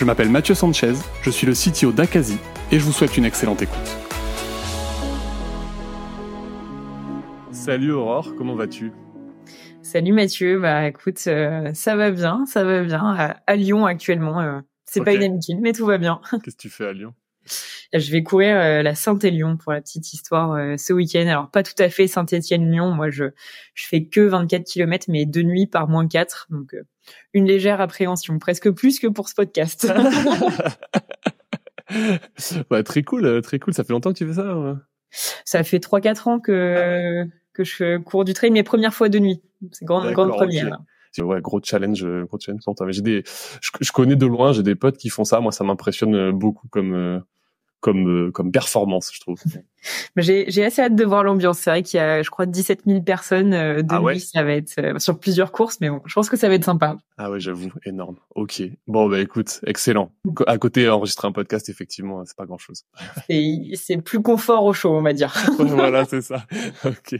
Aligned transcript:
Je 0.00 0.06
m'appelle 0.06 0.30
Mathieu 0.30 0.54
Sanchez, 0.54 0.94
je 1.20 1.28
suis 1.28 1.46
le 1.46 1.52
CTO 1.52 1.92
d'Akazi 1.92 2.38
et 2.72 2.78
je 2.78 2.84
vous 2.86 2.90
souhaite 2.90 3.18
une 3.18 3.26
excellente 3.26 3.60
écoute. 3.60 3.76
Salut 7.50 7.92
Aurore, 7.92 8.34
comment 8.34 8.54
vas-tu? 8.54 8.92
Salut 9.82 10.14
Mathieu, 10.14 10.58
bah 10.58 10.88
écoute, 10.88 11.22
euh, 11.26 11.74
ça 11.74 11.96
va 11.96 12.12
bien, 12.12 12.46
ça 12.46 12.64
va 12.64 12.82
bien 12.82 13.34
à, 13.46 13.56
Lyon 13.56 13.84
actuellement. 13.84 14.40
Euh, 14.40 14.60
c'est 14.86 15.04
pas 15.04 15.12
une 15.12 15.22
habitude, 15.22 15.58
mais 15.60 15.74
tout 15.74 15.84
va 15.84 15.98
bien. 15.98 16.22
Qu'est-ce 16.42 16.56
que 16.56 16.62
tu 16.62 16.70
fais 16.70 16.86
à 16.86 16.94
Lyon? 16.94 17.12
Je 17.92 18.12
vais 18.12 18.22
courir 18.22 18.56
euh, 18.56 18.82
la 18.82 18.94
Saint-Élion 18.94 19.56
pour 19.56 19.72
la 19.72 19.80
petite 19.80 20.12
histoire 20.12 20.52
euh, 20.52 20.76
ce 20.76 20.92
week-end. 20.92 21.26
Alors 21.26 21.50
pas 21.50 21.62
tout 21.62 21.74
à 21.78 21.88
fait 21.88 22.06
Saint-Étienne-Lyon. 22.06 22.92
Moi, 22.92 23.10
je 23.10 23.24
je 23.74 23.86
fais 23.86 24.04
que 24.04 24.20
24 24.20 24.64
km, 24.64 25.06
mais 25.08 25.26
deux 25.26 25.42
nuits 25.42 25.66
par 25.66 25.88
moins 25.88 26.06
4. 26.06 26.46
Donc 26.50 26.74
euh, 26.74 26.82
une 27.34 27.46
légère 27.46 27.80
appréhension, 27.80 28.38
presque 28.38 28.70
plus 28.70 29.00
que 29.00 29.08
pour 29.08 29.28
ce 29.28 29.34
podcast. 29.34 29.92
ouais, 32.70 32.82
très 32.84 33.02
cool, 33.02 33.42
très 33.42 33.58
cool. 33.58 33.74
Ça 33.74 33.82
fait 33.82 33.92
longtemps 33.92 34.12
que 34.12 34.18
tu 34.18 34.26
fais 34.26 34.34
ça 34.34 34.78
Ça 35.44 35.64
fait 35.64 35.78
3-4 35.78 36.28
ans 36.28 36.40
que 36.40 37.24
que 37.52 37.64
je 37.64 37.98
cours 37.98 38.24
du 38.24 38.32
trail, 38.32 38.52
mes 38.52 38.62
premières 38.62 38.94
fois 38.94 39.08
de 39.08 39.18
nuit. 39.18 39.42
C'est 39.72 39.84
grande 39.84 40.12
grande 40.12 40.30
première. 40.30 40.78
C'est 41.10 41.22
ouais, 41.22 41.40
gros 41.40 41.60
challenge, 41.60 42.06
gros 42.28 42.38
challenge 42.38 42.62
pour 42.64 42.76
toi. 42.76 42.86
Mais 42.86 42.92
j'ai 42.92 43.02
des, 43.02 43.24
je, 43.60 43.70
je, 43.80 43.90
connais 43.90 44.14
de 44.14 44.26
loin, 44.26 44.52
j'ai 44.52 44.62
des 44.62 44.76
potes 44.76 44.96
qui 44.96 45.08
font 45.08 45.24
ça. 45.24 45.40
Moi, 45.40 45.50
ça 45.50 45.64
m'impressionne 45.64 46.30
beaucoup 46.30 46.68
comme 46.68 47.24
comme 47.80 48.26
euh, 48.26 48.30
comme 48.30 48.52
performance, 48.52 49.10
je 49.12 49.20
trouve. 49.20 49.40
j'ai 50.16 50.64
assez 50.64 50.82
hâte 50.82 50.94
de 50.94 51.04
voir 51.04 51.24
l'ambiance. 51.24 51.60
C'est 51.60 51.70
vrai 51.70 51.82
qu'il 51.82 51.98
y 51.98 52.00
a, 52.00 52.22
je 52.22 52.30
crois, 52.30 52.46
17 52.46 52.82
000 52.86 53.02
personnes 53.02 53.54
euh, 53.54 53.82
de 53.82 53.88
ah 53.90 54.02
ouais 54.02 54.18
Ça 54.18 54.42
va 54.42 54.52
être 54.52 54.74
euh, 54.78 54.98
sur 54.98 55.18
plusieurs 55.18 55.50
courses, 55.50 55.78
mais 55.80 55.88
bon, 55.88 56.02
je 56.04 56.14
pense 56.14 56.28
que 56.28 56.36
ça 56.36 56.48
va 56.48 56.54
être 56.54 56.64
sympa. 56.64 56.98
Ah 57.16 57.30
ouais, 57.30 57.40
j'avoue, 57.40 57.72
énorme. 57.86 58.16
Ok. 58.34 58.62
Bon 58.86 59.08
bah 59.08 59.20
écoute, 59.20 59.60
excellent. 59.66 60.12
À 60.46 60.58
côté, 60.58 60.88
enregistrer 60.88 61.28
un 61.28 61.32
podcast, 61.32 61.68
effectivement, 61.68 62.22
c'est 62.26 62.36
pas 62.36 62.46
grand 62.46 62.58
chose. 62.58 62.84
C'est 63.74 63.96
plus 64.02 64.22
confort 64.22 64.64
au 64.64 64.72
chaud, 64.72 64.90
on 64.90 65.02
va 65.02 65.12
dire. 65.12 65.34
voilà, 65.58 66.04
c'est 66.04 66.20
ça. 66.20 66.44
Ok. 66.84 67.16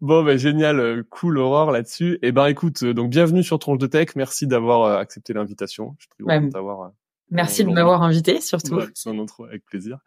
Bon 0.00 0.22
bah 0.22 0.36
génial, 0.36 1.04
cool 1.10 1.38
Aurore 1.38 1.70
là-dessus. 1.70 2.14
Et 2.14 2.28
eh 2.28 2.32
ben 2.32 2.46
écoute, 2.46 2.84
donc 2.84 3.10
bienvenue 3.10 3.42
sur 3.42 3.58
Tronche 3.58 3.78
de 3.78 3.86
Tech. 3.86 4.08
Merci 4.16 4.46
d'avoir 4.46 4.98
accepté 4.98 5.32
l'invitation. 5.32 5.96
Je 5.98 6.04
suis 6.04 6.26
très 6.26 6.40
d'avoir 6.48 6.92
Merci 7.30 7.64
de 7.64 7.70
m'avoir 7.70 8.02
invité, 8.02 8.40
surtout. 8.40 8.80
c'est 8.94 9.10
un 9.10 9.18
intro 9.18 9.44
avec 9.44 9.64
plaisir. 9.64 9.98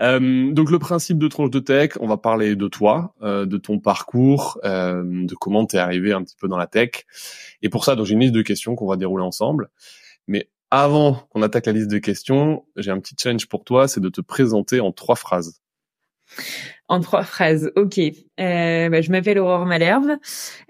Euh, 0.00 0.52
donc 0.52 0.70
le 0.70 0.78
principe 0.78 1.18
de 1.18 1.28
Tronche 1.28 1.50
de 1.50 1.58
Tech, 1.58 1.90
on 2.00 2.06
va 2.06 2.16
parler 2.16 2.56
de 2.56 2.68
toi, 2.68 3.14
euh, 3.22 3.44
de 3.44 3.58
ton 3.58 3.80
parcours, 3.80 4.58
euh, 4.64 5.02
de 5.04 5.34
comment 5.34 5.66
tu 5.66 5.76
es 5.76 5.78
arrivé 5.78 6.12
un 6.12 6.22
petit 6.22 6.36
peu 6.36 6.48
dans 6.48 6.56
la 6.56 6.66
tech. 6.66 7.04
Et 7.62 7.68
pour 7.68 7.84
ça, 7.84 7.96
donc 7.96 8.06
j'ai 8.06 8.14
une 8.14 8.20
liste 8.20 8.34
de 8.34 8.42
questions 8.42 8.76
qu'on 8.76 8.86
va 8.86 8.96
dérouler 8.96 9.24
ensemble. 9.24 9.68
Mais 10.26 10.48
avant 10.70 11.14
qu'on 11.30 11.42
attaque 11.42 11.66
la 11.66 11.72
liste 11.72 11.90
de 11.90 11.98
questions, 11.98 12.64
j'ai 12.76 12.90
un 12.90 13.00
petit 13.00 13.14
challenge 13.20 13.46
pour 13.46 13.64
toi, 13.64 13.88
c'est 13.88 14.00
de 14.00 14.08
te 14.08 14.20
présenter 14.20 14.80
en 14.80 14.92
trois 14.92 15.16
phrases. 15.16 15.60
En 16.88 17.00
trois 17.00 17.22
phrases, 17.22 17.72
ok. 17.76 17.98
Euh, 17.98 18.88
bah, 18.90 19.00
je 19.00 19.10
m'appelle 19.10 19.38
Aurore 19.38 19.64
Malherbe. 19.64 20.18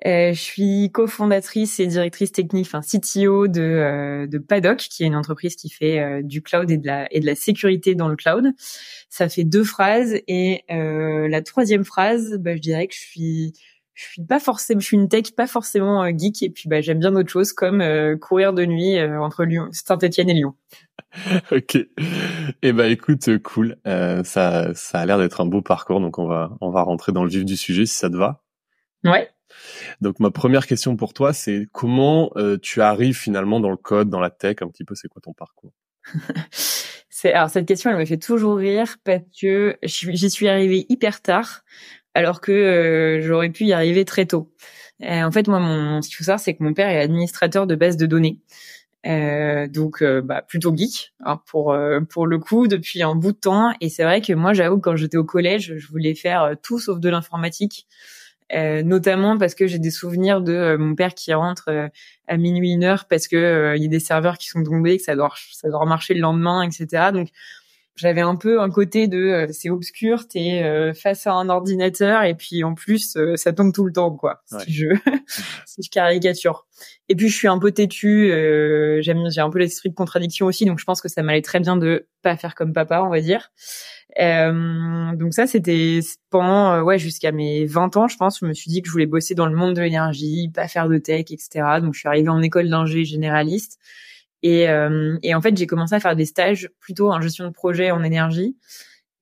Euh, 0.06 0.32
je 0.32 0.40
suis 0.40 0.90
cofondatrice 0.92 1.80
et 1.80 1.88
directrice 1.88 2.30
technique, 2.30 2.66
enfin 2.66 2.82
CTO 2.82 3.48
de, 3.48 3.60
euh, 3.60 4.26
de 4.28 4.38
Paddock, 4.38 4.78
qui 4.78 5.02
est 5.02 5.06
une 5.06 5.16
entreprise 5.16 5.56
qui 5.56 5.70
fait 5.70 5.98
euh, 5.98 6.22
du 6.22 6.40
cloud 6.40 6.70
et 6.70 6.76
de 6.76 6.86
la 6.86 7.12
et 7.12 7.18
de 7.18 7.26
la 7.26 7.34
sécurité 7.34 7.96
dans 7.96 8.06
le 8.06 8.14
cloud. 8.14 8.52
Ça 9.10 9.28
fait 9.28 9.42
deux 9.42 9.64
phrases 9.64 10.14
et 10.28 10.62
euh, 10.70 11.26
la 11.26 11.42
troisième 11.42 11.84
phrase, 11.84 12.38
bah, 12.38 12.54
je 12.54 12.60
dirais 12.60 12.86
que 12.86 12.94
je 12.94 13.00
suis 13.00 13.52
je 13.94 14.04
suis 14.04 14.24
pas 14.24 14.40
forcément, 14.40 14.80
je 14.80 14.86
suis 14.86 14.96
une 14.96 15.08
tech 15.08 15.32
pas 15.36 15.46
forcément 15.46 16.06
geek 16.06 16.42
et 16.42 16.50
puis 16.50 16.68
bah 16.68 16.80
j'aime 16.80 16.98
bien 16.98 17.12
d'autres 17.12 17.30
choses 17.30 17.52
comme 17.52 17.82
courir 18.20 18.52
de 18.52 18.64
nuit 18.64 19.00
entre 19.00 19.44
Lyon, 19.44 19.68
Saint-Étienne 19.72 20.30
et 20.30 20.34
Lyon. 20.34 20.54
ok. 21.52 21.78
Eh 22.62 22.72
ben 22.72 22.90
écoute, 22.90 23.38
cool. 23.42 23.76
Euh, 23.86 24.24
ça, 24.24 24.74
ça 24.74 25.00
a 25.00 25.06
l'air 25.06 25.18
d'être 25.18 25.40
un 25.40 25.46
beau 25.46 25.62
parcours, 25.62 26.00
donc 26.00 26.18
on 26.18 26.26
va, 26.26 26.56
on 26.60 26.70
va 26.70 26.82
rentrer 26.82 27.12
dans 27.12 27.24
le 27.24 27.30
vif 27.30 27.44
du 27.44 27.56
sujet 27.56 27.86
si 27.86 27.94
ça 27.94 28.10
te 28.10 28.16
va. 28.16 28.42
Ouais. 29.04 29.30
Donc 30.00 30.20
ma 30.20 30.30
première 30.30 30.66
question 30.66 30.96
pour 30.96 31.14
toi, 31.14 31.32
c'est 31.32 31.66
comment 31.72 32.30
euh, 32.36 32.58
tu 32.58 32.82
arrives 32.82 33.16
finalement 33.16 33.60
dans 33.60 33.70
le 33.70 33.76
code, 33.76 34.10
dans 34.10 34.20
la 34.20 34.30
tech, 34.30 34.56
un 34.62 34.68
petit 34.68 34.84
peu, 34.84 34.94
c'est 34.94 35.08
quoi 35.08 35.20
ton 35.22 35.32
parcours? 35.32 35.72
C'est 37.16 37.32
alors 37.32 37.48
cette 37.48 37.66
question, 37.66 37.90
elle 37.90 37.96
me 37.96 38.04
fait 38.04 38.18
toujours 38.18 38.56
rire 38.56 38.96
parce 39.04 39.22
que 39.40 39.78
j'y 39.84 40.28
suis 40.28 40.48
arrivée 40.48 40.84
hyper 40.88 41.22
tard, 41.22 41.62
alors 42.14 42.40
que 42.40 42.52
euh, 42.52 43.20
j'aurais 43.22 43.50
pu 43.50 43.64
y 43.64 43.72
arriver 43.72 44.04
très 44.04 44.26
tôt. 44.26 44.50
en 45.02 45.30
fait, 45.30 45.48
moi, 45.48 45.60
mon, 45.60 46.02
ce 46.02 46.08
qu'il 46.08 46.16
faut 46.16 46.24
savoir, 46.24 46.40
c'est 46.40 46.54
que 46.54 46.62
mon 46.62 46.74
père 46.74 46.88
est 46.88 47.00
administrateur 47.00 47.66
de 47.66 47.74
base 47.74 47.96
de 47.96 48.06
données. 48.06 48.38
Euh, 49.06 49.66
donc 49.68 50.00
euh, 50.00 50.22
bah, 50.22 50.40
plutôt 50.40 50.74
geek 50.74 51.12
hein, 51.26 51.38
pour 51.44 51.72
euh, 51.72 52.00
pour 52.00 52.26
le 52.26 52.38
coup 52.38 52.68
depuis 52.68 53.02
un 53.02 53.14
bout 53.14 53.32
de 53.32 53.36
temps 53.36 53.74
et 53.82 53.90
c'est 53.90 54.02
vrai 54.02 54.22
que 54.22 54.32
moi 54.32 54.54
j'avoue 54.54 54.78
quand 54.78 54.96
j'étais 54.96 55.18
au 55.18 55.24
collège 55.24 55.74
je 55.76 55.88
voulais 55.88 56.14
faire 56.14 56.54
tout 56.62 56.78
sauf 56.78 57.00
de 57.00 57.10
l'informatique 57.10 57.86
notamment 58.52 59.36
parce 59.36 59.56
que 59.56 59.66
j'ai 59.66 59.80
des 59.80 59.90
souvenirs 59.90 60.40
de 60.40 60.76
mon 60.78 60.94
père 60.94 61.12
qui 61.12 61.34
rentre 61.34 61.90
à 62.28 62.36
minuit 62.36 62.70
une 62.70 62.84
heure 62.84 63.06
parce 63.06 63.26
que 63.26 63.74
il 63.76 63.82
y 63.82 63.86
a 63.86 63.88
des 63.88 63.98
serveurs 63.98 64.38
qui 64.38 64.48
sont 64.48 64.62
tombés 64.62 64.96
que 64.96 65.02
ça 65.02 65.16
doit 65.16 65.32
ça 65.52 65.68
doit 65.68 65.84
marcher 65.86 66.14
le 66.14 66.20
lendemain 66.20 66.62
etc 66.62 67.10
donc 67.12 67.28
j'avais 67.96 68.22
un 68.22 68.34
peu 68.34 68.60
un 68.60 68.70
côté 68.70 69.06
de 69.06 69.18
euh, 69.18 69.46
c'est 69.52 69.70
obscur, 69.70 70.26
t'es 70.26 70.62
euh, 70.64 70.92
face 70.94 71.26
à 71.26 71.32
un 71.32 71.48
ordinateur 71.48 72.24
et 72.24 72.34
puis 72.34 72.64
en 72.64 72.74
plus 72.74 73.16
euh, 73.16 73.36
ça 73.36 73.52
tombe 73.52 73.72
tout 73.72 73.84
le 73.84 73.92
temps 73.92 74.10
quoi. 74.10 74.42
Si 74.46 74.72
je 74.72 74.88
si 75.66 75.82
je 75.82 75.90
caricature. 75.90 76.66
Et 77.08 77.14
puis 77.14 77.28
je 77.28 77.36
suis 77.36 77.48
un 77.48 77.58
peu 77.58 77.70
têtu, 77.70 78.30
j'aime 79.00 79.30
j'ai 79.30 79.40
un 79.40 79.50
peu 79.50 79.58
l'esprit 79.58 79.90
de 79.90 79.94
contradiction 79.94 80.46
aussi 80.46 80.64
donc 80.64 80.78
je 80.80 80.84
pense 80.84 81.00
que 81.00 81.08
ça 81.08 81.22
m'allait 81.22 81.42
très 81.42 81.60
bien 81.60 81.76
de 81.76 82.08
pas 82.22 82.36
faire 82.36 82.54
comme 82.54 82.72
papa 82.72 83.02
on 83.02 83.10
va 83.10 83.20
dire. 83.20 83.52
donc 84.18 85.34
ça 85.34 85.46
c'était 85.46 86.00
pendant 86.30 86.82
ouais 86.82 86.98
jusqu'à 86.98 87.30
mes 87.30 87.66
20 87.66 87.96
ans 87.96 88.08
je 88.08 88.16
pense 88.16 88.40
je 88.40 88.46
me 88.46 88.54
suis 88.54 88.70
dit 88.70 88.82
que 88.82 88.88
je 88.88 88.92
voulais 88.92 89.06
bosser 89.06 89.34
dans 89.34 89.46
le 89.46 89.54
monde 89.54 89.74
de 89.74 89.82
l'énergie, 89.82 90.50
pas 90.52 90.66
faire 90.66 90.88
de 90.88 90.98
tech 90.98 91.26
etc. 91.30 91.78
Donc 91.80 91.94
je 91.94 92.00
suis 92.00 92.08
arrivée 92.08 92.30
en 92.30 92.42
école 92.42 92.68
d'ingé 92.68 93.04
généraliste. 93.04 93.78
Et, 94.44 94.68
euh, 94.68 95.16
et 95.22 95.34
en 95.34 95.40
fait, 95.40 95.56
j'ai 95.56 95.66
commencé 95.66 95.94
à 95.94 96.00
faire 96.00 96.14
des 96.14 96.26
stages 96.26 96.68
plutôt 96.78 97.10
en 97.10 97.20
gestion 97.20 97.46
de 97.46 97.50
projet 97.50 97.90
en 97.90 98.04
énergie. 98.04 98.56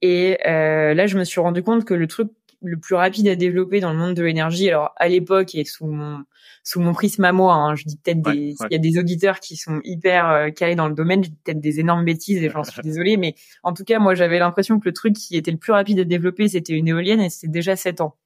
Et 0.03 0.37
euh, 0.49 0.95
là, 0.95 1.07
je 1.07 1.17
me 1.17 1.23
suis 1.23 1.41
rendu 1.41 1.63
compte 1.63 1.85
que 1.85 1.95
le 1.95 2.09
truc 2.09 2.29
le 2.61 2.77
plus 2.77 2.97
rapide 2.97 3.29
à 3.29 3.37
développer 3.37 3.81
dans 3.81 3.93
le 3.93 3.99
monde 3.99 4.15
de 4.15 4.23
l'énergie, 4.23 4.69
alors 4.69 4.93
à 4.97 5.09
l'époque 5.09 5.55
et 5.55 5.65
sous 5.65 5.87
mon 5.87 6.25
sous 6.65 6.81
mon 6.81 6.93
prisme 6.93 7.25
à 7.25 7.33
moi, 7.33 7.55
hein, 7.55 7.75
je 7.75 7.85
dis 7.85 7.97
peut-être 7.97 8.23
des, 8.23 8.55
il 8.61 8.73
y 8.73 8.75
a 8.77 8.79
des 8.79 8.99
auditeurs 8.99 9.41
qui 9.41 9.57
sont 9.57 9.81
hyper 9.83 10.29
euh, 10.31 10.51
calés 10.51 10.77
dans 10.77 10.89
le 10.89 10.95
domaine, 10.95 11.25
je 11.25 11.31
dis 11.31 11.37
peut-être 11.45 11.61
des 11.61 11.81
énormes 11.81 12.05
bêtises 12.05 12.43
et 12.43 12.49
j'en 12.49 12.63
suis 12.63 12.81
désolée, 12.85 13.17
mais 13.17 13.35
en 13.65 13.73
tout 13.73 13.83
cas, 13.83 13.99
moi 13.99 14.15
j'avais 14.15 14.39
l'impression 14.39 14.79
que 14.79 14.89
le 14.89 14.93
truc 14.93 15.15
qui 15.15 15.37
était 15.37 15.51
le 15.51 15.57
plus 15.57 15.73
rapide 15.73 15.99
à 15.99 16.05
développer, 16.05 16.47
c'était 16.47 16.75
une 16.75 16.87
éolienne 16.87 17.21
et 17.21 17.31
c'était 17.31 17.51
déjà 17.51 17.75
sept 17.75 18.01
ans. 18.01 18.17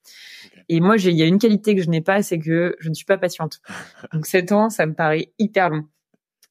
Et 0.68 0.80
moi, 0.80 0.96
il 0.96 1.14
y 1.14 1.22
a 1.22 1.26
une 1.26 1.38
qualité 1.38 1.74
que 1.74 1.82
je 1.82 1.88
n'ai 1.88 2.02
pas, 2.02 2.22
c'est 2.22 2.38
que 2.38 2.76
je 2.78 2.88
ne 2.88 2.94
suis 2.94 3.06
pas 3.06 3.18
patiente. 3.18 3.60
Donc 4.12 4.26
sept 4.26 4.52
ans, 4.52 4.68
ça 4.68 4.84
me 4.84 4.94
paraît 4.94 5.32
hyper 5.38 5.70
long. 5.70 5.86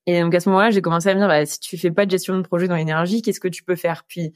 Et 0.08 0.22
donc 0.22 0.36
à 0.36 0.40
ce 0.40 0.50
moment-là, 0.50 0.70
j'ai 0.70 0.82
commencé 0.82 1.10
à 1.10 1.16
me 1.16 1.20
dire, 1.20 1.28
bah, 1.28 1.46
si 1.46 1.60
tu 1.60 1.78
fais 1.78 1.92
pas 1.92 2.06
de 2.06 2.12
gestion 2.12 2.38
de 2.38 2.44
projet 2.44 2.68
dans 2.68 2.76
l'énergie, 2.76 3.22
qu'est-ce 3.22 3.40
que 3.40 3.48
tu 3.48 3.64
peux 3.64 3.76
faire? 3.76 4.04
Puis 4.08 4.34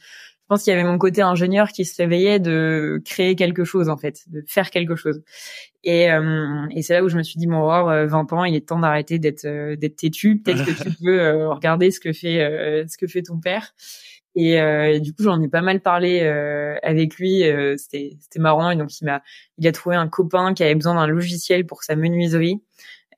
je 0.50 0.56
pense 0.56 0.64
qu'il 0.64 0.72
y 0.72 0.76
avait 0.76 0.90
mon 0.90 0.98
côté 0.98 1.22
ingénieur 1.22 1.68
qui 1.68 1.86
se 1.86 1.96
réveillait 2.02 2.40
de 2.40 3.00
créer 3.06 3.36
quelque 3.36 3.66
chose 3.66 3.88
en 3.88 3.98
fait, 3.98 4.24
de 4.30 4.44
faire 4.48 4.72
quelque 4.72 4.96
chose. 4.96 5.22
Et, 5.84 6.12
euh, 6.12 6.66
et 6.72 6.82
c'est 6.82 6.94
là 6.94 7.04
où 7.04 7.08
je 7.08 7.18
me 7.18 7.22
suis 7.22 7.38
dit, 7.38 7.46
mon 7.46 7.62
roi, 7.62 8.08
20 8.08 8.34
ans, 8.34 8.44
il 8.46 8.56
est 8.56 8.68
temps 8.68 8.80
d'arrêter 8.80 9.20
d'être 9.20 9.46
euh, 9.46 9.76
d'être 9.76 9.98
têtu. 9.98 10.42
Peut-être 10.42 10.66
que 10.66 10.72
tu 10.72 10.90
peux 11.04 11.20
euh, 11.20 11.50
regarder 11.54 11.92
ce 11.92 12.00
que 12.00 12.14
fait 12.14 12.40
ce 12.88 12.98
que 12.98 13.06
fait 13.06 13.22
ton 13.22 13.40
père. 13.40 13.76
Et, 14.36 14.54
et 14.54 15.00
du 15.00 15.14
coup, 15.14 15.22
j'en 15.22 15.40
ai 15.40 15.50
pas 15.50 15.62
mal 15.62 15.82
parlé 15.82 16.22
avec 16.82 17.18
lui. 17.18 17.44
c'était 17.78 18.18
c'était 18.20 18.40
marrant. 18.40 18.72
Et 18.72 18.76
donc 18.76 19.00
il 19.00 19.06
m'a 19.06 19.22
il 19.60 19.68
a 19.68 19.72
trouvé 19.72 19.98
un 19.98 20.08
copain 20.08 20.56
qui 20.56 20.64
avait 20.64 20.74
besoin 20.74 20.96
d'un 20.96 21.08
logiciel 21.08 21.68
pour 21.68 21.84
sa 21.84 21.96
menuiserie. 21.96 22.60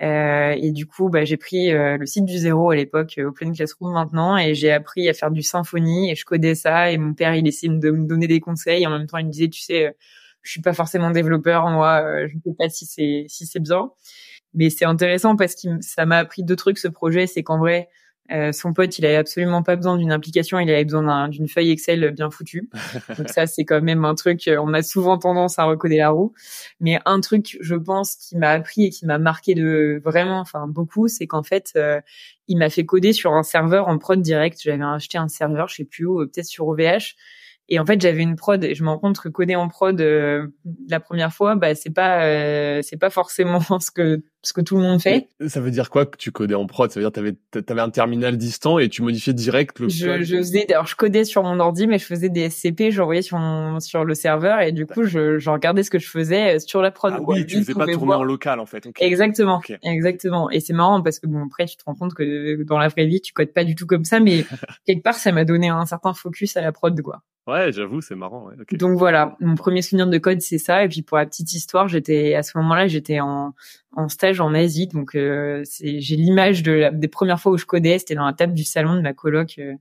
Euh, 0.01 0.55
et 0.57 0.71
du 0.71 0.87
coup, 0.87 1.09
bah, 1.09 1.25
j'ai 1.25 1.37
pris 1.37 1.71
euh, 1.71 1.97
le 1.97 2.05
site 2.05 2.25
du 2.25 2.37
zéro 2.37 2.71
à 2.71 2.75
l'époque, 2.75 3.15
euh, 3.19 3.27
Open 3.27 3.53
Classroom 3.53 3.93
maintenant, 3.93 4.35
et 4.37 4.55
j'ai 4.55 4.71
appris 4.71 5.07
à 5.07 5.13
faire 5.13 5.29
du 5.29 5.43
Symfony 5.43 6.09
et 6.09 6.15
je 6.15 6.25
codais 6.25 6.55
ça. 6.55 6.91
Et 6.91 6.97
mon 6.97 7.13
père, 7.13 7.35
il 7.35 7.47
essayait 7.47 7.71
de 7.71 7.91
me 7.91 8.07
donner 8.07 8.27
des 8.27 8.39
conseils. 8.39 8.83
Et 8.83 8.87
en 8.87 8.91
même 8.91 9.07
temps, 9.07 9.17
il 9.17 9.27
me 9.27 9.31
disait, 9.31 9.49
tu 9.49 9.61
sais, 9.61 9.95
je 10.41 10.51
suis 10.51 10.61
pas 10.61 10.73
forcément 10.73 11.11
développeur, 11.11 11.67
moi, 11.69 12.27
je 12.27 12.35
ne 12.35 12.41
sais 12.41 12.55
pas 12.57 12.69
si 12.69 12.85
c'est 12.85 13.25
si 13.27 13.45
c'est 13.45 13.59
bien. 13.59 13.91
Mais 14.53 14.69
c'est 14.69 14.85
intéressant 14.85 15.35
parce 15.35 15.55
que 15.55 15.69
ça 15.81 16.05
m'a 16.05 16.17
appris 16.17 16.43
deux 16.43 16.55
trucs 16.55 16.79
ce 16.79 16.87
projet, 16.87 17.27
c'est 17.27 17.43
qu'en 17.43 17.59
vrai, 17.59 17.89
Euh, 18.31 18.51
son 18.51 18.73
pote, 18.73 18.97
il 18.97 19.05
avait 19.05 19.17
absolument 19.17 19.63
pas 19.63 19.75
besoin 19.75 19.97
d'une 19.97 20.11
application, 20.11 20.59
il 20.59 20.69
avait 20.69 20.85
besoin 20.85 21.27
d'une 21.27 21.47
feuille 21.47 21.71
Excel 21.71 22.11
bien 22.11 22.29
foutue. 22.29 22.69
Donc 23.17 23.29
ça, 23.29 23.47
c'est 23.47 23.65
quand 23.65 23.81
même 23.81 24.05
un 24.05 24.15
truc, 24.15 24.47
euh, 24.47 24.57
on 24.61 24.73
a 24.73 24.81
souvent 24.81 25.17
tendance 25.17 25.59
à 25.59 25.65
recoder 25.65 25.97
la 25.97 26.09
roue. 26.09 26.33
Mais 26.79 26.99
un 27.05 27.19
truc, 27.19 27.57
je 27.59 27.75
pense, 27.75 28.15
qui 28.15 28.37
m'a 28.37 28.51
appris 28.51 28.85
et 28.85 28.89
qui 28.89 29.05
m'a 29.05 29.17
marqué 29.17 29.53
de 29.55 30.01
vraiment, 30.03 30.39
enfin 30.39 30.67
beaucoup, 30.67 31.07
c'est 31.07 31.27
qu'en 31.27 31.43
fait, 31.43 31.71
euh, 31.75 31.99
il 32.47 32.57
m'a 32.57 32.69
fait 32.69 32.85
coder 32.85 33.13
sur 33.13 33.33
un 33.33 33.43
serveur 33.43 33.87
en 33.87 33.97
prod 33.97 34.21
direct. 34.21 34.59
J'avais 34.63 34.83
acheté 34.83 35.17
un 35.17 35.27
serveur, 35.27 35.67
je 35.67 35.75
sais 35.75 35.85
plus 35.85 36.05
où, 36.05 36.19
peut-être 36.19 36.45
sur 36.45 36.67
OVH. 36.67 37.15
Et 37.73 37.79
en 37.79 37.85
fait, 37.85 38.01
j'avais 38.01 38.21
une 38.21 38.35
prod 38.35 38.61
et 38.65 38.75
je 38.75 38.83
me 38.83 38.89
rends 38.89 38.99
compte 38.99 39.17
que 39.17 39.29
coder 39.29 39.55
en 39.55 39.69
prod 39.69 39.99
euh, 40.01 40.47
la 40.89 40.99
première 40.99 41.31
fois, 41.31 41.55
bah 41.55 41.73
c'est 41.73 41.89
pas 41.89 42.25
euh, 42.25 42.81
c'est 42.81 42.97
pas 42.97 43.09
forcément 43.09 43.61
ce 43.79 43.91
que 43.91 44.21
ce 44.43 44.53
que 44.53 44.61
tout 44.61 44.75
le 44.75 44.81
monde 44.81 45.01
fait. 45.01 45.29
Ça 45.47 45.61
veut 45.61 45.69
dire 45.69 45.89
quoi 45.89 46.05
que 46.05 46.17
tu 46.17 46.31
codais 46.31 46.55
en 46.55 46.65
prod? 46.65 46.91
Ça 46.91 46.99
veut 46.99 47.09
dire 47.09 47.35
que 47.51 47.59
tu 47.59 47.71
avais 47.71 47.81
un 47.81 47.89
terminal 47.89 48.37
distant 48.37 48.79
et 48.79 48.89
tu 48.89 49.03
modifiais 49.03 49.33
direct 49.33 49.79
le 49.79 49.89
je, 49.89 50.23
je 50.23 50.37
faisais 50.37 50.71
alors 50.71 50.87
je 50.87 50.95
codais 50.95 51.25
sur 51.25 51.43
mon 51.43 51.59
ordi 51.59 51.85
mais 51.85 51.99
je 51.99 52.05
faisais 52.05 52.29
des 52.29 52.49
SCP, 52.49 52.89
j'envoyais 52.89 53.21
sur 53.21 53.39
sur 53.79 54.03
le 54.03 54.15
serveur 54.15 54.61
et 54.61 54.71
du 54.71 54.85
coup 54.87 55.03
je, 55.03 55.37
je 55.37 55.49
regardais 55.49 55.83
ce 55.83 55.91
que 55.91 55.99
je 55.99 56.09
faisais 56.09 56.55
euh, 56.55 56.59
sur 56.59 56.81
la 56.81 56.91
prod. 56.91 57.13
Ah 57.15 57.21
oui, 57.21 57.45
tu 57.45 57.57
faisais 57.57 57.73
pas 57.73 57.85
tourner 57.85 58.13
en 58.13 58.23
local 58.23 58.59
en 58.59 58.65
fait. 58.65 58.87
Exactement. 58.99 59.61
Exactement. 59.83 60.49
Et 60.49 60.59
c'est 60.59 60.73
marrant 60.73 61.01
parce 61.01 61.19
que 61.19 61.27
bon 61.27 61.45
après 61.45 61.65
tu 61.65 61.77
te 61.77 61.83
rends 61.85 61.95
compte 61.95 62.13
que 62.13 62.63
dans 62.63 62.79
la 62.79 62.87
vraie 62.87 63.05
vie, 63.05 63.21
tu 63.21 63.33
codes 63.33 63.53
pas 63.53 63.63
du 63.63 63.75
tout 63.75 63.85
comme 63.85 64.05
ça 64.05 64.19
mais 64.19 64.43
quelque 64.85 65.03
part 65.03 65.15
ça 65.15 65.31
m'a 65.31 65.45
donné 65.45 65.69
un 65.69 65.85
certain 65.85 66.13
focus 66.13 66.57
à 66.57 66.61
la 66.61 66.71
prod 66.71 66.99
quoi. 67.01 67.21
Ouais, 67.47 67.71
j'avoue, 67.71 68.01
c'est 68.01 68.15
marrant. 68.15 68.47
Ouais. 68.47 68.55
Donc 68.77 68.99
voilà, 68.99 69.35
mon 69.39 69.55
premier 69.55 69.81
souvenir 69.81 70.05
de 70.05 70.17
code, 70.19 70.41
c'est 70.41 70.59
ça. 70.59 70.83
Et 70.83 70.87
puis 70.87 71.01
pour 71.01 71.17
la 71.17 71.25
petite 71.25 71.51
histoire, 71.53 71.87
j'étais 71.87 72.35
à 72.35 72.43
ce 72.43 72.55
moment-là, 72.59 72.87
j'étais 72.87 73.19
en, 73.19 73.55
en 73.93 74.09
stage 74.09 74.39
en 74.39 74.53
Asie, 74.53 74.87
donc 74.87 75.15
euh, 75.15 75.61
c'est 75.65 75.99
j'ai 75.99 76.15
l'image 76.15 76.63
de 76.63 76.71
la, 76.71 76.91
des 76.91 77.07
premières 77.07 77.39
fois 77.39 77.51
où 77.51 77.57
je 77.57 77.65
codais, 77.65 77.99
c'était 77.99 78.15
dans 78.15 78.25
la 78.25 78.33
table 78.33 78.53
du 78.53 78.63
salon 78.63 78.95
de 78.95 79.01
ma 79.01 79.13
coloc 79.13 79.55
euh, 79.59 79.73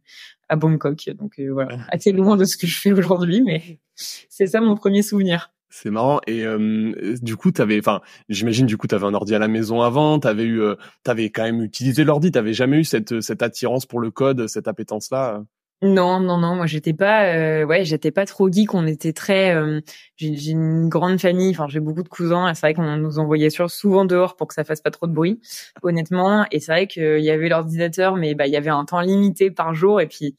à 0.49 0.57
Bangkok. 0.57 1.11
Donc 1.11 1.39
euh, 1.39 1.51
voilà, 1.53 1.79
assez 1.89 2.13
loin 2.13 2.37
de 2.37 2.45
ce 2.45 2.57
que 2.57 2.67
je 2.67 2.79
fais 2.79 2.93
aujourd'hui, 2.93 3.43
mais 3.43 3.79
c'est 3.95 4.49
ça 4.49 4.61
mon 4.61 4.75
premier 4.75 5.03
souvenir. 5.03 5.53
C'est 5.73 5.91
marrant. 5.91 6.21
Et 6.27 6.45
euh, 6.45 7.15
du 7.23 7.37
coup, 7.37 7.53
t'avais, 7.53 7.79
enfin, 7.79 8.01
j'imagine 8.29 8.67
du 8.67 8.77
coup, 8.77 8.89
t'avais 8.89 9.07
un 9.07 9.15
ordi 9.15 9.37
à 9.37 9.39
la 9.39 9.47
maison 9.47 9.83
avant. 9.83 10.19
T'avais 10.19 10.43
eu, 10.43 10.61
t'avais 11.05 11.31
quand 11.31 11.45
même 11.45 11.63
utilisé 11.63 12.03
l'ordi. 12.03 12.33
T'avais 12.33 12.55
jamais 12.55 12.79
eu 12.79 12.85
cette 12.85 13.21
cette 13.21 13.43
attirance 13.43 13.87
pour 13.87 14.01
le 14.01 14.11
code, 14.11 14.49
cette 14.49 14.67
appétence 14.67 15.13
là. 15.13 15.45
Non, 15.83 16.21
non, 16.21 16.37
non, 16.37 16.57
moi 16.57 16.67
j'étais 16.67 16.93
pas, 16.93 17.25
euh, 17.35 17.65
ouais, 17.65 17.87
j'étais 17.87 18.11
pas 18.11 18.27
trop 18.27 18.53
geek. 18.53 18.75
On 18.75 18.87
était 18.87 19.15
très, 19.15 19.55
euh, 19.55 19.81
j'ai 20.17 20.51
une 20.51 20.91
grande 20.91 21.19
famille, 21.19 21.53
enfin 21.53 21.69
j'ai 21.69 21.81
beaucoup 21.81 22.03
de 22.03 22.09
cousins. 22.09 22.53
C'est 22.53 22.61
vrai 22.67 22.75
qu'on 22.75 22.97
nous 22.99 23.19
envoyait 23.19 23.49
souvent 23.49 24.05
dehors 24.05 24.37
pour 24.37 24.47
que 24.47 24.53
ça 24.53 24.63
fasse 24.63 24.83
pas 24.83 24.91
trop 24.91 25.07
de 25.07 25.13
bruit, 25.15 25.41
honnêtement. 25.83 26.45
Et 26.51 26.61
c'est 26.61 26.73
vrai 26.73 26.87
qu'il 26.87 27.21
y 27.21 27.31
avait 27.31 27.49
l'ordinateur, 27.49 28.17
mais 28.17 28.35
bah 28.35 28.47
il 28.47 28.53
y 28.53 28.59
avait 28.59 28.69
un 28.69 28.85
temps 28.85 29.01
limité 29.01 29.51
par 29.51 29.73
jour. 29.73 30.03
Et 30.03 30.07
puis, 30.07 30.37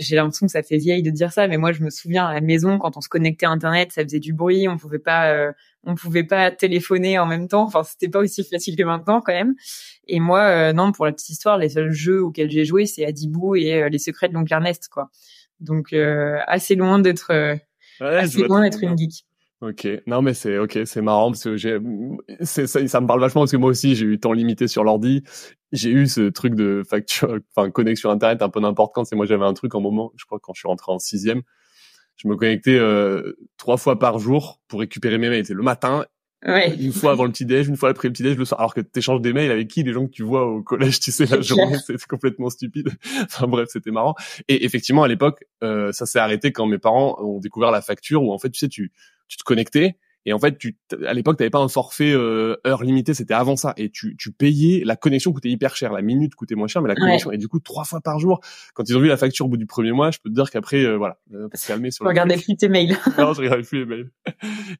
j'ai 0.00 0.16
l'impression 0.16 0.46
que 0.46 0.52
ça 0.52 0.64
fait 0.64 0.78
vieille 0.78 1.02
de 1.04 1.10
dire 1.10 1.32
ça, 1.32 1.46
mais 1.46 1.58
moi 1.58 1.70
je 1.70 1.82
me 1.84 1.90
souviens 1.90 2.26
à 2.26 2.34
la 2.34 2.40
maison 2.40 2.78
quand 2.78 2.96
on 2.96 3.00
se 3.00 3.08
connectait 3.08 3.46
à 3.46 3.50
Internet, 3.50 3.92
ça 3.92 4.02
faisait 4.02 4.18
du 4.20 4.32
bruit, 4.32 4.66
on 4.66 4.78
pouvait 4.78 4.98
pas 4.98 5.30
euh, 5.32 5.52
on 5.84 5.94
pouvait 5.94 6.24
pas 6.24 6.50
téléphoner 6.50 7.18
en 7.18 7.26
même 7.26 7.48
temps. 7.48 7.64
Enfin, 7.64 7.82
c'était 7.82 8.08
pas 8.08 8.20
aussi 8.20 8.44
facile 8.44 8.76
que 8.76 8.82
maintenant 8.82 9.20
quand 9.20 9.32
même. 9.32 9.54
Et 10.06 10.20
moi, 10.20 10.42
euh, 10.42 10.72
non, 10.72 10.92
pour 10.92 11.06
la 11.06 11.12
petite 11.12 11.30
histoire, 11.30 11.58
les 11.58 11.70
seuls 11.70 11.92
jeux 11.92 12.22
auxquels 12.22 12.50
j'ai 12.50 12.64
joué, 12.64 12.86
c'est 12.86 13.04
Adibou 13.04 13.56
et 13.56 13.82
euh, 13.82 13.88
Les 13.88 13.98
Secrets 13.98 14.28
de 14.28 14.34
l'oncle 14.34 14.52
Ernest, 14.52 14.88
quoi. 14.88 15.10
Donc 15.60 15.92
euh, 15.92 16.38
assez 16.46 16.74
loin 16.74 16.98
d'être 16.98 17.32
assez 18.00 18.42
loin 18.42 18.62
d'être 18.62 18.82
une 18.82 18.98
geek. 18.98 19.24
Ok, 19.60 19.86
non 20.08 20.22
mais 20.22 20.34
c'est 20.34 20.58
ok, 20.58 20.80
c'est 20.84 21.02
marrant 21.02 21.30
parce 21.30 21.44
que 21.44 21.56
j'ai, 21.56 21.78
c'est 22.40 22.66
ça, 22.66 22.84
ça 22.88 23.00
me 23.00 23.06
parle 23.06 23.20
vachement 23.20 23.42
parce 23.42 23.52
que 23.52 23.56
moi 23.56 23.70
aussi 23.70 23.94
j'ai 23.94 24.06
eu 24.06 24.18
temps 24.18 24.32
limité 24.32 24.66
sur 24.66 24.82
l'ordi. 24.82 25.22
J'ai 25.70 25.90
eu 25.90 26.08
ce 26.08 26.30
truc 26.30 26.56
de 26.56 26.82
facture, 26.84 27.38
enfin 27.54 27.70
connexion 27.70 28.10
internet 28.10 28.42
un 28.42 28.48
peu 28.48 28.58
n'importe 28.58 28.92
quand. 28.92 29.04
C'est 29.04 29.14
moi 29.14 29.24
j'avais 29.24 29.44
un 29.44 29.54
truc 29.54 29.76
en 29.76 29.80
moment, 29.80 30.12
je 30.16 30.24
crois 30.24 30.40
quand 30.42 30.52
je 30.52 30.58
suis 30.58 30.66
rentré 30.66 30.90
en 30.90 30.98
sixième, 30.98 31.42
je 32.16 32.28
me 32.28 32.36
connectais 32.36 32.76
euh, 32.76 33.36
trois 33.56 33.76
fois 33.76 33.98
par 33.98 34.18
jour 34.18 34.60
pour 34.68 34.80
récupérer 34.80 35.18
mes 35.18 35.28
mails. 35.28 35.46
C'est 35.46 35.54
le 35.54 35.62
matin, 35.62 36.06
ouais. 36.46 36.74
une 36.76 36.92
fois 36.92 37.12
avant 37.12 37.24
le 37.24 37.32
petit 37.32 37.46
déj, 37.46 37.68
une 37.68 37.76
fois 37.76 37.90
après 37.90 38.08
le 38.08 38.12
petit 38.12 38.22
déj, 38.22 38.36
le 38.36 38.44
soir. 38.44 38.60
Alors 38.60 38.74
que 38.74 38.80
tu 38.80 38.98
échanges 38.98 39.20
des 39.20 39.32
mails 39.32 39.50
avec 39.50 39.68
qui? 39.68 39.82
Les 39.82 39.92
gens 39.92 40.06
que 40.06 40.12
tu 40.12 40.22
vois 40.22 40.46
au 40.46 40.62
collège, 40.62 41.00
tu 41.00 41.10
sais, 41.10 41.26
la 41.26 41.40
journée, 41.40 41.76
c'est 41.86 42.02
complètement 42.06 42.50
stupide. 42.50 42.90
enfin 43.24 43.46
bref, 43.46 43.68
c'était 43.72 43.90
marrant. 43.90 44.14
Et 44.48 44.64
effectivement, 44.64 45.02
à 45.02 45.08
l'époque, 45.08 45.44
euh, 45.62 45.92
ça 45.92 46.06
s'est 46.06 46.18
arrêté 46.18 46.52
quand 46.52 46.66
mes 46.66 46.78
parents 46.78 47.20
ont 47.20 47.40
découvert 47.40 47.70
la 47.70 47.82
facture 47.82 48.22
où 48.22 48.32
en 48.32 48.38
fait, 48.38 48.50
tu 48.50 48.58
sais, 48.58 48.68
tu, 48.68 48.92
tu 49.28 49.36
te 49.36 49.44
connectais 49.44 49.96
et 50.24 50.32
en 50.32 50.38
fait, 50.38 50.56
tu, 50.56 50.78
à 51.06 51.14
l'époque, 51.14 51.36
t'avais 51.36 51.50
pas 51.50 51.58
un 51.58 51.68
forfait 51.68 52.12
euh, 52.12 52.56
heure 52.66 52.84
limitée, 52.84 53.12
c'était 53.12 53.34
avant 53.34 53.56
ça. 53.56 53.74
Et 53.76 53.90
tu, 53.90 54.16
tu 54.16 54.30
payais, 54.30 54.82
la 54.84 54.94
connexion 54.94 55.32
coûtait 55.32 55.48
hyper 55.48 55.74
cher, 55.74 55.92
la 55.92 56.02
minute 56.02 56.34
coûtait 56.34 56.54
moins 56.54 56.68
cher, 56.68 56.80
mais 56.80 56.88
la 56.88 56.94
connexion. 56.94 57.32
Et 57.32 57.38
du 57.38 57.48
coup, 57.48 57.58
trois 57.58 57.84
fois 57.84 58.00
par 58.00 58.20
jour, 58.20 58.40
quand 58.74 58.88
ils 58.88 58.96
ont 58.96 59.00
vu 59.00 59.08
la 59.08 59.16
facture 59.16 59.46
au 59.46 59.48
bout 59.48 59.56
du 59.56 59.66
premier 59.66 59.92
mois, 59.92 60.10
je 60.10 60.18
peux 60.22 60.30
te 60.30 60.34
dire 60.34 60.50
qu'après, 60.50 60.84
euh, 60.84 60.96
voilà, 60.96 61.18
se 61.54 61.66
calmer 61.66 61.90
sur. 61.90 62.06
Regardez 62.06 62.36
plus 62.36 62.56
tes 62.56 62.68
mails. 62.68 62.96
non, 63.18 63.34
je 63.34 63.40
regardais 63.40 63.62
plus 63.62 63.80
les 63.80 63.86
mails. 63.86 64.10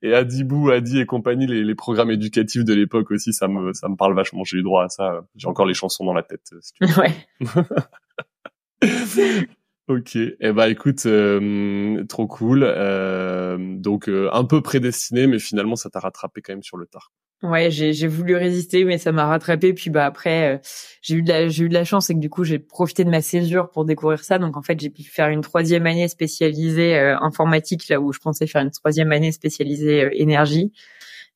Et 0.02 0.14
Adibou, 0.14 0.70
Adi 0.70 1.00
et 1.00 1.06
compagnie, 1.06 1.46
les, 1.46 1.64
les 1.64 1.74
programmes 1.74 2.10
éducatifs 2.10 2.64
de 2.64 2.74
l'époque 2.74 3.10
aussi, 3.10 3.32
ça 3.32 3.48
me, 3.48 3.72
ça 3.72 3.88
me 3.88 3.96
parle 3.96 4.14
vachement. 4.14 4.44
J'ai 4.44 4.58
eu 4.58 4.62
droit 4.62 4.84
à 4.84 4.88
ça. 4.88 5.24
J'ai 5.34 5.48
encore 5.48 5.66
les 5.66 5.74
chansons 5.74 6.04
dans 6.04 6.14
la 6.14 6.22
tête. 6.22 6.50
Si 6.60 6.72
tu 6.74 7.00
Ouais. 7.00 7.12
Ok, 9.92 10.16
eh 10.16 10.52
ben 10.52 10.68
écoute, 10.68 11.04
euh, 11.04 12.02
trop 12.04 12.26
cool. 12.26 12.62
Euh, 12.64 13.58
donc 13.76 14.08
euh, 14.08 14.30
un 14.32 14.44
peu 14.44 14.62
prédestiné, 14.62 15.26
mais 15.26 15.38
finalement 15.38 15.76
ça 15.76 15.90
t'a 15.90 16.00
rattrapé 16.00 16.40
quand 16.40 16.54
même 16.54 16.62
sur 16.62 16.78
le 16.78 16.86
tard. 16.86 17.12
Ouais, 17.42 17.70
j'ai 17.70 18.06
voulu 18.06 18.36
résister, 18.36 18.84
mais 18.84 18.96
ça 18.96 19.12
m'a 19.12 19.26
rattrapé. 19.26 19.74
Puis 19.74 19.90
bah 19.90 20.06
après, 20.06 20.62
j'ai 21.02 21.16
eu 21.16 21.22
de 21.22 21.28
la 21.28 21.48
j'ai 21.48 21.64
eu 21.64 21.68
de 21.68 21.74
la 21.74 21.84
chance, 21.84 22.06
c'est 22.06 22.14
que 22.14 22.20
du 22.20 22.30
coup 22.30 22.44
j'ai 22.44 22.58
profité 22.58 23.04
de 23.04 23.10
ma 23.10 23.20
césure 23.20 23.68
pour 23.70 23.84
découvrir 23.84 24.24
ça. 24.24 24.38
Donc 24.38 24.56
en 24.56 24.62
fait 24.62 24.80
j'ai 24.80 24.88
pu 24.88 25.02
faire 25.02 25.28
une 25.28 25.42
troisième 25.42 25.86
année 25.86 26.08
spécialisée 26.08 26.98
informatique 26.98 27.88
là 27.88 28.00
où 28.00 28.12
je 28.12 28.20
pensais 28.20 28.46
faire 28.46 28.62
une 28.62 28.70
troisième 28.70 29.12
année 29.12 29.32
spécialisée 29.32 30.08
énergie. 30.22 30.72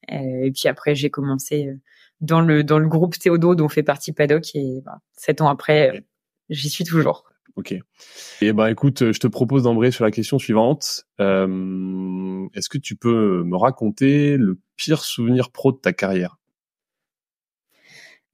et 0.08 0.50
puis 0.54 0.68
après 0.68 0.94
j'ai 0.94 1.10
commencé 1.10 1.74
dans 2.20 2.40
le 2.40 2.64
dans 2.64 2.78
le 2.78 2.88
groupe 2.88 3.18
Théodo 3.18 3.54
dont 3.54 3.68
fait 3.68 3.82
partie 3.82 4.12
Paddock 4.12 4.54
et 4.54 4.80
bah, 4.84 5.00
sept 5.12 5.40
ans 5.40 5.48
après 5.48 6.04
j'y 6.48 6.70
suis 6.70 6.84
toujours. 6.84 7.24
Ok. 7.56 7.72
Et 7.72 7.82
eh 8.42 8.52
ben 8.52 8.66
écoute, 8.66 9.12
je 9.12 9.18
te 9.18 9.26
propose 9.26 9.62
d'embrayer 9.62 9.90
sur 9.90 10.04
la 10.04 10.10
question 10.10 10.38
suivante. 10.38 11.06
Euh, 11.20 12.46
Est-ce 12.54 12.68
que 12.68 12.76
tu 12.76 12.96
peux 12.96 13.42
me 13.44 13.56
raconter 13.56 14.36
le 14.36 14.58
pire 14.76 15.02
souvenir 15.02 15.50
pro 15.50 15.72
de 15.72 15.78
ta 15.78 15.94
carrière? 15.94 16.36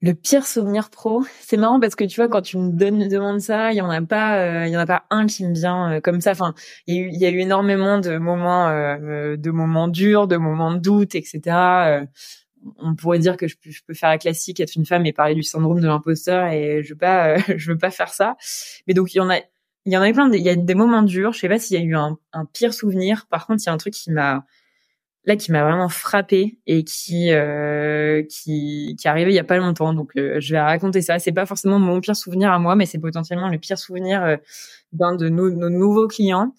Le 0.01 0.13
pire 0.13 0.45
souvenir 0.45 0.89
pro, 0.89 1.23
c'est 1.39 1.55
marrant 1.55 1.79
parce 1.79 1.95
que 1.95 2.03
tu 2.03 2.17
vois 2.17 2.27
quand 2.27 2.41
tu 2.41 2.57
me 2.57 2.71
demandes 3.07 3.39
ça, 3.39 3.71
il 3.71 3.77
y 3.77 3.81
en 3.81 3.89
a 3.89 4.01
pas, 4.01 4.37
euh, 4.39 4.67
il 4.67 4.73
y 4.73 4.75
en 4.75 4.81
a 4.81 4.85
pas 4.85 5.05
un 5.09 5.27
qui 5.27 5.45
me 5.45 5.53
vient 5.53 5.93
euh, 5.93 6.01
comme 6.01 6.19
ça. 6.19 6.31
Enfin, 6.31 6.53
il 6.87 7.15
y, 7.15 7.25
a 7.25 7.29
eu, 7.29 7.39
énormément 7.39 7.99
de 7.99 8.17
moments, 8.17 8.67
euh, 8.67 9.37
de 9.37 9.51
moments 9.51 9.87
durs, 9.87 10.27
de 10.27 10.35
moments 10.35 10.73
de 10.73 10.79
doute, 10.79 11.15
etc 11.15 12.07
on 12.77 12.95
pourrait 12.95 13.19
dire 13.19 13.37
que 13.37 13.47
je 13.47 13.55
peux, 13.85 13.93
faire 13.93 14.09
la 14.09 14.17
classique, 14.17 14.59
être 14.59 14.75
une 14.75 14.85
femme 14.85 15.05
et 15.05 15.13
parler 15.13 15.35
du 15.35 15.43
syndrome 15.43 15.79
de 15.79 15.87
l'imposteur 15.87 16.47
et 16.47 16.83
je 16.83 16.93
veux 16.93 16.97
pas, 16.97 17.37
je 17.57 17.71
veux 17.71 17.77
pas 17.77 17.91
faire 17.91 18.09
ça. 18.09 18.35
Mais 18.87 18.93
donc 18.93 19.13
il 19.13 19.17
y 19.17 19.21
en 19.21 19.29
a, 19.29 19.39
il 19.85 19.93
y 19.93 19.97
en 19.97 20.01
a 20.01 20.11
plein. 20.11 20.31
il 20.31 20.41
y 20.41 20.49
a 20.49 20.55
des 20.55 20.75
moments 20.75 21.03
durs. 21.03 21.33
Je 21.33 21.39
sais 21.39 21.49
pas 21.49 21.59
s'il 21.59 21.77
y 21.77 21.81
a 21.81 21.83
eu 21.83 21.95
un, 21.95 22.17
pire 22.53 22.73
souvenir. 22.73 23.27
Par 23.27 23.47
contre, 23.47 23.61
il 23.63 23.67
y 23.67 23.69
a 23.69 23.73
un 23.73 23.77
truc 23.77 23.93
qui 23.93 24.11
m'a 24.11 24.45
là 25.25 25.37
qui 25.37 25.53
m'a 25.53 25.63
vraiment 25.63 25.87
frappé 25.87 26.59
et 26.67 26.83
qui 26.83 27.31
euh, 27.31 28.23
qui 28.23 28.95
qui 28.99 29.07
est 29.07 29.09
arrivé 29.09 29.31
il 29.31 29.35
y 29.35 29.39
a 29.39 29.43
pas 29.43 29.57
longtemps. 29.57 29.93
Donc 29.93 30.11
euh, 30.17 30.39
je 30.39 30.53
vais 30.53 30.61
raconter 30.61 31.01
ça. 31.01 31.19
C'est 31.19 31.31
pas 31.31 31.45
forcément 31.45 31.79
mon 31.79 31.99
pire 32.01 32.15
souvenir 32.15 32.51
à 32.51 32.59
moi, 32.59 32.75
mais 32.75 32.85
c'est 32.85 32.99
potentiellement 32.99 33.49
le 33.49 33.57
pire 33.57 33.77
souvenir 33.77 34.23
euh, 34.23 34.37
d'un 34.91 35.15
de 35.15 35.29
nos, 35.29 35.49
nouveaux 35.49 36.07
clients. 36.07 36.53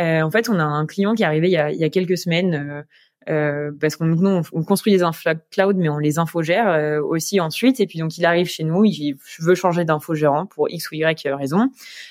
Euh, 0.00 0.22
en 0.22 0.30
fait, 0.30 0.48
on 0.48 0.58
a 0.58 0.64
un 0.64 0.86
client 0.86 1.14
qui 1.14 1.22
est 1.22 1.26
arrivé 1.26 1.48
il 1.48 1.78
y 1.78 1.84
a 1.84 1.90
quelques 1.90 2.18
semaines 2.18 2.84
euh, 3.28 3.70
parce 3.80 3.96
qu'on 3.96 4.04
nous 4.04 4.42
on, 4.52 4.64
construit 4.64 4.92
des 4.92 5.02
infos 5.02 5.30
cloud 5.50 5.76
mais 5.76 5.88
on 5.88 5.98
les 5.98 6.18
infogère 6.18 6.68
euh, 6.68 7.00
aussi 7.00 7.40
ensuite. 7.40 7.80
Et 7.80 7.86
puis 7.86 7.98
donc 7.98 8.18
il 8.18 8.26
arrive 8.26 8.46
chez 8.46 8.64
nous 8.64 8.84
il 8.84 9.16
veut 9.38 9.54
changer 9.54 9.84
d'infogérant 9.84 10.46
pour 10.46 10.68
x 10.70 10.90
ou 10.90 10.94
y 10.96 11.04
raison. 11.34 11.70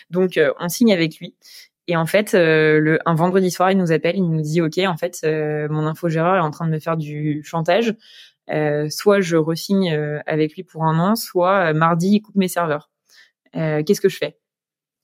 Donc 0.09 0.37
euh, 0.37 0.51
on 0.59 0.69
signe 0.69 0.93
avec 0.93 1.17
lui. 1.19 1.35
Et 1.87 1.95
en 1.97 2.05
fait 2.05 2.33
le 2.33 2.99
un 3.05 3.13
vendredi 3.15 3.51
soir 3.51 3.71
il 3.71 3.77
nous 3.77 3.91
appelle 3.91 4.15
il 4.15 4.29
nous 4.29 4.41
dit 4.41 4.61
ok 4.61 4.77
en 4.87 4.97
fait 4.97 5.19
mon 5.69 5.85
infogéreur 5.85 6.37
est 6.37 6.39
en 6.39 6.51
train 6.51 6.65
de 6.65 6.71
me 6.71 6.79
faire 6.79 6.97
du 6.97 7.43
chantage. 7.43 7.93
Soit 8.89 9.19
je 9.19 9.35
resigne 9.35 9.93
avec 10.25 10.55
lui 10.55 10.63
pour 10.63 10.85
un 10.85 10.97
an 10.99 11.15
soit 11.15 11.73
mardi 11.73 12.15
il 12.15 12.21
coupe 12.21 12.35
mes 12.35 12.47
serveurs. 12.47 12.89
Qu'est-ce 13.53 13.99
que 13.99 14.07
je 14.07 14.17
fais? 14.17 14.37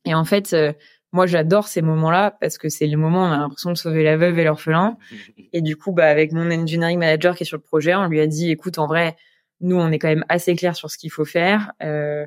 Et 0.06 0.16
en 0.16 0.24
fait 0.24 0.56
moi 1.12 1.26
j'adore 1.26 1.68
ces 1.68 1.82
moments-là 1.82 2.38
parce 2.40 2.58
que 2.58 2.70
c'est 2.70 2.88
le 2.88 2.98
moment 2.98 3.24
où 3.24 3.28
on 3.28 3.32
a 3.32 3.38
l'impression 3.38 3.72
de 3.72 3.78
sauver 3.78 4.04
la 4.04 4.18
veuve 4.18 4.38
et 4.40 4.44
l'orphelin. 4.44 4.98
Et 5.54 5.62
du 5.62 5.76
coup, 5.76 5.92
bah 5.92 6.08
avec 6.08 6.32
mon 6.32 6.52
engineering 6.52 7.00
manager 7.00 7.36
qui 7.36 7.44
est 7.44 7.46
sur 7.46 7.58
le 7.58 7.64
projet, 7.64 7.96
on 7.96 8.08
lui 8.08 8.20
a 8.20 8.28
dit, 8.28 8.52
écoute, 8.52 8.78
en 8.78 8.86
vrai, 8.86 9.16
nous 9.62 9.76
on 9.76 9.92
est 9.92 10.00
quand 10.00 10.08
même 10.08 10.26
assez 10.30 10.56
clair 10.56 10.76
sur 10.76 10.92
ce 10.92 10.98
qu'il 10.98 11.12
faut 11.12 11.26
faire. 11.26 11.72
Euh, 11.82 12.26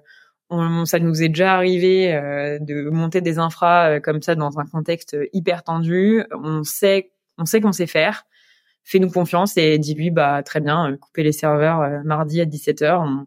on, 0.51 0.85
ça 0.85 0.99
nous 0.99 1.23
est 1.23 1.29
déjà 1.29 1.55
arrivé 1.55 2.15
euh, 2.15 2.59
de 2.59 2.91
monter 2.91 3.21
des 3.21 3.39
infras 3.39 3.89
euh, 3.89 4.01
comme 4.01 4.21
ça 4.21 4.35
dans 4.35 4.59
un 4.59 4.67
contexte 4.67 5.17
hyper 5.33 5.63
tendu. 5.63 6.25
On 6.33 6.65
sait, 6.65 7.13
on 7.39 7.45
sait 7.45 7.61
qu'on 7.61 7.73
sait 7.73 7.87
faire. 7.87 8.25
Fais-nous 8.85 9.11
confiance 9.11 9.57
et 9.57 9.79
dis-lui, 9.79 10.11
bah 10.11 10.43
très 10.43 10.61
bien, 10.61 10.97
couper 11.01 11.23
les 11.23 11.31
serveurs 11.31 12.03
mardi 12.05 12.41
à 12.41 12.45
17h. 12.45 13.01
On, 13.01 13.27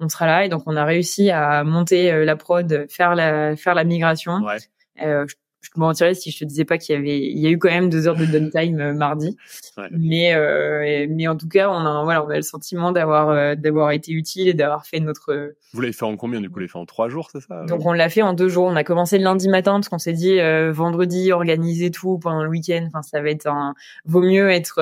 on 0.00 0.08
sera 0.08 0.26
là. 0.26 0.44
Et 0.44 0.48
donc, 0.48 0.64
on 0.66 0.74
a 0.74 0.84
réussi 0.84 1.30
à 1.30 1.62
monter 1.62 2.24
la 2.24 2.34
prod, 2.34 2.86
faire 2.90 3.14
la 3.14 3.54
faire 3.54 3.76
la 3.76 3.84
migration. 3.84 4.38
Ouais. 4.44 4.56
Euh, 5.00 5.26
te 5.70 5.78
mentirais 5.80 6.14
si 6.14 6.30
je 6.30 6.38
te 6.38 6.44
disais 6.44 6.64
pas 6.64 6.78
qu'il 6.78 6.94
y 6.94 6.98
avait, 6.98 7.18
il 7.20 7.38
y 7.38 7.46
a 7.46 7.50
eu 7.50 7.58
quand 7.58 7.70
même 7.70 7.88
deux 7.90 8.08
heures 8.08 8.16
de 8.16 8.26
downtime 8.26 8.80
euh, 8.80 8.92
mardi. 8.92 9.36
Ouais. 9.76 9.88
Mais 9.92 10.34
euh, 10.34 11.06
mais 11.08 11.28
en 11.28 11.36
tout 11.36 11.48
cas, 11.48 11.70
on 11.70 11.74
a 11.86 12.02
voilà, 12.04 12.24
on 12.24 12.28
a 12.30 12.36
le 12.36 12.42
sentiment 12.42 12.92
d'avoir 12.92 13.28
euh, 13.30 13.54
d'avoir 13.54 13.90
été 13.92 14.12
utile 14.12 14.48
et 14.48 14.54
d'avoir 14.54 14.86
fait 14.86 15.00
notre. 15.00 15.54
Vous 15.72 15.80
l'avez 15.80 15.92
fait 15.92 16.04
en 16.04 16.16
combien 16.16 16.40
du 16.40 16.48
coup? 16.48 16.54
Vous 16.54 16.60
l'avez 16.60 16.68
fait 16.70 16.78
en 16.78 16.86
trois 16.86 17.08
jours, 17.08 17.28
c'est 17.30 17.40
ça 17.40 17.64
Donc 17.66 17.84
on 17.86 17.92
l'a 17.92 18.08
fait 18.08 18.22
en 18.22 18.32
deux 18.32 18.48
jours. 18.48 18.64
On 18.66 18.76
a 18.76 18.84
commencé 18.84 19.18
le 19.18 19.24
lundi 19.24 19.48
matin 19.48 19.74
parce 19.74 19.88
qu'on 19.88 19.98
s'est 19.98 20.12
dit 20.12 20.40
euh, 20.40 20.72
vendredi 20.72 21.32
organiser 21.32 21.90
tout 21.90 22.18
pendant 22.18 22.42
le 22.42 22.48
week-end. 22.50 22.84
Enfin, 22.88 23.02
ça 23.02 23.20
va 23.20 23.30
être 23.30 23.46
un. 23.46 23.74
Vaut 24.06 24.22
mieux 24.22 24.50
être. 24.50 24.80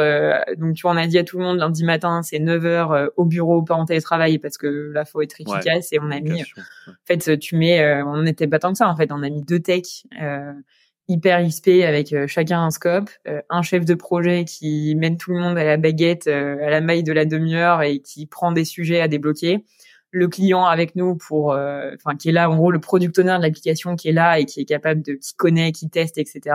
donc 0.57 0.75
tu 0.75 0.83
vois, 0.83 0.93
on 0.93 0.97
a 0.97 1.07
dit 1.07 1.19
à 1.19 1.25
tout 1.25 1.39
le 1.39 1.45
monde 1.45 1.59
lundi 1.59 1.85
matin, 1.85 2.23
c'est 2.23 2.39
9 2.39 2.65
heures 2.67 3.11
au 3.17 3.25
bureau, 3.25 3.63
pas 3.63 3.75
en 3.75 3.85
télétravail 3.85 4.39
parce 4.39 4.57
que 4.59 4.91
là 4.93 5.05
faut 5.05 5.21
être 5.21 5.35
Ouais. 5.41 5.57
efficace 5.59 5.93
et 5.93 5.99
on 6.01 6.11
a 6.11 6.21
mis 6.21 6.33
ouais. 6.33 6.45
en 6.89 6.93
fait, 7.07 7.39
tu 7.39 7.57
mets, 7.57 8.03
on 8.03 8.23
n'était 8.23 8.47
pas 8.47 8.59
tant 8.61 8.71
que 8.73 8.79
ça. 8.79 8.89
En 8.89 8.97
fait, 8.97 9.11
on 9.13 9.23
a 9.23 9.29
mis 9.29 9.43
deux 9.43 9.59
techs 9.59 10.05
euh, 10.23 10.53
hyper 11.09 11.47
XP 11.47 11.83
avec 11.87 12.13
euh, 12.13 12.27
chacun 12.27 12.63
un 12.63 12.71
scope, 12.71 13.11
euh, 13.29 13.41
un 13.51 13.63
chef 13.63 13.85
de 13.85 13.95
projet 13.95 14.45
qui 14.45 14.95
mène 14.97 15.17
tout 15.17 15.33
le 15.33 15.39
monde 15.39 15.59
à 15.59 15.65
la 15.65 15.77
baguette, 15.77 16.27
euh, 16.27 16.57
à 16.67 16.71
la 16.71 16.81
maille 16.81 17.03
de 17.03 17.13
la 17.13 17.25
demi-heure 17.25 17.83
et 17.83 18.01
qui 18.01 18.27
prend 18.27 18.53
des 18.53 18.65
sujets 18.65 19.01
à 19.01 19.09
débloquer. 19.09 19.65
Le 20.11 20.29
client 20.29 20.65
avec 20.65 20.95
nous 20.95 21.17
pour, 21.17 21.47
enfin, 21.47 22.15
qui 22.17 22.29
est 22.29 22.33
là, 22.33 22.49
en 22.49 22.57
gros, 22.57 22.71
le 22.71 22.79
product 22.79 23.19
owner 23.19 23.37
de 23.37 23.43
l'application 23.43 23.97
qui 23.97 24.11
est 24.11 24.13
là 24.13 24.39
et 24.39 24.45
qui 24.45 24.61
est 24.61 24.65
capable 24.65 25.03
de, 25.03 25.15
qui 25.15 25.35
connaît, 25.35 25.73
qui 25.73 25.91
teste, 25.91 26.19
etc. 26.19 26.55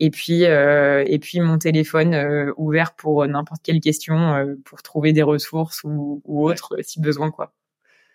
Et 0.00 0.10
puis, 0.10 0.46
euh, 0.46 1.04
et 1.06 1.20
puis 1.20 1.38
mon 1.38 1.58
téléphone 1.58 2.52
ouvert 2.56 2.96
pour 2.96 3.24
n'importe 3.28 3.62
quelle 3.62 3.78
question, 3.80 4.34
euh, 4.34 4.56
pour 4.64 4.82
trouver 4.82 5.12
des 5.12 5.22
ressources 5.22 5.84
ou, 5.84 6.20
ou 6.24 6.44
autre 6.44 6.76
si 6.82 7.00
besoin, 7.00 7.30
quoi. 7.30 7.52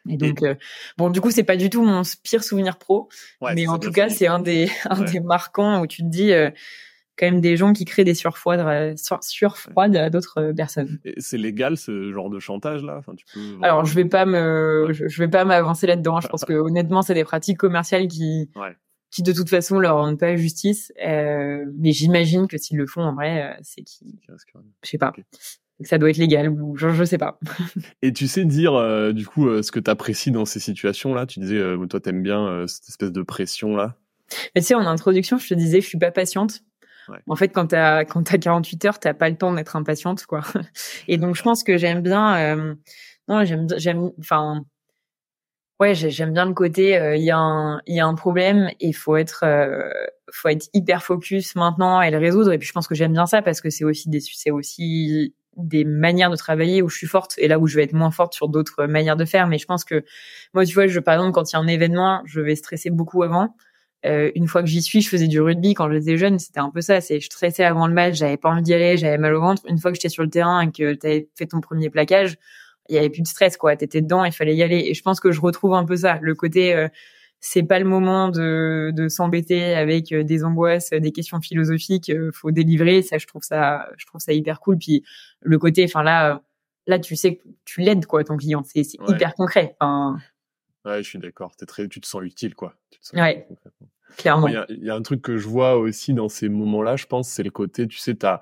Et 0.09 0.17
donc, 0.17 0.43
euh, 0.43 0.55
bon, 0.97 1.09
du 1.09 1.21
coup, 1.21 1.31
c'est 1.31 1.43
pas 1.43 1.57
du 1.57 1.69
tout 1.69 1.83
mon 1.83 2.01
pire 2.23 2.43
souvenir 2.43 2.77
pro, 2.77 3.09
Ouais, 3.41 3.53
mais 3.55 3.67
en 3.67 3.77
tout 3.79 3.91
cas, 3.91 4.09
c'est 4.09 4.27
un 4.27 4.39
des, 4.39 4.69
un 4.89 4.99
Ouais. 5.01 5.11
des 5.11 5.19
marquants 5.19 5.81
où 5.81 5.87
tu 5.87 6.01
te 6.03 6.07
dis 6.07 6.31
euh, 6.31 6.49
quand 7.17 7.25
même 7.25 7.41
des 7.41 7.57
gens 7.57 7.73
qui 7.73 7.83
créent 7.85 8.03
des 8.03 8.13
surfroides, 8.13 8.59
euh, 8.59 8.95
sur- 8.95 9.23
surfroides 9.23 9.95
à 9.95 10.09
d'autres 10.09 10.51
personnes. 10.55 10.99
C'est 11.17 11.37
légal 11.37 11.75
ce 11.77 12.11
genre 12.11 12.29
de 12.29 12.39
chantage 12.39 12.83
là? 12.83 12.95
Enfin, 12.99 13.13
tu 13.15 13.25
peux. 13.33 13.57
Alors, 13.63 13.85
je 13.85 13.95
vais 13.95 14.05
pas 14.05 14.25
me, 14.25 14.87
je, 14.91 15.07
je 15.07 15.19
vais 15.21 15.27
pas 15.27 15.43
m'avancer 15.45 15.87
là-dedans. 15.87 16.21
Je 16.21 16.27
pense 16.29 16.45
que 16.45 16.53
honnêtement, 16.53 17.01
c'est 17.01 17.15
des 17.15 17.23
pratiques 17.23 17.57
commerciales 17.57 18.07
qui, 18.07 18.49
Ouais. 18.55 18.75
qui 19.09 19.23
de 19.23 19.33
toute 19.33 19.49
façon 19.49 19.79
leur 19.79 19.95
rendent 19.95 20.19
pas 20.19 20.35
justice. 20.35 20.93
Euh, 21.05 21.65
mais 21.79 21.91
j'imagine 21.91 22.47
que 22.47 22.57
s'ils 22.59 22.77
le 22.77 22.85
font 22.85 23.01
en 23.01 23.15
vrai, 23.15 23.57
c'est 23.63 23.81
qui, 23.81 24.19
je 24.27 24.33
sais 24.83 24.97
pas. 24.99 25.11
Que 25.83 25.87
ça 25.89 25.97
doit 25.97 26.09
être 26.09 26.17
légal 26.17 26.49
ou 26.49 26.75
je, 26.77 26.89
je 26.89 27.03
sais 27.03 27.17
pas. 27.17 27.39
Et 28.01 28.11
tu 28.13 28.27
sais 28.27 28.45
dire 28.45 28.73
euh, 28.75 29.11
du 29.13 29.25
coup 29.25 29.47
euh, 29.47 29.61
ce 29.61 29.71
que 29.71 29.79
t'apprécies 29.79 30.31
dans 30.31 30.45
ces 30.45 30.59
situations 30.59 31.13
là 31.13 31.25
Tu 31.25 31.39
disais 31.39 31.57
euh, 31.57 31.85
toi 31.87 31.99
t'aimes 31.99 32.23
bien 32.23 32.47
euh, 32.47 32.67
cette 32.67 32.89
espèce 32.89 33.11
de 33.11 33.21
pression 33.21 33.75
là. 33.75 33.95
Mais 34.55 34.61
tu 34.61 34.67
sais, 34.67 34.75
en 34.75 34.85
introduction, 34.85 35.37
je 35.37 35.47
te 35.47 35.53
disais, 35.53 35.79
je 35.79 35.87
suis 35.87 35.97
pas 35.97 36.11
patiente. 36.11 36.59
Ouais. 37.07 37.19
En 37.27 37.37
fait, 37.37 37.47
quand 37.47 37.67
t'as 37.67 38.03
quand 38.03 38.23
t'as 38.23 38.37
48 38.37 38.83
heures, 38.85 38.99
t'as 38.99 39.13
pas 39.13 39.29
le 39.29 39.37
temps 39.37 39.53
d'être 39.53 39.77
impatiente, 39.77 40.25
quoi. 40.25 40.41
Et 41.07 41.17
donc, 41.17 41.35
je 41.37 41.41
pense 41.43 41.63
que 41.63 41.77
j'aime 41.77 42.01
bien. 42.01 42.35
euh, 42.57 42.75
non, 43.29 43.45
j'aime 43.45 43.67
j'aime. 43.77 44.11
Enfin, 44.19 44.65
ouais, 45.79 45.95
j'ai- 45.95 46.09
j'aime 46.09 46.33
bien 46.33 46.45
le 46.45 46.53
côté. 46.53 46.97
euh, 46.97 47.15
Il 47.15 47.23
y 47.23 47.31
a 47.31 47.37
un 47.37 47.79
il 47.87 47.95
y 47.95 47.99
a 47.99 48.05
un 48.05 48.15
problème 48.15 48.69
et 48.79 48.87
il 48.89 48.93
faut 48.93 49.15
être 49.15 49.43
euh, 49.43 49.89
faut 50.31 50.49
être 50.49 50.67
hyper 50.73 51.03
focus 51.03 51.55
maintenant 51.55 52.01
et 52.01 52.11
le 52.11 52.17
résoudre. 52.17 52.51
Et 52.51 52.57
puis, 52.57 52.67
je 52.67 52.73
pense 52.73 52.87
que 52.87 52.95
j'aime 52.95 53.13
bien 53.13 53.25
ça 53.27 53.41
parce 53.41 53.61
que 53.61 53.69
c'est 53.69 53.85
aussi 53.85 54.09
des 54.09 54.19
c'est 54.19 54.51
aussi 54.51 55.33
des 55.57 55.83
manières 55.83 56.29
de 56.29 56.35
travailler 56.35 56.81
où 56.81 56.89
je 56.89 56.97
suis 56.97 57.07
forte 57.07 57.33
et 57.37 57.47
là 57.47 57.59
où 57.59 57.67
je 57.67 57.75
vais 57.75 57.83
être 57.83 57.93
moins 57.93 58.11
forte 58.11 58.33
sur 58.33 58.49
d'autres 58.49 58.85
manières 58.85 59.15
de 59.15 59.25
faire. 59.25 59.47
Mais 59.47 59.57
je 59.57 59.65
pense 59.65 59.83
que 59.83 60.05
moi, 60.53 60.65
tu 60.65 60.73
vois, 60.73 60.87
je 60.87 60.99
par 60.99 61.15
exemple, 61.15 61.33
quand 61.33 61.51
il 61.51 61.55
y 61.55 61.57
a 61.57 61.59
un 61.59 61.67
événement, 61.67 62.21
je 62.25 62.41
vais 62.41 62.55
stresser 62.55 62.89
beaucoup 62.89 63.23
avant. 63.23 63.55
Euh, 64.05 64.31
une 64.35 64.47
fois 64.47 64.61
que 64.61 64.67
j'y 64.67 64.81
suis, 64.81 65.01
je 65.01 65.09
faisais 65.09 65.27
du 65.27 65.41
rugby 65.41 65.73
quand 65.73 65.91
j'étais 65.91 66.17
jeune, 66.17 66.39
c'était 66.39 66.59
un 66.59 66.69
peu 66.69 66.81
ça. 66.81 67.01
C'est 67.01 67.19
je 67.19 67.25
stressais 67.25 67.63
avant 67.63 67.87
le 67.87 67.93
match, 67.93 68.15
j'avais 68.15 68.37
pas 68.37 68.49
envie 68.49 68.61
d'y 68.61 68.73
aller, 68.73 68.97
j'avais 68.97 69.17
mal 69.17 69.33
au 69.33 69.41
ventre. 69.41 69.63
Une 69.67 69.79
fois 69.79 69.91
que 69.91 69.95
j'étais 69.95 70.09
sur 70.09 70.23
le 70.23 70.29
terrain 70.29 70.61
et 70.61 70.71
que 70.71 70.93
t'avais 70.93 71.29
fait 71.35 71.47
ton 71.47 71.61
premier 71.61 71.89
plaquage, 71.89 72.37
il 72.89 72.95
y 72.95 72.99
avait 72.99 73.09
plus 73.09 73.23
de 73.23 73.27
stress 73.27 73.57
quoi. 73.57 73.75
T'étais 73.75 74.01
dedans, 74.01 74.23
il 74.23 74.31
fallait 74.31 74.55
y 74.55 74.63
aller. 74.63 74.83
Et 74.87 74.93
je 74.93 75.01
pense 75.01 75.19
que 75.19 75.31
je 75.31 75.41
retrouve 75.41 75.73
un 75.73 75.85
peu 75.85 75.97
ça, 75.97 76.19
le 76.21 76.35
côté 76.35 76.75
euh, 76.75 76.87
c'est 77.39 77.63
pas 77.63 77.79
le 77.79 77.85
moment 77.85 78.29
de, 78.29 78.91
de 78.95 79.07
s'embêter 79.09 79.75
avec 79.75 80.11
euh, 80.11 80.23
des 80.23 80.43
angoisses, 80.43 80.89
des 80.91 81.11
questions 81.11 81.39
philosophiques. 81.39 82.09
euh, 82.09 82.31
faut 82.33 82.51
délivrer. 82.51 83.01
Ça, 83.01 83.17
je 83.17 83.27
trouve 83.27 83.43
ça, 83.43 83.89
je 83.97 84.05
trouve 84.05 84.19
ça 84.21 84.33
hyper 84.33 84.59
cool. 84.59 84.77
Puis 84.79 85.03
le 85.41 85.57
côté, 85.59 85.83
enfin 85.85 86.03
là, 86.03 86.35
euh, 86.35 86.39
là, 86.87 86.99
tu 86.99 87.15
sais 87.15 87.35
que 87.35 87.43
tu 87.65 87.81
l'aides 87.81 88.05
quoi, 88.05 88.23
ton 88.23 88.37
client. 88.37 88.63
C'est 88.65 88.79
Ouais. 89.01 89.13
hyper 89.15 89.33
concret. 89.35 89.75
Enfin, 89.79 90.17
Ouais, 90.85 91.03
je 91.03 91.09
suis 91.09 91.19
d'accord. 91.19 91.53
T'es 91.57 91.65
très, 91.65 91.87
tu 91.89 91.99
te 91.99 92.07
sens 92.07 92.23
utile 92.23 92.55
quoi. 92.55 92.73
Tu 92.91 92.99
te 92.99 93.05
sens 93.07 93.19
Ouais. 93.19 93.45
utile, 93.51 93.57
clairement. 94.17 94.47
Il 94.47 94.53
y, 94.53 94.57
a, 94.57 94.65
il 94.69 94.83
y 94.85 94.89
a 94.89 94.95
un 94.95 95.01
truc 95.01 95.21
que 95.21 95.37
je 95.37 95.47
vois 95.47 95.75
aussi 95.77 96.13
dans 96.13 96.29
ces 96.29 96.47
moments-là, 96.49 96.95
je 96.95 97.05
pense, 97.05 97.27
c'est 97.29 97.43
le 97.43 97.51
côté, 97.51 97.87
tu 97.87 97.97
sais, 97.97 98.15
t'as, 98.15 98.39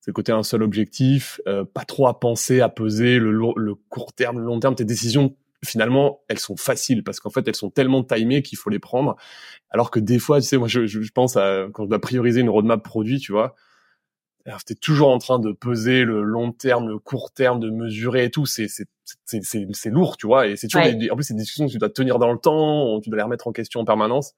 c'est 0.00 0.10
le 0.10 0.12
côté 0.14 0.32
un 0.32 0.42
seul 0.42 0.62
objectif, 0.64 1.40
euh, 1.46 1.64
pas 1.64 1.84
trop 1.84 2.08
à 2.08 2.18
penser, 2.18 2.60
à 2.60 2.68
peser 2.68 3.18
le, 3.18 3.30
le 3.56 3.74
court 3.74 4.12
terme, 4.12 4.38
le 4.40 4.44
long 4.44 4.58
terme. 4.58 4.74
Tes 4.74 4.84
décisions, 4.84 5.36
finalement, 5.64 6.20
elles 6.28 6.38
sont 6.38 6.56
faciles 6.56 7.02
parce 7.02 7.20
qu'en 7.20 7.30
fait, 7.30 7.46
elles 7.48 7.56
sont 7.56 7.70
tellement 7.70 8.04
timées 8.04 8.42
qu'il 8.42 8.58
faut 8.58 8.70
les 8.70 8.78
prendre. 8.78 9.16
Alors 9.70 9.90
que 9.90 10.00
des 10.00 10.18
fois, 10.18 10.40
tu 10.40 10.46
sais, 10.46 10.56
moi, 10.56 10.68
je, 10.68 10.86
je, 10.86 11.10
pense 11.12 11.36
à 11.36 11.66
quand 11.72 11.84
je 11.84 11.88
dois 11.88 12.00
prioriser 12.00 12.40
une 12.40 12.48
roadmap 12.48 12.82
produit, 12.82 13.18
tu 13.18 13.32
vois. 13.32 13.54
T'es 14.64 14.74
toujours 14.74 15.10
en 15.10 15.18
train 15.18 15.38
de 15.38 15.52
peser 15.52 16.04
le 16.04 16.22
long 16.22 16.52
terme, 16.52 16.88
le 16.88 16.98
court 16.98 17.32
terme, 17.32 17.60
de 17.60 17.68
mesurer 17.68 18.24
et 18.24 18.30
tout. 18.30 18.46
C'est, 18.46 18.66
c'est, 18.66 18.86
c'est, 19.26 19.44
c'est, 19.44 19.66
c'est 19.72 19.90
lourd, 19.90 20.16
tu 20.16 20.26
vois. 20.26 20.46
Et 20.46 20.56
c'est 20.56 20.68
toujours 20.68 20.86
Ouais. 20.86 20.94
des- 20.94 21.06
des- 21.06 21.10
en 21.10 21.16
plus, 21.16 21.24
c'est 21.24 21.34
des 21.34 21.40
discussions 21.40 21.66
que 21.66 21.72
tu 21.72 21.76
dois 21.78 21.90
tenir 21.90 22.18
dans 22.18 22.32
le 22.32 22.38
temps, 22.38 22.98
tu 23.00 23.10
dois 23.10 23.18
les 23.18 23.22
remettre 23.22 23.46
en 23.46 23.52
question 23.52 23.80
en 23.80 23.84
permanence 23.84 24.34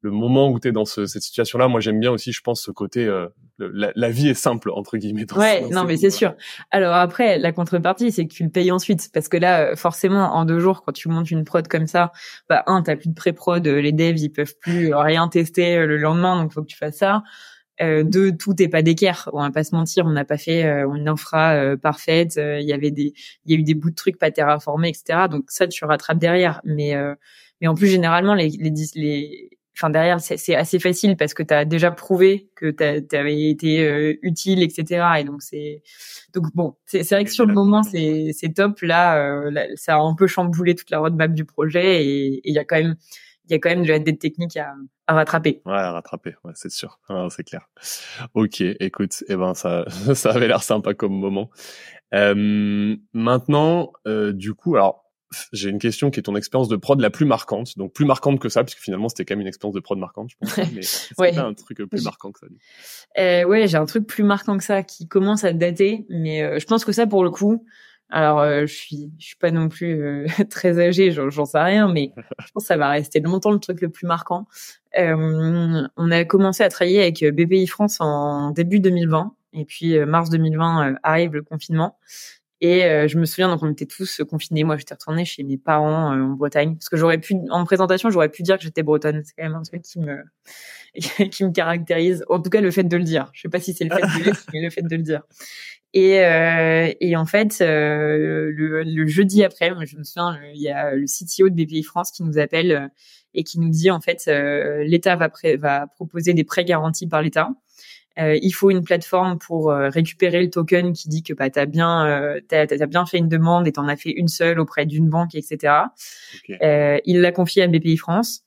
le 0.00 0.10
moment 0.10 0.48
où 0.50 0.60
tu 0.60 0.68
es 0.68 0.72
dans 0.72 0.84
ce- 0.84 1.06
cette 1.06 1.22
situation-là, 1.22 1.66
moi 1.68 1.80
j'aime 1.80 1.98
bien 1.98 2.12
aussi, 2.12 2.32
je 2.32 2.40
pense, 2.40 2.62
ce 2.62 2.70
côté 2.70 3.04
euh, 3.04 3.26
la, 3.58 3.90
la 3.96 4.10
vie 4.10 4.28
est 4.28 4.34
simple 4.34 4.70
entre 4.70 4.96
guillemets. 4.96 5.24
Dans 5.24 5.36
Ouais, 5.36 5.62
dans 5.62 5.70
non, 5.70 5.84
mais 5.84 5.96
c'est 5.96 6.10
sûr. 6.10 6.34
Alors 6.70 6.94
après, 6.94 7.38
la 7.38 7.50
contrepartie, 7.52 8.12
c'est 8.12 8.26
que 8.26 8.32
tu 8.32 8.44
le 8.44 8.50
payes 8.50 8.70
ensuite, 8.70 9.10
parce 9.12 9.28
que 9.28 9.36
là, 9.36 9.70
euh, 9.72 9.76
forcément, 9.76 10.34
en 10.36 10.44
deux 10.44 10.60
jours, 10.60 10.82
quand 10.84 10.92
tu 10.92 11.08
montes 11.08 11.30
une 11.32 11.44
prod 11.44 11.66
comme 11.66 11.86
ça, 11.88 12.12
bah 12.48 12.62
un, 12.68 12.82
t'as 12.82 12.94
plus 12.96 13.08
de 13.08 13.14
pré-prod, 13.14 13.66
euh, 13.66 13.80
les 13.80 13.90
devs, 13.92 14.18
ils 14.18 14.30
peuvent 14.30 14.54
plus 14.60 14.94
rien 14.94 15.26
tester 15.28 15.76
euh, 15.78 15.86
le 15.86 15.96
lendemain, 15.96 16.40
donc 16.40 16.52
faut 16.52 16.62
que 16.62 16.68
tu 16.68 16.76
fasses 16.76 16.98
ça. 16.98 17.22
Euh, 17.80 18.02
deux, 18.02 18.36
tout 18.36 18.60
est 18.60 18.66
pas 18.68 18.82
d'équerre. 18.82 19.28
On 19.32 19.40
va 19.42 19.50
pas 19.52 19.62
se 19.62 19.74
mentir, 19.74 20.04
on 20.06 20.10
n'a 20.10 20.24
pas 20.24 20.36
fait 20.38 20.64
euh, 20.64 20.92
une 20.94 21.08
infra 21.08 21.54
euh, 21.54 21.76
parfaite. 21.76 22.36
euh, 22.36 22.58
Il 22.60 22.66
y 22.66 22.72
avait 22.72 22.90
des, 22.90 23.12
il 23.44 23.52
y 23.52 23.56
a 23.56 23.58
eu 23.58 23.62
des 23.62 23.74
bouts 23.74 23.90
de 23.90 23.94
trucs 23.94 24.18
pas 24.18 24.30
terraformés, 24.32 24.88
etc. 24.88 25.28
Donc 25.30 25.44
ça, 25.48 25.66
tu 25.68 25.84
rattrapes 25.84 26.18
derrière. 26.18 26.60
Mais 26.64 26.94
euh, 26.96 27.14
mais 27.60 27.68
en 27.68 27.74
plus, 27.74 27.86
généralement, 27.88 28.34
les 28.34 28.48
les, 28.48 28.72
les 28.96 29.50
Enfin 29.78 29.90
derrière, 29.90 30.20
c'est 30.20 30.56
assez 30.56 30.80
facile 30.80 31.16
parce 31.16 31.34
que 31.34 31.44
tu 31.44 31.54
as 31.54 31.64
déjà 31.64 31.92
prouvé 31.92 32.50
que 32.56 32.70
tu 32.72 33.16
avais 33.16 33.48
été 33.48 33.86
euh, 33.86 34.18
utile, 34.22 34.60
etc. 34.60 35.20
Et 35.20 35.24
donc 35.24 35.40
c'est 35.40 35.84
donc 36.34 36.46
bon, 36.52 36.74
c'est 36.84 37.08
vrai 37.08 37.24
que 37.24 37.30
sur 37.30 37.46
le 37.46 37.54
moment 37.54 37.84
c'est 37.84 38.30
c'est 38.32 38.52
top. 38.52 38.80
Là, 38.80 39.18
euh, 39.18 39.52
là, 39.52 39.66
ça 39.76 39.94
a 39.94 39.98
un 39.98 40.16
peu 40.16 40.26
chamboulé 40.26 40.74
toute 40.74 40.90
la 40.90 40.98
roadmap 40.98 41.32
du 41.32 41.44
projet 41.44 42.04
et 42.04 42.40
il 42.42 42.52
y 42.52 42.58
a 42.58 42.64
quand 42.64 42.76
même 42.76 42.96
il 43.48 43.52
y 43.52 43.54
a 43.54 43.58
quand 43.58 43.70
même 43.70 43.84
de 43.84 43.88
la 43.88 44.00
dette 44.00 44.18
technique 44.18 44.56
à, 44.56 44.74
à 45.06 45.14
rattraper. 45.14 45.62
Ouais, 45.64 45.72
à 45.72 45.92
rattraper, 45.92 46.34
ouais, 46.44 46.52
c'est 46.54 46.70
sûr, 46.70 46.98
Ah, 47.08 47.28
c'est 47.30 47.44
clair. 47.44 47.68
Ok, 48.34 48.60
écoute, 48.60 49.24
eh 49.28 49.36
ben 49.36 49.54
ça, 49.54 49.84
ça 50.14 50.32
avait 50.32 50.48
l'air 50.48 50.62
sympa 50.62 50.94
comme 50.94 51.18
moment. 51.18 51.50
Euh, 52.14 52.96
maintenant, 53.12 53.92
euh, 54.06 54.32
du 54.32 54.54
coup, 54.54 54.76
alors 54.76 55.07
j'ai 55.52 55.68
une 55.70 55.78
question 55.78 56.10
qui 56.10 56.20
est 56.20 56.22
ton 56.22 56.36
expérience 56.36 56.68
de 56.68 56.76
prod 56.76 57.00
la 57.00 57.10
plus 57.10 57.26
marquante, 57.26 57.76
donc 57.76 57.92
plus 57.92 58.04
marquante 58.04 58.38
que 58.40 58.48
ça, 58.48 58.64
puisque 58.64 58.78
finalement 58.80 59.08
c'était 59.08 59.24
quand 59.24 59.34
même 59.34 59.42
une 59.42 59.46
expérience 59.48 59.74
de 59.74 59.80
prod 59.80 59.98
marquante, 59.98 60.30
je 60.30 60.36
pense. 60.40 60.56
Mais 60.72 60.80
que 61.16 61.20
Ouais. 61.20 61.38
un 61.38 61.54
truc 61.54 61.78
plus 61.78 61.98
J'ai- 61.98 62.04
marquant 62.04 62.32
que 62.32 62.40
ça 62.40 62.46
Euh, 63.18 63.44
ouais, 63.44 63.66
j'ai 63.68 63.76
un 63.76 63.86
truc 63.86 64.06
plus 64.06 64.22
marquant 64.24 64.56
que 64.56 64.64
ça 64.64 64.82
qui 64.82 65.06
commence 65.08 65.44
à 65.44 65.52
dater, 65.52 66.06
mais 66.08 66.42
euh, 66.42 66.58
je 66.58 66.66
pense 66.66 66.84
que 66.84 66.92
ça 66.92 67.06
pour 67.06 67.24
le 67.24 67.30
coup. 67.30 67.64
Alors, 68.10 68.38
euh, 68.40 68.62
je 68.64 68.72
suis, 68.74 69.12
je 69.18 69.26
suis 69.26 69.36
pas 69.36 69.50
non 69.50 69.68
plus 69.68 70.02
euh, 70.02 70.26
très 70.50 70.80
âgée, 70.80 71.10
j'en 71.12 71.28
j'en 71.28 71.44
sais 71.44 71.58
rien, 71.60 71.92
mais 71.92 72.12
je 72.46 72.50
pense 72.52 72.62
que 72.64 72.68
ça 72.68 72.78
va 72.78 72.88
rester 72.88 73.20
longtemps 73.20 73.50
le 73.50 73.58
truc 73.58 73.82
le 73.82 73.90
plus 73.90 74.06
marquant. 74.06 74.46
Euh, 74.98 75.86
on 75.96 76.10
a 76.10 76.24
commencé 76.24 76.62
à 76.62 76.70
travailler 76.70 77.02
avec 77.02 77.22
euh, 77.22 77.32
BPI 77.32 77.66
France 77.66 77.98
en 78.00 78.50
début 78.52 78.80
2020, 78.80 79.34
et 79.52 79.66
puis 79.66 79.98
euh, 79.98 80.06
mars 80.06 80.30
2020 80.30 80.92
euh, 80.92 80.94
arrive 81.02 81.34
le 81.34 81.42
confinement. 81.42 81.98
Et 82.60 82.84
euh, 82.84 83.06
je 83.06 83.18
me 83.18 83.24
souviens, 83.24 83.48
donc 83.48 83.62
on 83.62 83.70
était 83.70 83.86
tous 83.86 84.20
euh, 84.20 84.24
confinés. 84.24 84.64
Moi, 84.64 84.76
j'étais 84.76 84.94
retournée 84.94 85.24
chez 85.24 85.44
mes 85.44 85.58
parents 85.58 86.12
euh, 86.12 86.22
en 86.22 86.30
Bretagne, 86.30 86.74
parce 86.74 86.88
que 86.88 86.96
j'aurais 86.96 87.18
pu, 87.18 87.36
en 87.50 87.64
présentation, 87.64 88.10
j'aurais 88.10 88.28
pu 88.28 88.42
dire 88.42 88.56
que 88.56 88.64
j'étais 88.64 88.82
bretonne. 88.82 89.22
C'est 89.24 89.34
quand 89.36 89.44
même 89.44 89.54
un 89.54 89.62
truc 89.62 89.82
qui 89.82 90.00
me, 90.00 90.24
qui 91.30 91.44
me 91.44 91.52
caractérise. 91.52 92.24
En 92.28 92.40
tout 92.40 92.50
cas, 92.50 92.60
le 92.60 92.70
fait 92.70 92.84
de 92.84 92.96
le 92.96 93.04
dire. 93.04 93.30
Je 93.32 93.42
sais 93.42 93.48
pas 93.48 93.60
si 93.60 93.74
c'est 93.74 93.84
le 93.84 93.94
fait 93.94 94.02
de 94.02 94.24
l'être, 94.24 94.44
mais 94.52 94.60
le 94.60 94.70
fait 94.70 94.82
de 94.82 94.96
le 94.96 95.02
dire. 95.02 95.22
Et, 95.94 96.20
euh, 96.20 96.92
et 97.00 97.16
en 97.16 97.24
fait, 97.24 97.60
euh, 97.60 98.50
le, 98.54 98.82
le 98.82 99.06
jeudi 99.06 99.42
après, 99.42 99.72
je 99.86 99.96
me 99.96 100.04
souviens, 100.04 100.38
il 100.54 100.60
y 100.60 100.68
a 100.68 100.94
le 100.94 101.06
CTO 101.06 101.48
de 101.48 101.54
BPI 101.54 101.82
France 101.82 102.10
qui 102.10 102.22
nous 102.22 102.38
appelle 102.38 102.72
euh, 102.72 102.88
et 103.34 103.42
qui 103.42 103.58
nous 103.58 103.70
dit 103.70 103.90
en 103.90 104.00
fait, 104.00 104.26
l'État 104.84 105.16
va, 105.16 105.30
va 105.58 105.86
proposer 105.86 106.34
des 106.34 106.44
prêts 106.44 106.64
garantis 106.64 107.06
par 107.06 107.22
l'État. 107.22 107.50
Il 108.18 108.50
faut 108.52 108.70
une 108.70 108.82
plateforme 108.82 109.38
pour 109.38 109.70
récupérer 109.70 110.42
le 110.42 110.50
token 110.50 110.92
qui 110.92 111.08
dit 111.08 111.22
que 111.22 111.32
bah 111.32 111.50
t'as 111.50 111.66
bien 111.66 112.36
t'as, 112.48 112.66
as 112.68 112.86
bien 112.86 113.06
fait 113.06 113.18
une 113.18 113.28
demande 113.28 113.68
et 113.68 113.72
t'en 113.72 113.86
as 113.86 113.96
fait 113.96 114.10
une 114.10 114.28
seule 114.28 114.58
auprès 114.58 114.86
d'une 114.86 115.08
banque, 115.08 115.34
etc. 115.34 115.74
il 116.48 117.20
l'a 117.20 117.32
confié 117.32 117.62
à 117.62 117.68
BPI 117.68 117.96
France. 117.96 118.42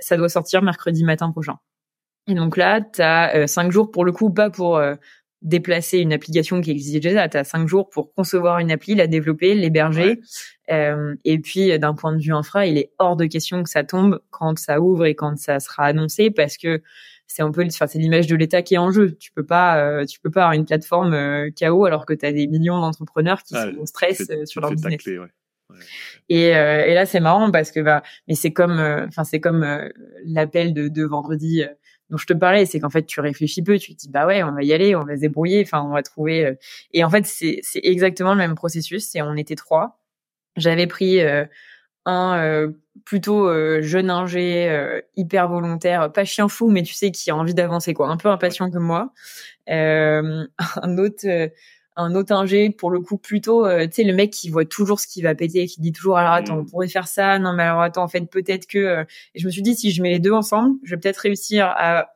Ça 0.00 0.16
doit 0.16 0.28
sortir 0.28 0.62
mercredi 0.62 1.04
matin 1.04 1.30
prochain. 1.30 1.58
Et 2.26 2.34
donc 2.34 2.56
là, 2.56 2.80
tu 2.80 3.02
as 3.02 3.46
cinq 3.46 3.70
jours 3.70 3.90
pour 3.90 4.04
le 4.04 4.12
coup, 4.12 4.30
pas 4.30 4.48
pour 4.48 4.80
déplacer 5.42 5.98
une 5.98 6.12
application 6.12 6.60
qui 6.60 6.70
existe 6.70 7.02
déjà. 7.02 7.28
Tu 7.28 7.36
as 7.36 7.44
cinq 7.44 7.68
jours 7.68 7.90
pour 7.90 8.14
concevoir 8.14 8.58
une 8.58 8.70
appli, 8.70 8.94
la 8.94 9.06
développer, 9.06 9.54
l'héberger. 9.54 10.20
Euh, 10.70 11.14
et 11.24 11.38
puis, 11.38 11.76
d'un 11.78 11.94
point 11.94 12.12
de 12.12 12.22
vue 12.22 12.32
infra, 12.32 12.66
il 12.66 12.78
est 12.78 12.92
hors 12.98 13.16
de 13.16 13.26
question 13.26 13.62
que 13.62 13.68
ça 13.68 13.84
tombe 13.84 14.20
quand 14.30 14.58
ça 14.58 14.80
ouvre 14.80 15.04
et 15.04 15.14
quand 15.14 15.36
ça 15.36 15.60
sera 15.60 15.84
annoncé 15.84 16.30
parce 16.30 16.56
que 16.56 16.82
c'est 17.26 17.42
un 17.42 17.50
peu, 17.50 17.64
enfin, 17.64 17.86
c'est 17.86 17.98
l'image 17.98 18.26
de 18.26 18.36
l'État 18.36 18.62
qui 18.62 18.74
est 18.74 18.78
en 18.78 18.90
jeu. 18.90 19.16
Tu 19.18 19.32
peux 19.32 19.44
pas, 19.44 19.78
euh, 19.78 20.04
tu 20.04 20.20
peux 20.20 20.30
pas 20.30 20.42
avoir 20.42 20.52
une 20.52 20.66
plateforme 20.66 21.14
euh, 21.14 21.50
KO 21.58 21.84
alors 21.84 22.04
que 22.04 22.12
tu 22.12 22.26
as 22.26 22.32
des 22.32 22.46
millions 22.46 22.80
d'entrepreneurs 22.80 23.42
qui 23.42 23.54
sont 23.54 23.80
en 23.80 23.86
stress 23.86 24.30
sur 24.44 24.60
leur 24.60 24.70
business. 24.72 25.02
Et, 26.28 26.48
et, 26.48 26.94
là, 26.94 27.06
c'est 27.06 27.20
marrant 27.20 27.50
parce 27.50 27.70
que 27.70 27.80
bah, 27.80 28.02
mais 28.28 28.34
c'est 28.34 28.52
comme, 28.52 28.78
enfin, 29.08 29.24
c'est 29.24 29.40
comme 29.40 29.66
l'appel 30.24 30.74
de, 30.74 30.88
de 30.88 31.04
vendredi 31.04 31.64
dont 32.12 32.18
je 32.18 32.26
te 32.26 32.34
parlais, 32.34 32.66
c'est 32.66 32.78
qu'en 32.78 32.90
fait 32.90 33.06
tu 33.06 33.20
réfléchis 33.20 33.62
peu, 33.62 33.78
tu 33.78 33.94
te 33.94 34.00
dis 34.00 34.10
bah 34.10 34.26
ouais, 34.26 34.42
on 34.42 34.52
va 34.52 34.62
y 34.62 34.72
aller, 34.74 34.94
on 34.94 35.02
va 35.02 35.16
se 35.16 35.22
débrouiller, 35.22 35.62
enfin 35.62 35.82
on 35.82 35.94
va 35.94 36.02
trouver. 36.02 36.44
Euh. 36.44 36.54
Et 36.92 37.02
en 37.04 37.10
fait 37.10 37.24
c'est 37.24 37.60
c'est 37.62 37.80
exactement 37.82 38.32
le 38.32 38.38
même 38.38 38.54
processus. 38.54 39.14
Et 39.14 39.22
on 39.22 39.34
était 39.34 39.56
trois. 39.56 39.98
J'avais 40.56 40.86
pris 40.86 41.20
euh, 41.20 41.46
un 42.04 42.38
euh, 42.38 42.68
plutôt 43.04 43.50
jeune 43.82 44.10
ingé, 44.10 45.00
hyper 45.16 45.48
volontaire, 45.48 46.12
pas 46.12 46.24
chien 46.24 46.48
fou, 46.48 46.68
mais 46.70 46.82
tu 46.82 46.94
sais 46.94 47.10
qui 47.10 47.30
a 47.30 47.36
envie 47.36 47.54
d'avancer 47.54 47.94
quoi, 47.94 48.08
un 48.08 48.16
peu 48.16 48.28
impatient 48.28 48.70
comme 48.70 48.84
moi. 48.84 49.12
un 49.68 50.98
autre 50.98 51.50
un 51.94 52.14
autre 52.14 52.32
ingé 52.32 52.70
pour 52.70 52.90
le 52.90 53.00
coup 53.00 53.18
plutôt 53.18 53.68
tu 53.68 53.92
sais 53.92 54.04
le 54.04 54.14
mec 54.14 54.30
qui 54.30 54.50
voit 54.50 54.64
toujours 54.64 54.98
ce 54.98 55.06
qui 55.06 55.20
va 55.20 55.34
péter 55.34 55.66
qui 55.66 55.80
dit 55.80 55.92
toujours 55.92 56.16
alors 56.16 56.32
attends 56.32 56.58
on 56.58 56.62
mmh. 56.62 56.70
pourrait 56.70 56.88
faire 56.88 57.08
ça. 57.08 57.38
Non 57.38 57.52
mais 57.54 57.64
alors 57.64 57.82
attends 57.82 58.04
en 58.04 58.08
fait 58.08 58.22
peut-être 58.22 58.66
que 58.66 59.04
et 59.34 59.40
je 59.40 59.46
me 59.46 59.50
suis 59.50 59.62
dit 59.62 59.74
si 59.74 59.90
je 59.90 60.02
mets 60.02 60.10
les 60.10 60.18
deux 60.18 60.32
ensemble 60.32 60.78
je 60.84 60.94
vais 60.94 61.00
peut-être 61.00 61.18
réussir 61.18 61.66
à 61.66 62.08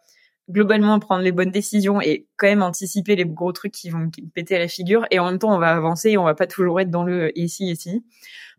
globalement 0.51 0.99
prendre 1.01 1.23
les 1.23 1.33
bonnes 1.33 1.51
décisions 1.51 2.01
et 2.01 2.27
quand 2.37 2.47
même 2.47 2.63
anticiper 2.63 3.17
les 3.17 3.25
gros 3.25 3.53
trucs 3.53 3.73
qui 3.73 3.91
vont 3.91 4.11
péter 4.35 4.57
à 4.57 4.59
la 4.61 4.69
figure. 4.69 5.07
Et 5.11 5.19
en 5.19 5.27
même 5.27 5.39
temps 5.39 5.55
on 5.55 5.59
va 5.59 5.75
avancer 5.75 6.11
et 6.11 6.19
on 6.19 6.25
va 6.25 6.35
pas 6.35 6.47
toujours 6.47 6.81
être 6.81 6.91
dans 6.91 7.05
le 7.05 7.37
ici 7.39 7.71
ici 7.71 8.05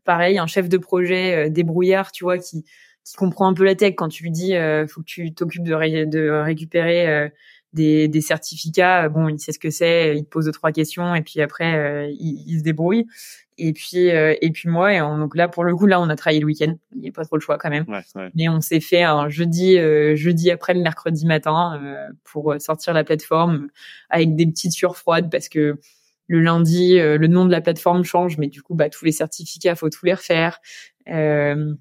pareil 0.08 0.40
un 0.40 0.48
chef 0.48 0.70
de 0.70 0.78
projet 0.78 1.52
débrouillard 1.52 2.12
tu 2.12 2.24
vois 2.24 2.40
qui 2.40 2.66
qui 3.04 3.16
comprend 3.16 3.48
un 3.48 3.54
peu 3.54 3.64
la 3.64 3.76
tech 3.76 3.94
quand 3.96 4.10
tu 4.10 4.24
lui 4.24 4.32
dis 4.32 4.54
faut 4.90 5.02
que 5.02 5.06
tu 5.06 5.34
t'occupes 5.34 5.64
de, 5.64 6.06
de 6.06 6.30
récupérer 6.30 7.30
des, 7.74 8.08
des 8.08 8.22
certificats. 8.22 9.10
Bon, 9.10 9.30
il 9.30 9.40
sait 9.40 9.52
ce 9.52 9.60
que 9.60 9.70
c'est, 9.70 10.18
il 10.18 10.24
te 10.24 10.30
pose 10.30 10.46
deux 10.46 10.52
trois 10.52 10.72
questions 10.72 11.16
et 11.16 11.22
puis 11.22 11.42
après 11.42 11.76
euh, 11.76 12.08
il, 12.20 12.44
il, 12.48 12.60
se 12.60 12.64
débrouille. 12.64 13.06
Et 13.58 13.74
puis 13.74 14.12
euh, 14.12 14.36
et 14.42 14.52
puis 14.52 14.70
moi 14.70 14.94
et 14.94 15.00
donc 15.00 15.36
là 15.36 15.48
pour 15.48 15.64
le 15.64 15.76
coup 15.76 15.88
là 15.88 16.00
on 16.00 16.10
a 16.10 16.16
travaillé 16.16 16.40
le 16.40 16.46
week-end. 16.46 16.76
Il 16.96 17.02
n'y 17.02 17.10
a 17.10 17.12
pas 17.12 17.26
trop 17.26 17.38
le 17.38 17.42
choix 17.42 17.58
quand 17.58 17.70
même. 17.70 17.86
Mais 18.36 18.50
on 18.50 18.62
s'est 18.62 18.80
fait 18.80 19.04
un 19.04 19.30
jeudi 19.30 19.78
euh, 19.78 20.16
jeudi 20.16 20.52
après 20.52 20.74
le 20.74 20.82
mercredi 20.82 21.26
matin 21.26 21.80
pour 22.24 22.56
sortir 22.60 22.94
la 22.94 23.04
plateforme 23.04 23.70
avec 24.10 24.36
des 24.36 24.46
petites 24.46 24.74
sueurs 24.74 24.98
froides 24.98 25.32
parce 25.32 25.50
que 25.50 25.80
le 26.27 26.41
lundi 26.41 26.98
le 27.00 27.27
nom 27.27 27.46
de 27.46 27.51
la 27.51 27.62
plateforme 27.62 28.03
change 28.03 28.38
mais 28.38 28.48
du 28.48 28.62
coup 28.62 28.75
bah 28.75 28.89
tous 28.89 29.05
les 29.05 29.12
certificats 29.12 29.75
faut 29.75 29.89
tous 29.89 30.05
les 30.05 30.13
refaire. 30.13 30.60
Euh, 31.10 31.74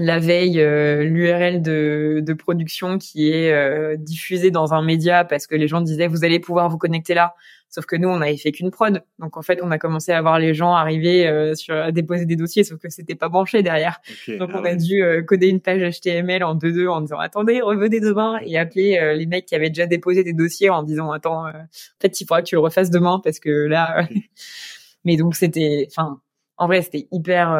la 0.00 0.18
veille 0.18 0.60
euh, 0.60 1.04
l'URL 1.04 1.60
de, 1.60 2.22
de, 2.24 2.32
production 2.32 2.96
qui 2.96 3.30
est 3.30 3.52
euh, 3.52 3.96
diffusée 3.96 4.50
dans 4.50 4.72
un 4.72 4.82
média 4.82 5.24
parce 5.24 5.46
que 5.46 5.54
les 5.54 5.68
gens 5.68 5.82
disaient 5.82 6.06
vous 6.06 6.24
allez 6.24 6.40
pouvoir 6.40 6.70
vous 6.70 6.78
connecter 6.78 7.12
là. 7.12 7.34
Sauf 7.68 7.84
que 7.86 7.94
nous, 7.94 8.08
on 8.08 8.18
n'avait 8.18 8.36
fait 8.36 8.50
qu'une 8.50 8.72
prod. 8.72 9.04
Donc 9.20 9.36
en 9.36 9.42
fait, 9.42 9.60
on 9.62 9.70
a 9.70 9.78
commencé 9.78 10.10
à 10.10 10.20
voir 10.22 10.40
les 10.40 10.54
gens 10.54 10.74
arriver 10.74 11.28
euh, 11.28 11.54
sur 11.54 11.76
à 11.76 11.92
déposer 11.92 12.24
des 12.24 12.34
dossiers, 12.34 12.64
sauf 12.64 12.80
que 12.80 12.88
c'était 12.88 13.14
pas 13.14 13.28
branché 13.28 13.62
derrière. 13.62 14.00
Donc 14.26 14.50
on 14.54 14.64
ah 14.64 14.70
a 14.70 14.74
dû 14.74 15.04
coder 15.28 15.48
une 15.48 15.60
page 15.60 15.82
HTML 16.00 16.42
en 16.42 16.56
2.2 16.56 16.88
en 16.88 17.02
disant 17.02 17.18
attendez, 17.18 17.60
revenez 17.60 18.00
demain 18.00 18.40
et 18.44 18.58
appeler 18.58 19.14
les 19.16 19.26
mecs 19.26 19.46
qui 19.46 19.54
avaient 19.54 19.70
déjà 19.70 19.86
déposé 19.86 20.24
des 20.24 20.32
dossiers 20.32 20.70
en 20.70 20.82
disant 20.82 21.12
attends, 21.12 21.46
en 21.46 21.52
fait 22.00 22.20
il 22.20 22.24
faudra 22.24 22.42
que 22.42 22.48
tu 22.48 22.54
le 22.56 22.60
refasses 22.60 22.90
demain 22.90 23.20
parce 23.22 23.38
que 23.38 23.50
là. 23.50 24.08
Mais 25.04 25.16
donc 25.16 25.34
c'était, 25.36 25.86
enfin, 25.90 26.20
en 26.56 26.66
vrai 26.66 26.82
c'était 26.82 27.06
hyper 27.12 27.54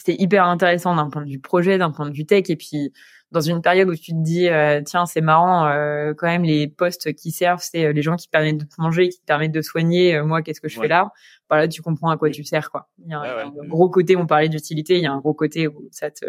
c'était 0.00 0.20
hyper 0.20 0.46
intéressant 0.46 0.96
d'un 0.96 1.10
point 1.10 1.22
de 1.22 1.30
vue 1.30 1.38
projet, 1.38 1.76
d'un 1.76 1.90
point 1.90 2.08
de 2.08 2.14
vue 2.14 2.24
tech, 2.24 2.44
et 2.48 2.56
puis 2.56 2.92
dans 3.32 3.42
une 3.42 3.60
période 3.60 3.88
où 3.88 3.94
tu 3.94 4.12
te 4.12 4.22
dis 4.22 4.48
euh, 4.48 4.80
tiens 4.84 5.04
c'est 5.06 5.20
marrant 5.20 5.66
euh, 5.66 6.14
quand 6.16 6.26
même 6.26 6.42
les 6.42 6.66
postes 6.66 7.12
qui 7.14 7.30
servent 7.30 7.62
c'est 7.62 7.84
euh, 7.84 7.92
les 7.92 8.02
gens 8.02 8.16
qui 8.16 8.26
permettent 8.26 8.56
de 8.56 8.66
manger 8.78 9.08
qui 9.08 9.20
te 9.20 9.24
permettent 9.24 9.52
de 9.52 9.62
soigner 9.62 10.20
moi 10.22 10.42
qu'est-ce 10.42 10.60
que 10.60 10.68
je 10.68 10.80
fais 10.80 10.88
là? 10.88 11.10
Voilà 11.48 11.68
tu 11.68 11.82
comprends 11.82 12.10
à 12.10 12.16
quoi 12.16 12.30
tu 12.30 12.44
sers 12.44 12.70
quoi. 12.70 12.88
Il 13.04 13.10
y 13.10 13.14
a 13.14 13.20
un, 13.20 13.50
gros 13.68 13.90
côté 13.90 14.16
on 14.16 14.26
parlait 14.26 14.48
d'utilité 14.48 14.96
il 14.96 15.02
y 15.02 15.06
a 15.06 15.12
un 15.12 15.18
gros 15.18 15.34
côté 15.34 15.68
où 15.68 15.86
ça 15.92 16.10
te 16.10 16.24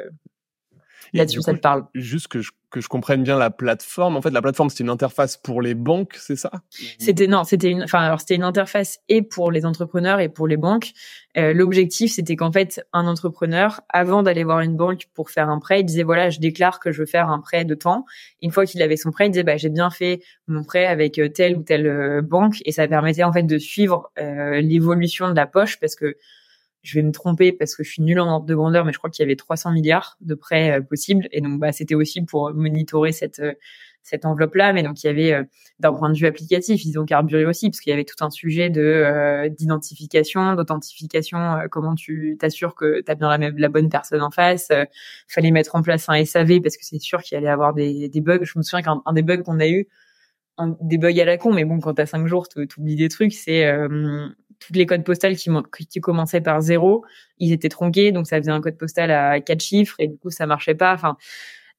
là-dessus 1.14 1.42
ça 1.42 1.54
te 1.54 1.60
parle 1.60 1.86
juste 1.94 2.28
que 2.28 2.42
je 2.42 2.52
que 2.72 2.82
je 2.82 2.88
comprenne 2.88 3.22
bien 3.22 3.38
la 3.38 3.52
plateforme. 3.52 4.16
En 4.16 4.22
fait, 4.22 4.32
la 4.32 4.42
plateforme, 4.42 4.70
c'était 4.70 4.86
une 4.86 4.90
interface 4.90 5.38
pour 5.38 5.62
les 5.62 5.76
banques, 5.76 6.16
c'est 6.18 6.38
ça? 6.38 6.52
C'était 6.98 7.28
non, 7.28 7.44
c'était 7.44 7.70
une, 7.70 7.84
enfin 7.84 8.00
alors 8.00 8.22
c'était 8.22 8.36
une 8.36 8.44
interface 8.44 9.00
et 9.10 9.22
pour 9.22 9.52
les 9.52 9.66
entrepreneurs 9.66 10.20
et 10.20 10.30
pour 10.30 10.48
les 10.48 10.58
banques. 10.58 10.92
Euh, 11.38 11.54
L'objectif, 11.54 12.14
c'était 12.14 12.36
qu'en 12.36 12.52
fait, 12.52 12.84
un 12.94 13.08
entrepreneur, 13.08 13.82
avant 13.90 14.24
d'aller 14.24 14.44
voir 14.44 14.62
une 14.62 14.76
banque 14.76 15.08
pour 15.14 15.30
faire 15.30 15.50
un 15.50 15.60
prêt, 15.60 15.82
il 15.82 15.86
disait 15.86 16.04
voilà, 16.04 16.30
je 16.30 16.40
déclare 16.40 16.80
que 16.80 16.92
je 16.92 17.00
veux 17.00 17.06
faire 17.06 17.30
un 17.30 17.40
prêt 17.40 17.66
de 17.66 17.76
temps. 17.76 18.06
Une 18.42 18.52
fois 18.52 18.66
qu'il 18.66 18.82
avait 18.82 18.98
son 18.98 19.12
prêt, 19.12 19.28
il 19.28 19.32
disait 19.32 19.44
bah 19.44 19.58
j'ai 19.58 19.70
bien 19.70 19.90
fait 19.92 20.22
mon 20.48 20.64
prêt 20.64 20.86
avec 20.86 21.20
euh, 21.20 21.28
telle 21.28 21.58
ou 21.58 21.64
telle 21.64 21.88
euh, 21.88 22.22
banque 22.22 22.62
et 22.66 22.72
ça 22.72 22.88
permettait 22.88 23.24
en 23.24 23.34
fait 23.34 23.44
de 23.44 23.58
suivre 23.58 24.12
euh, 24.18 24.62
l'évolution 24.62 25.30
de 25.30 25.36
la 25.36 25.46
poche 25.46 25.78
parce 25.80 25.96
que 25.96 26.16
je 26.84 27.00
vais 27.00 27.04
me 27.04 27.12
tromper 27.12 27.52
parce 27.52 27.76
que 27.76 27.84
je 27.84 27.92
suis 27.92 28.02
nulle 28.02 28.20
en 28.20 28.28
ordre 28.28 28.46
de 28.46 28.56
grandeur, 28.56 28.86
mais 28.86 28.94
je 28.94 28.98
crois 28.98 29.10
qu'il 29.10 29.24
y 29.24 29.26
avait 29.26 29.36
300 29.36 29.72
milliards 29.72 30.18
de 30.22 30.36
prêts 30.36 30.80
euh, 30.80 30.82
possibles. 30.82 31.28
Et 31.32 31.42
donc, 31.42 31.60
bah, 31.60 31.72
c'était 31.72 31.96
aussi 31.96 32.22
pour 32.24 32.54
monitorer 32.54 33.12
cette 33.12 33.40
euh, 33.40 33.54
cette 34.04 34.26
enveloppe-là. 34.26 34.74
Mais 34.74 34.82
donc, 34.82 35.04
il 35.04 35.08
y 35.08 35.10
avait, 35.12 35.32
euh, 35.32 35.44
d'un 35.80 35.94
point 35.94 36.10
de 36.10 36.18
vue 36.18 36.26
applicatif, 36.26 36.84
ils 36.86 36.98
ont 36.98 37.06
carburé 37.06 37.46
aussi 37.46 37.70
parce 37.70 37.80
qu'il 37.82 37.92
y 37.92 37.94
avait 37.94 38.04
tout 38.04 38.24
un 38.24 38.32
sujet 38.32 38.72
de 38.72 39.48
d'identification, 39.50 40.56
d'authentification. 40.56 41.60
comment 41.70 41.94
tu 41.94 42.36
t'assures 42.40 42.74
que 42.74 43.02
tu 43.02 43.12
as 43.12 43.16
bien 43.16 43.30
la, 43.30 43.38
même, 43.38 43.58
la 43.58 43.70
bonne 43.70 43.90
personne 43.90 44.24
en 44.24 44.32
face. 44.32 44.72
fallait 45.28 45.52
mettre 45.52 45.76
en 45.76 45.84
place 45.84 46.10
un 46.10 46.26
SAV 46.26 46.62
parce 46.62 46.78
que 46.78 46.86
c'est 46.86 47.00
sûr 47.00 47.22
qu'il 47.22 47.38
allait 47.38 47.48
avoir 47.48 47.76
des, 47.76 48.10
des 48.10 48.22
bugs. 48.22 48.40
Je 48.42 48.58
me 48.58 48.64
souviens 48.64 48.82
qu'un 48.82 49.14
des 49.14 49.22
bugs 49.22 49.44
qu'on 49.44 49.60
a 49.60 49.68
eu, 49.68 49.88
un, 50.62 50.78
des 50.82 50.98
bugs 50.98 51.20
à 51.20 51.26
la 51.26 51.38
con, 51.38 51.54
mais 51.54 51.66
bon, 51.66 51.80
quand 51.80 51.94
t'as 51.96 52.06
cinq 52.06 52.28
jours, 52.28 52.48
t'oublies 52.48 52.96
des 52.96 53.10
trucs. 53.10 53.34
C'est 53.34 53.70
toutes 54.62 54.76
les 54.76 54.86
codes 54.86 55.04
postales 55.04 55.36
qui, 55.36 55.50
qui 55.90 56.00
commençaient 56.00 56.42
par 56.42 56.62
zéro, 56.62 57.04
ils 57.40 57.52
étaient 57.52 57.70
tronqués, 57.70 58.12
donc 58.12 58.28
ça 58.28 58.38
faisait 58.38 58.52
un 58.52 58.62
code 58.62 58.78
postal 58.78 59.12
à 59.12 59.42
quatre 59.42 59.62
chiffres 59.62 59.96
et 60.00 60.08
du 60.08 60.18
coup 60.18 60.30
ça 60.30 60.46
marchait 60.46 60.76
pas. 60.76 60.94
Enfin, 60.94 61.18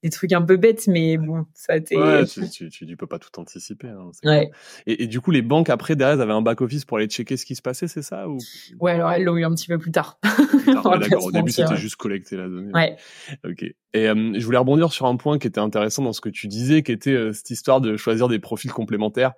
des 0.03 0.11
trucs 0.11 0.33
un 0.33 0.43
peu 0.43 0.57
bêtes, 0.57 0.89
mais 0.89 1.17
bon, 1.17 1.47
ça 1.55 1.75
a 1.75 1.77
été. 1.77 1.97
Ouais, 1.97 2.27
tu, 2.27 2.49
tu, 2.51 2.71
tu, 2.71 2.97
peux 2.97 3.07
pas 3.07 3.19
tout 3.19 3.31
anticiper. 3.39 3.89
Hein, 3.89 4.11
ouais. 4.25 4.51
Et, 4.87 5.05
et, 5.05 5.07
du 5.07 5.21
coup, 5.21 5.31
les 5.31 5.43
banques 5.43 5.71
après 5.71 5.95
derrière, 5.95 6.17
elles 6.17 6.23
avaient 6.23 6.33
un 6.33 6.43
back 6.43 6.61
office 6.61 6.85
pour 6.85 6.97
aller 6.97 7.07
checker 7.07 7.37
ce 7.37 7.47
qui 7.47 7.55
se 7.55 7.63
passait, 7.63 7.87
c'est 7.87 8.03
ça 8.03 8.29
ou? 8.29 8.39
Ouais, 8.81 8.93
alors 8.93 9.13
elles 9.13 9.25
l'ont 9.25 9.37
eu 9.37 9.45
un 9.45 9.55
petit 9.55 9.69
peu 9.69 9.79
plus 9.79 9.93
tard. 9.93 10.19
D'accord. 10.67 11.25
Au 11.25 11.31
début, 11.31 11.53
c'était 11.53 11.77
juste 11.77 11.97
collecter 11.97 12.37
la 12.37 12.49
donnée. 12.49 12.73
Ouais. 12.73 12.97
Ok. 13.45 13.63
Et 13.63 14.09
euh, 14.09 14.33
je 14.35 14.45
voulais 14.45 14.59
rebondir 14.59 14.93
sur 14.93 15.07
un 15.07 15.17
point 15.17 15.39
qui 15.39 15.47
était 15.47 15.61
intéressant 15.61 16.03
dans 16.03 16.13
ce 16.13 16.21
que 16.21 16.31
tu 16.31 16.49
disais, 16.49 16.83
qui 16.83 16.93
était 16.93 17.11
euh, 17.11 17.33
cette 17.33 17.51
histoire 17.51 17.81
de 17.81 17.97
choisir 17.97 18.29
des 18.29 18.39
profils 18.39 18.73
complémentaires 18.73 19.35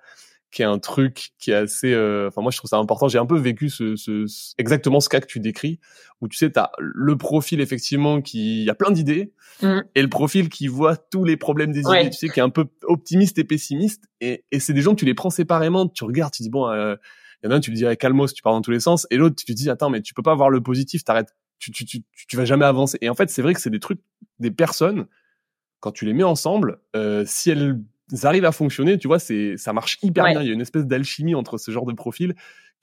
qui 0.55 0.62
est 0.62 0.67
un 0.67 0.79
truc 0.79 1.33
qui 1.40 1.51
est 1.51 1.55
assez 1.55 1.93
euh, 1.93 2.29
enfin 2.29 2.40
moi 2.40 2.53
je 2.53 2.59
trouve 2.59 2.69
ça 2.69 2.77
important. 2.77 3.09
J'ai 3.09 3.19
un 3.19 3.27
peu 3.27 3.37
vécu 3.37 3.69
ce, 3.69 3.97
ce, 3.97 4.25
exactement 4.57 5.01
ce 5.01 5.09
cas 5.09 5.21
que 5.21 5.27
tu 5.27 5.40
décris 5.40 5.81
où 6.21 6.29
tu 6.29 6.38
sais 6.38 6.51
tu 6.51 6.61
as 6.61 6.71
le 6.79 7.19
profil 7.19 7.61
effectivement 7.61 8.23
qui 8.23 8.71
a 8.71 8.75
plein 8.75 8.93
d'idées 8.93 9.33
mmh. 9.62 9.81
et 9.97 10.03
le 10.03 10.09
profil 10.09 10.49
qui 10.49 10.69
voit 10.69 10.97
tous 10.97 11.25
les 11.25 11.37
problèmes 11.37 11.73
des 11.73 11.81
idées 11.81 12.09
tu 12.09 12.19
sais 12.19 12.29
qui 12.29 12.38
est 12.38 12.43
un 12.43 12.51
peu 12.51 12.67
optimiste 12.85 13.37
et 13.38 13.45
pessimiste. 13.45 14.05
Et, 14.21 14.45
et 14.53 14.61
c'est 14.61 14.73
des 14.73 14.81
gens 14.81 14.95
tu 14.95 15.05
les 15.05 15.14
prends 15.14 15.31
séparément. 15.31 15.88
Tu 15.88 16.05
regardes 16.05 16.33
tu 16.33 16.45
dis 16.45 16.51
bon 16.51 16.69
euh, 16.69 16.95
il 17.43 17.47
y 17.47 17.49
en 17.49 17.51
a 17.51 17.57
un 17.57 17.61
tu 17.61 17.71
lui 17.71 17.77
dirais 17.77 17.97
calmos 17.97 18.33
tu 18.33 18.40
pars 18.40 18.53
dans 18.53 18.62
tous 18.62 18.71
les 18.71 18.81
sens. 18.81 19.09
Et 19.11 19.17
l'autre 19.17 19.35
tu 19.35 19.45
te 19.45 19.53
dis 19.53 19.69
attends 19.69 19.90
mais 19.90 20.03
tu 20.03 20.14
peux 20.14 20.23
pas 20.23 20.37
voir 20.37 20.51
le 20.51 20.62
positif 20.62 21.03
t'arrêtes 21.03 21.35
tu, 21.59 21.73
tu, 21.73 21.85
tu, 21.85 22.03
tu 22.29 22.37
vas 22.37 22.45
jamais 22.45 22.64
avancer. 22.64 22.97
Et 23.01 23.09
en 23.09 23.14
fait 23.14 23.29
c'est 23.29 23.43
vrai 23.43 23.55
que 23.55 23.61
c'est 23.61 23.71
des 23.71 23.81
trucs 23.81 24.01
des 24.38 24.53
personnes 24.53 25.07
quand 25.81 25.90
tu 25.90 26.05
les 26.05 26.12
mets 26.12 26.23
ensemble 26.23 26.79
euh, 26.95 27.25
si 27.27 27.51
elles 27.51 27.77
ça 28.16 28.29
arrive 28.29 28.44
à 28.44 28.53
fonctionner, 28.53 28.98
tu 28.98 29.09
vois, 29.09 29.18
c'est 29.18 29.57
ça 29.57 29.72
marche 29.72 29.98
hyper 30.03 30.24
bien. 30.24 30.42
Il 30.42 30.48
y 30.48 30.50
a 30.50 30.55
une 30.55 30.61
espèce 30.61 30.87
d'alchimie 30.87 31.35
entre 31.35 31.59
ce 31.59 31.70
genre 31.70 31.87
de 31.87 31.92
profil 31.92 32.35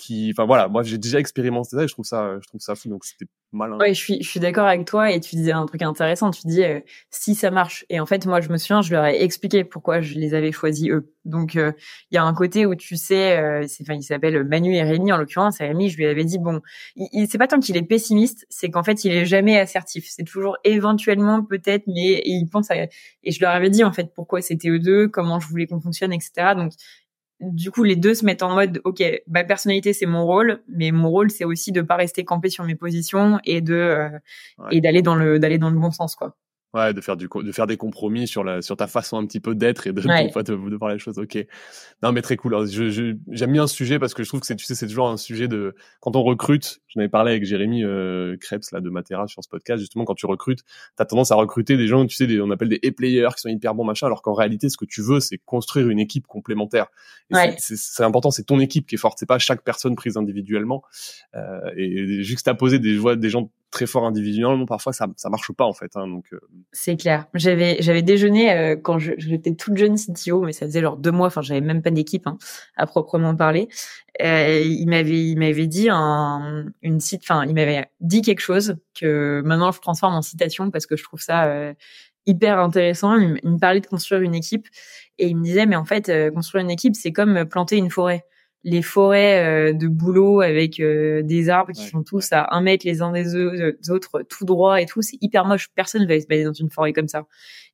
qui, 0.02 0.32
enfin 0.34 0.46
voilà, 0.46 0.68
moi 0.68 0.82
j'ai 0.82 0.98
déjà 0.98 1.20
expérimenté 1.20 1.70
ça 1.78 1.84
et 1.84 1.88
je 1.88 1.94
trouve 1.94 2.06
ça, 2.06 2.38
je 2.42 2.48
trouve 2.48 2.60
ça 2.60 2.74
fou. 2.76 2.90
Donc 2.90 3.06
c'était 3.06 3.26
malin. 3.52 3.78
Ouais, 3.78 3.94
je 3.94 4.00
suis, 4.00 4.24
je 4.24 4.28
suis 4.28 4.40
d'accord 4.40 4.66
avec 4.66 4.86
toi 4.86 5.12
et 5.12 5.20
tu 5.20 5.36
disais 5.36 5.52
un 5.52 5.66
truc 5.68 5.82
intéressant. 5.84 6.32
Tu 6.32 6.42
dis 6.48 6.64
euh, 6.64 6.80
si 7.12 7.36
ça 7.36 7.52
marche. 7.52 7.86
Et 7.90 8.00
en 8.00 8.08
fait, 8.08 8.26
moi 8.26 8.42
je 8.42 8.50
me 8.50 8.58
souviens, 8.58 8.82
je 8.82 8.92
leur 8.94 9.06
ai 9.06 9.22
expliqué 9.22 9.64
pourquoi 9.64 10.02
je 10.02 10.16
les 10.16 10.34
avais 10.34 10.52
choisis 10.52 10.90
eux. 10.90 11.14
Donc 11.24 11.56
euh, 11.56 11.72
il 12.10 12.16
y 12.16 12.18
a 12.18 12.24
un 12.24 12.34
côté 12.34 12.66
où 12.66 12.74
tu 12.74 12.98
sais, 12.98 13.38
euh, 13.38 13.66
c'est, 13.68 13.84
enfin 13.84 13.94
il 13.94 14.02
s'appelle 14.02 14.44
Manu 14.44 14.76
et 14.76 14.82
Rémi 14.82 15.12
en 15.14 15.18
l'occurrence. 15.18 15.60
Rémi, 15.60 15.90
je 15.90 15.98
lui 15.98 16.08
avais 16.08 16.26
dit 16.26 16.40
bon, 16.40 16.62
il, 16.96 17.28
c'est 17.30 17.38
pas 17.38 17.48
tant 17.48 17.60
qu'il 17.60 17.78
est 17.78 17.84
pessimiste, 17.84 18.48
c'est 18.50 18.70
qu'en 18.72 18.84
fait 18.84 19.06
il 19.06 19.12
est 19.12 19.26
jamais 19.26 19.60
assertif. 19.60 20.08
C'est 20.10 20.24
toujours 20.24 20.58
éventuellement 20.64 21.44
peut-être, 21.44 21.84
mais 21.86 22.24
il 22.26 22.48
pense 22.52 22.72
à. 22.72 22.76
Et 23.24 23.32
je 23.32 23.40
leur 23.40 23.52
avais 23.52 23.70
dit 23.70 23.84
en 23.84 23.92
fait 23.94 24.12
pourquoi 24.16 24.42
c'était 24.42 24.70
eux 24.70 24.80
deux, 24.80 25.08
comment 25.08 25.40
je 25.40 25.48
voulais 25.48 25.68
qu'on 25.68 25.80
fonctionne, 25.80 26.12
etc. 26.12 26.56
Donc 26.56 26.72
du 27.42 27.72
coup, 27.72 27.84
les 27.84 27.96
deux 27.96 28.14
se 28.14 28.26
mettent 28.26 28.44
en 28.44 28.54
mode, 28.54 28.82
ok, 28.84 29.04
ma 29.28 29.44
personnalité 29.44 29.94
c'est 29.94 30.06
mon 30.06 30.26
rôle, 30.26 30.62
mais 30.68 30.92
mon 30.92 31.10
rôle 31.10 31.32
c'est 31.32 31.46
aussi 31.46 31.72
de 31.72 31.82
pas 31.82 31.96
rester 31.96 32.24
campé 32.26 32.50
sur 32.50 32.64
mes 32.64 32.76
positions 32.76 33.40
et 33.46 33.62
de 33.62 33.74
euh, 33.74 34.10
et 34.72 34.82
d'aller 34.82 35.02
dans 35.02 35.16
le 35.16 35.40
d'aller 35.40 35.58
dans 35.58 35.70
le 35.70 35.80
bon 35.80 35.92
sens, 35.92 36.16
quoi. 36.16 36.36
Ouais, 36.74 36.94
de 36.94 37.02
faire 37.02 37.18
du 37.18 37.28
de 37.34 37.52
faire 37.52 37.68
des 37.68 37.76
compromis 37.76 38.30
sur 38.30 38.46
la 38.46 38.62
sur 38.62 38.78
ta 38.78 38.88
façon 38.88 39.18
un 39.18 39.26
petit 39.26 39.42
peu 39.42 39.56
d'être 39.56 39.88
et 39.88 39.92
de, 39.92 40.00
de, 40.00 40.70
de, 40.70 40.76
voir 40.78 40.92
les 40.92 41.00
choses. 41.00 41.20
Ok. 41.20 41.38
Non, 42.02 42.14
mais 42.14 42.22
très 42.22 42.38
cool. 42.38 42.66
Je, 42.66 42.90
je, 42.90 43.16
j'aime 43.30 43.52
bien 43.52 43.68
ce 43.68 43.76
sujet 43.76 44.00
parce 44.00 44.14
que 44.14 44.24
je 44.24 44.30
trouve 44.30 44.40
que 44.40 44.48
c'est 44.48 44.56
tu 44.56 44.64
sais 44.64 44.74
c'est 44.74 44.88
toujours 44.88 45.10
un 45.10 45.18
sujet 45.18 45.50
de 45.50 45.76
quand 46.00 46.16
on 46.16 46.24
recrute. 46.24 46.80
J'en 46.88 47.02
avais 47.02 47.10
parlé 47.10 47.32
avec 47.32 47.44
Jérémy 47.44 47.84
euh, 47.84 48.38
Krebs 48.40 48.64
là 48.72 48.80
de 48.80 48.90
Matera 48.90 49.28
sur 49.28 49.44
ce 49.44 49.50
podcast. 49.50 49.82
Justement, 49.82 50.06
quand 50.06 50.16
tu 50.16 50.26
recrutes, 50.26 50.62
t'as 50.96 51.04
tendance 51.04 51.32
à 51.32 51.36
recruter 51.36 51.76
des 51.76 51.88
gens, 51.88 52.06
tu 52.06 52.16
sais, 52.16 52.26
des, 52.26 52.40
on 52.40 52.52
appelle 52.52 52.70
des 52.70 52.80
A-players 52.86 53.30
qui 53.36 53.42
sont 53.42 53.50
hyper 53.50 53.76
bons 53.76 53.84
machin, 53.84 54.06
alors 54.06 54.22
qu'en 54.22 54.34
réalité, 54.34 54.70
ce 54.70 54.78
que 54.78 54.86
tu 54.86 55.02
veux, 55.02 55.20
c'est 55.20 55.40
construire 55.40 55.90
une 55.90 56.00
équipe 56.00 56.26
complémentaire. 56.26 56.88
Ouais. 57.32 57.54
C'est 57.60 58.04
important, 58.04 58.32
c'est 58.32 58.44
ton 58.44 58.62
équipe 58.62 58.88
qui 58.88 58.96
est 58.96 58.98
forte. 58.98 59.20
C'est 59.20 59.26
pas 59.26 59.40
chaque 59.40 59.64
personne 59.64 59.96
prise 59.96 60.16
individuellement. 60.16 60.84
Euh, 61.36 61.60
et 61.76 62.24
juxtaposer 62.24 62.80
des 62.80 62.98
des 63.18 63.30
gens 63.30 63.52
très 63.72 63.88
fort 63.88 64.06
individuellement, 64.06 64.66
parfois 64.66 64.94
ça 64.94 65.08
ça 65.16 65.30
marche 65.30 65.52
pas 65.54 65.66
en 65.66 65.74
fait. 65.74 65.92
Hein, 65.96 66.08
donc 66.08 66.26
euh. 66.34 66.40
c'est 66.74 66.98
clair. 66.98 67.26
J'avais 67.34 67.78
j'avais 67.80 68.02
déjeuné 68.02 68.52
euh, 68.52 68.76
quand 68.76 69.00
j'étais 69.00 69.56
toute 69.56 69.78
jeune 69.78 69.96
CTO, 69.96 70.42
mais 70.42 70.52
ça 70.52 70.66
faisait 70.66 70.82
genre 70.82 70.98
deux 70.98 71.12
mois. 71.12 71.28
Enfin, 71.28 71.42
j'avais 71.42 71.62
même 71.62 71.82
pas 71.82 71.90
d'équipe 71.90 72.28
hein, 72.28 72.38
à 72.76 72.86
proprement 72.86 73.36
parler. 73.36 73.70
Euh, 74.22 74.62
il 74.64 74.88
m'avait 74.88 75.24
il 75.24 75.38
m'avait 75.38 75.68
dit 75.68 75.88
un, 75.90 76.66
une 76.82 77.00
site. 77.00 77.22
Enfin, 77.24 77.46
il 77.46 77.56
m'avait 77.56 77.86
dit 78.02 78.22
quelque 78.22 78.42
chose 78.42 78.76
que 79.00 79.42
maintenant 79.46 79.72
je 79.72 79.80
transforme 79.80 80.16
en 80.16 80.22
citation 80.22 80.70
parce 80.70 80.86
que 80.86 80.98
je 80.98 81.04
trouve 81.04 81.22
ça 81.22 81.46
euh, 81.46 81.74
hyper 82.26 82.60
intéressant. 82.60 83.16
Il, 83.16 83.40
me 83.44 83.58
parlait 83.58 83.80
de 83.80 83.88
construire 83.88 84.22
une 84.22 84.36
équipe 84.36 84.68
et 85.18 85.28
il 85.28 85.38
me 85.38 85.44
disait 85.44 85.66
mais 85.66 85.78
en 85.78 85.86
fait 85.86 86.12
construire 86.34 86.64
une 86.64 86.72
équipe 86.72 86.96
c'est 86.96 87.12
comme 87.14 87.46
planter 87.46 87.78
une 87.78 87.90
forêt 87.90 88.26
les 88.64 88.82
forêts 88.84 89.44
euh, 89.44 89.74
de 89.74 89.88
boulot 89.88 90.42
avec 90.42 90.80
euh, 90.80 91.24
des 91.24 91.50
arbres 91.50 91.72
qui 91.74 91.88
sont 91.88 92.04
tous 92.04 92.32
à 92.32 92.54
un 92.56 92.62
mètre 92.62 92.86
les 92.86 93.02
uns 93.02 93.12
des 93.12 93.36
autres, 93.90 94.22
tout 94.30 94.46
droit 94.46 94.80
et 94.80 94.86
tout, 94.86 95.02
c'est 95.02 95.18
hyper 95.22 95.46
moche. 95.46 95.70
Personne 95.74 96.04
ne 96.04 96.08
va 96.08 96.20
se 96.20 96.28
balader 96.28 96.46
dans 96.46 96.54
une 96.54 96.70
forêt 96.70 96.94
comme 96.94 97.08
ça. 97.08 97.26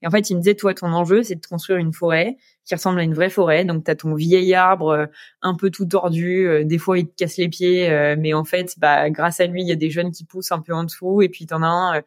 Et 0.02 0.08
en 0.08 0.12
fait, 0.12 0.30
il 0.30 0.36
me 0.36 0.41
disait, 0.41 0.56
toi, 0.56 0.73
ton 0.73 0.88
enjeu, 0.93 1.23
c'est 1.23 1.36
de 1.36 1.45
construire 1.45 1.80
une 1.80 1.91
forêt 1.91 2.38
qui 2.63 2.73
ressemble 2.73 3.00
à 3.00 3.04
une 3.04 3.13
vraie 3.13 3.30
forêt. 3.30 3.65
Donc, 3.65 3.84
tu 3.84 3.91
as 3.91 3.95
ton 3.95 4.13
vieil 4.13 4.54
arbre 4.54 4.89
euh, 4.89 5.06
un 5.41 5.56
peu 5.56 5.71
tout 5.71 5.86
tordu. 5.86 6.47
des 6.63 6.78
fois, 6.78 7.00
il 7.00 7.08
te 7.08 7.15
casse 7.15 7.38
les 7.38 7.50
pieds. 7.50 8.15
mais 8.17 8.34
en 8.34 8.45
fait, 8.45 8.76
bah, 8.78 9.10
grâce 9.10 9.39
à 9.39 9.47
lui, 9.47 9.62
il 9.63 9.67
y 9.67 9.71
a 9.71 9.76
des 9.76 9.89
jeunes 9.89 10.12
qui 10.12 10.23
poussent 10.23 10.52
un 10.52 10.62
peu 10.62 10.73
en 10.73 10.84
dessous. 10.84 11.21
Et 11.21 11.30
puis, 11.30 11.45
t'en 11.45 11.63
as 11.63 11.67
un 11.67 12.02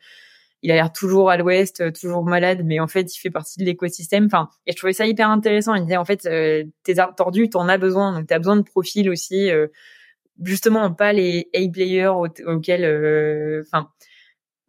il 0.62 0.70
a 0.70 0.74
l'air 0.74 0.92
toujours 0.92 1.30
à 1.30 1.36
l'ouest, 1.36 1.80
euh, 1.80 1.90
toujours 1.90 2.24
malade, 2.24 2.62
mais 2.64 2.80
en 2.80 2.86
fait, 2.86 3.14
il 3.14 3.18
fait 3.18 3.30
partie 3.30 3.58
de 3.58 3.64
l'écosystème. 3.64 4.26
Enfin, 4.26 4.48
et 4.66 4.72
je 4.72 4.76
trouvais 4.76 4.92
ça 4.92 5.06
hyper 5.06 5.30
intéressant. 5.30 5.74
Il 5.74 5.82
disait, 5.82 5.96
en 5.96 6.04
fait, 6.04 6.26
euh, 6.26 6.64
tes 6.82 6.98
arbres 6.98 7.14
tordus, 7.14 7.48
t'en 7.48 7.68
as 7.68 7.78
besoin. 7.78 8.18
Donc, 8.18 8.26
t'as 8.26 8.38
besoin 8.38 8.56
de 8.56 8.62
profils 8.62 9.08
aussi, 9.08 9.50
euh, 9.50 9.68
justement, 10.42 10.92
pas 10.92 11.12
les 11.12 11.48
A-players 11.54 12.12
auxquels, 12.46 12.84
enfin, 13.66 13.88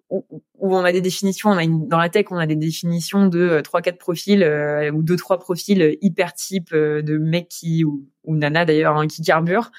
où, 0.10 0.26
on 0.60 0.84
a 0.84 0.92
des 0.92 1.02
définitions, 1.02 1.50
on 1.50 1.58
a 1.58 1.66
dans 1.66 1.98
la 1.98 2.10
tech, 2.10 2.26
on 2.32 2.38
a 2.38 2.46
des 2.46 2.58
définitions 2.58 3.28
de 3.28 3.62
trois, 3.62 3.82
quatre 3.82 3.98
profils 3.98 4.44
ou 4.94 5.04
deux, 5.04 5.16
trois 5.16 5.40
profils 5.40 5.98
hyper 6.02 6.34
type 6.34 6.74
de 6.74 7.18
mecs 7.18 7.48
qui 7.48 7.86
ou, 7.86 8.06
ou 8.26 8.36
nana 8.36 8.66
d'ailleurs 8.66 8.98
hein, 8.98 9.08
qui 9.08 9.22
carburent. 9.22 9.72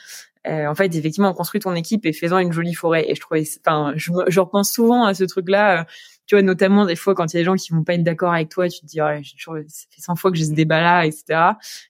Euh, 0.47 0.67
en 0.67 0.75
fait, 0.75 0.95
effectivement, 0.95 1.31
on 1.31 1.35
construit 1.35 1.61
ton 1.61 1.75
équipe 1.75 2.05
et 2.05 2.13
faisant 2.13 2.39
une 2.39 2.53
jolie 2.53 2.75
forêt. 2.75 3.05
Et 3.09 3.15
je 3.15 3.21
trouvais, 3.21 3.45
enfin, 3.65 3.93
je, 3.97 4.11
je 4.29 4.41
repense 4.41 4.73
souvent 4.73 5.05
à 5.05 5.15
ce 5.15 5.25
truc-là. 5.25 5.81
Euh, 5.81 5.85
tu 6.27 6.35
vois, 6.37 6.43
notamment 6.43 6.87
des 6.87 6.97
fois 6.97 7.15
quand 7.15 7.33
il 7.33 7.37
y 7.37 7.39
a 7.39 7.41
des 7.41 7.45
gens 7.45 7.57
qui 7.57 7.73
vont 7.73 7.85
pas 7.85 7.95
être 7.95 8.05
d'accord 8.05 8.33
avec 8.33 8.49
toi, 8.49 8.69
tu 8.69 8.81
te 8.81 8.87
dis, 8.87 9.03
ouais, 9.03 9.23
ça 9.25 9.87
fait 9.91 10.01
100 10.01 10.17
fois 10.17 10.31
que 10.31 10.37
j'ai 10.37 10.45
ce 10.45 10.53
débat-là, 10.53 11.05
etc. 11.05 11.25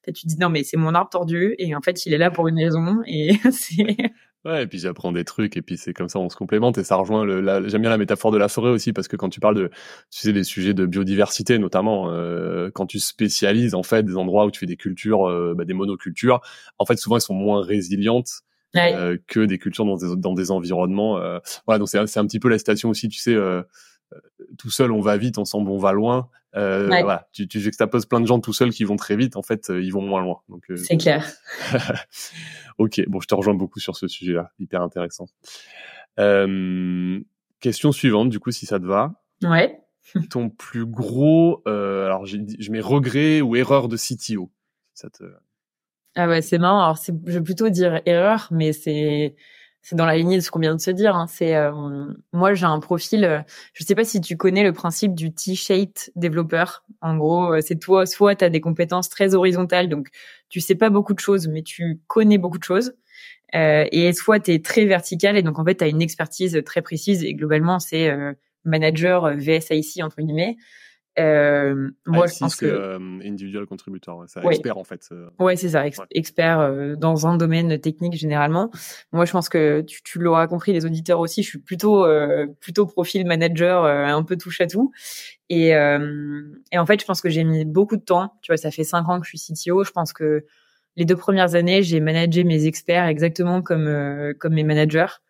tu 0.06 0.12
te 0.12 0.26
dis, 0.26 0.36
non, 0.38 0.48
mais 0.48 0.64
c'est 0.64 0.76
mon 0.76 0.94
arbre 0.94 1.10
tordu 1.10 1.54
et 1.58 1.74
en 1.74 1.80
fait, 1.82 2.06
il 2.06 2.14
est 2.14 2.18
là 2.18 2.30
pour 2.30 2.48
une 2.48 2.58
raison 2.58 3.02
et 3.06 3.32
c'est. 3.52 3.96
Ouais, 4.44 4.64
et 4.64 4.66
puis 4.66 4.78
j'apprends 4.80 5.12
des 5.12 5.24
trucs, 5.24 5.56
et 5.56 5.62
puis 5.62 5.76
c'est 5.76 5.92
comme 5.92 6.08
ça, 6.08 6.18
on 6.18 6.28
se 6.28 6.34
complémente, 6.34 6.76
et 6.76 6.82
ça 6.82 6.96
rejoint 6.96 7.24
le, 7.24 7.68
j'aime 7.68 7.80
bien 7.80 7.90
la 7.90 7.98
métaphore 7.98 8.32
de 8.32 8.38
la 8.38 8.48
forêt 8.48 8.70
aussi, 8.70 8.92
parce 8.92 9.06
que 9.06 9.14
quand 9.14 9.28
tu 9.28 9.38
parles 9.38 9.54
de, 9.54 9.68
tu 10.10 10.20
sais, 10.20 10.32
des 10.32 10.42
sujets 10.42 10.74
de 10.74 10.84
biodiversité, 10.84 11.58
notamment, 11.60 12.10
euh, 12.10 12.68
quand 12.74 12.86
tu 12.86 12.98
spécialises, 12.98 13.76
en 13.76 13.84
fait, 13.84 14.02
des 14.02 14.16
endroits 14.16 14.46
où 14.46 14.50
tu 14.50 14.58
fais 14.58 14.66
des 14.66 14.76
cultures, 14.76 15.28
euh, 15.28 15.54
bah, 15.56 15.64
des 15.64 15.74
monocultures, 15.74 16.40
en 16.78 16.86
fait, 16.86 16.96
souvent, 16.98 17.16
elles 17.16 17.22
sont 17.22 17.34
moins 17.34 17.62
résilientes, 17.64 18.42
euh, 18.76 19.18
que 19.26 19.40
des 19.40 19.58
cultures 19.58 19.84
dans 19.84 19.96
des, 19.96 20.16
dans 20.16 20.34
des 20.34 20.50
environnements. 20.50 21.18
Euh, 21.18 21.38
voilà, 21.66 21.78
donc 21.78 21.88
c'est 21.88 21.98
un 21.98 22.26
petit 22.26 22.40
peu 22.40 22.48
la 22.48 22.58
station 22.58 22.88
aussi, 22.88 23.08
tu 23.08 23.18
sais, 23.18 23.34
euh, 23.34 23.62
tout 24.58 24.70
seul 24.70 24.92
on 24.92 25.00
va 25.00 25.16
vite, 25.16 25.38
ensemble 25.38 25.70
on 25.70 25.78
va 25.78 25.92
loin. 25.92 26.28
Euh, 26.54 26.86
Voilà, 26.86 27.28
tu, 27.32 27.48
tu 27.48 27.60
juxtaposes 27.60 28.06
plein 28.06 28.20
de 28.20 28.26
gens 28.26 28.38
tout 28.38 28.52
seuls 28.52 28.70
qui 28.70 28.84
vont 28.84 28.96
très 28.96 29.16
vite, 29.16 29.36
en 29.36 29.42
fait, 29.42 29.70
ils 29.70 29.90
vont 29.90 30.02
moins 30.02 30.20
loin. 30.20 30.40
Donc 30.48 30.64
c'est 30.76 30.98
clair. 30.98 31.26
ok, 32.78 33.02
bon, 33.08 33.20
je 33.20 33.26
te 33.26 33.34
rejoins 33.34 33.54
beaucoup 33.54 33.80
sur 33.80 33.96
ce 33.96 34.06
sujet-là, 34.06 34.52
hyper 34.58 34.82
intéressant. 34.82 35.26
question 36.16 37.92
suivante, 37.92 38.28
du 38.28 38.38
coup, 38.38 38.50
si 38.50 38.66
ça 38.66 38.78
te 38.78 38.84
va. 38.84 39.14
Ouais. 39.42 39.80
Ton 40.30 40.50
plus 40.50 40.84
gros, 40.84 41.62
alors 41.66 42.26
je 42.26 42.70
mets 42.70 42.80
regret 42.80 43.40
ou 43.40 43.56
erreur 43.56 43.88
de 43.88 43.96
CTO. 43.96 44.50
Ça 44.94 45.08
te 45.08 45.24
ah 46.14 46.28
ouais, 46.28 46.42
c'est 46.42 46.58
marrant. 46.58 46.82
Alors, 46.82 46.96
je 46.96 47.32
vais 47.32 47.42
plutôt 47.42 47.68
dire 47.70 48.02
erreur, 48.04 48.48
mais 48.50 48.72
c'est 48.72 49.34
c'est 49.82 49.96
dans 49.96 50.06
la 50.06 50.16
lignée 50.16 50.36
de 50.36 50.40
ce 50.40 50.50
qu'on 50.50 50.60
vient 50.60 50.74
de 50.74 50.80
se 50.80 50.92
dire. 50.92 51.16
Hein. 51.16 51.26
C'est 51.28 51.56
euh, 51.56 51.72
moi, 52.32 52.54
j'ai 52.54 52.66
un 52.66 52.78
profil. 52.78 53.24
Euh, 53.24 53.40
je 53.74 53.84
sais 53.84 53.96
pas 53.96 54.04
si 54.04 54.20
tu 54.20 54.36
connais 54.36 54.62
le 54.62 54.72
principe 54.72 55.14
du 55.14 55.34
T-shaped 55.34 56.12
développeur. 56.14 56.84
En 57.00 57.16
gros, 57.16 57.52
euh, 57.52 57.60
c'est 57.60 57.78
toi, 57.78 58.06
soit 58.06 58.36
tu 58.36 58.44
as 58.44 58.50
des 58.50 58.60
compétences 58.60 59.08
très 59.08 59.34
horizontales, 59.34 59.88
donc 59.88 60.08
tu 60.48 60.60
sais 60.60 60.76
pas 60.76 60.88
beaucoup 60.88 61.14
de 61.14 61.18
choses, 61.18 61.48
mais 61.48 61.62
tu 61.62 62.00
connais 62.06 62.38
beaucoup 62.38 62.58
de 62.58 62.64
choses. 62.64 62.94
Euh, 63.56 63.86
et 63.90 64.12
soit 64.12 64.38
tu 64.40 64.52
es 64.52 64.60
très 64.60 64.86
vertical, 64.86 65.36
et 65.36 65.42
donc 65.42 65.58
en 65.58 65.64
fait, 65.64 65.76
tu 65.76 65.84
as 65.84 65.88
une 65.88 66.00
expertise 66.00 66.62
très 66.64 66.80
précise. 66.80 67.24
Et 67.24 67.34
globalement, 67.34 67.80
c'est 67.80 68.10
manager 68.64 69.34
VSIC 69.36 70.02
entre 70.02 70.22
guillemets. 70.22 70.56
Euh, 71.18 71.90
moi, 72.06 72.26
je 72.26 72.38
pense 72.38 72.56
que 72.56 72.64
euh, 72.64 72.98
individual 73.22 73.66
contributor, 73.66 74.18
ouais, 74.18 74.26
c'est 74.28 74.44
expert 74.46 74.78
en 74.78 74.84
fait. 74.84 75.06
Ouais, 75.38 75.56
c'est 75.56 75.70
ça, 75.70 75.84
expert 76.10 76.60
euh, 76.60 76.94
dans 76.96 77.26
un 77.26 77.36
domaine 77.36 77.78
technique 77.78 78.14
généralement. 78.14 78.70
Moi, 79.12 79.26
je 79.26 79.32
pense 79.32 79.50
que 79.50 79.82
tu, 79.82 80.02
tu 80.02 80.18
l'auras 80.18 80.46
compris, 80.46 80.72
les 80.72 80.86
auditeurs 80.86 81.20
aussi. 81.20 81.42
Je 81.42 81.48
suis 81.50 81.58
plutôt 81.58 82.06
euh, 82.06 82.46
plutôt 82.60 82.86
profil 82.86 83.26
manager, 83.26 83.84
un 83.84 84.22
peu 84.22 84.36
touche 84.36 84.60
à 84.62 84.66
tout. 84.66 84.90
Et, 85.50 85.68
et 85.68 86.78
en 86.78 86.86
fait, 86.86 87.00
je 87.00 87.04
pense 87.04 87.20
que 87.20 87.28
j'ai 87.28 87.44
mis 87.44 87.66
beaucoup 87.66 87.96
de 87.96 88.02
temps. 88.02 88.32
Tu 88.40 88.50
vois, 88.50 88.56
ça 88.56 88.70
fait 88.70 88.84
cinq 88.84 89.06
ans 89.08 89.20
que 89.20 89.26
je 89.26 89.36
suis 89.36 89.54
CTO. 89.54 89.84
Je 89.84 89.90
pense 89.90 90.14
que 90.14 90.46
les 90.96 91.04
deux 91.04 91.16
premières 91.16 91.54
années, 91.54 91.82
j'ai 91.82 92.00
managé 92.00 92.44
mes 92.44 92.66
experts 92.66 93.06
exactement 93.06 93.60
comme 93.60 94.32
comme 94.38 94.54
mes 94.54 94.64
managers. 94.64 95.20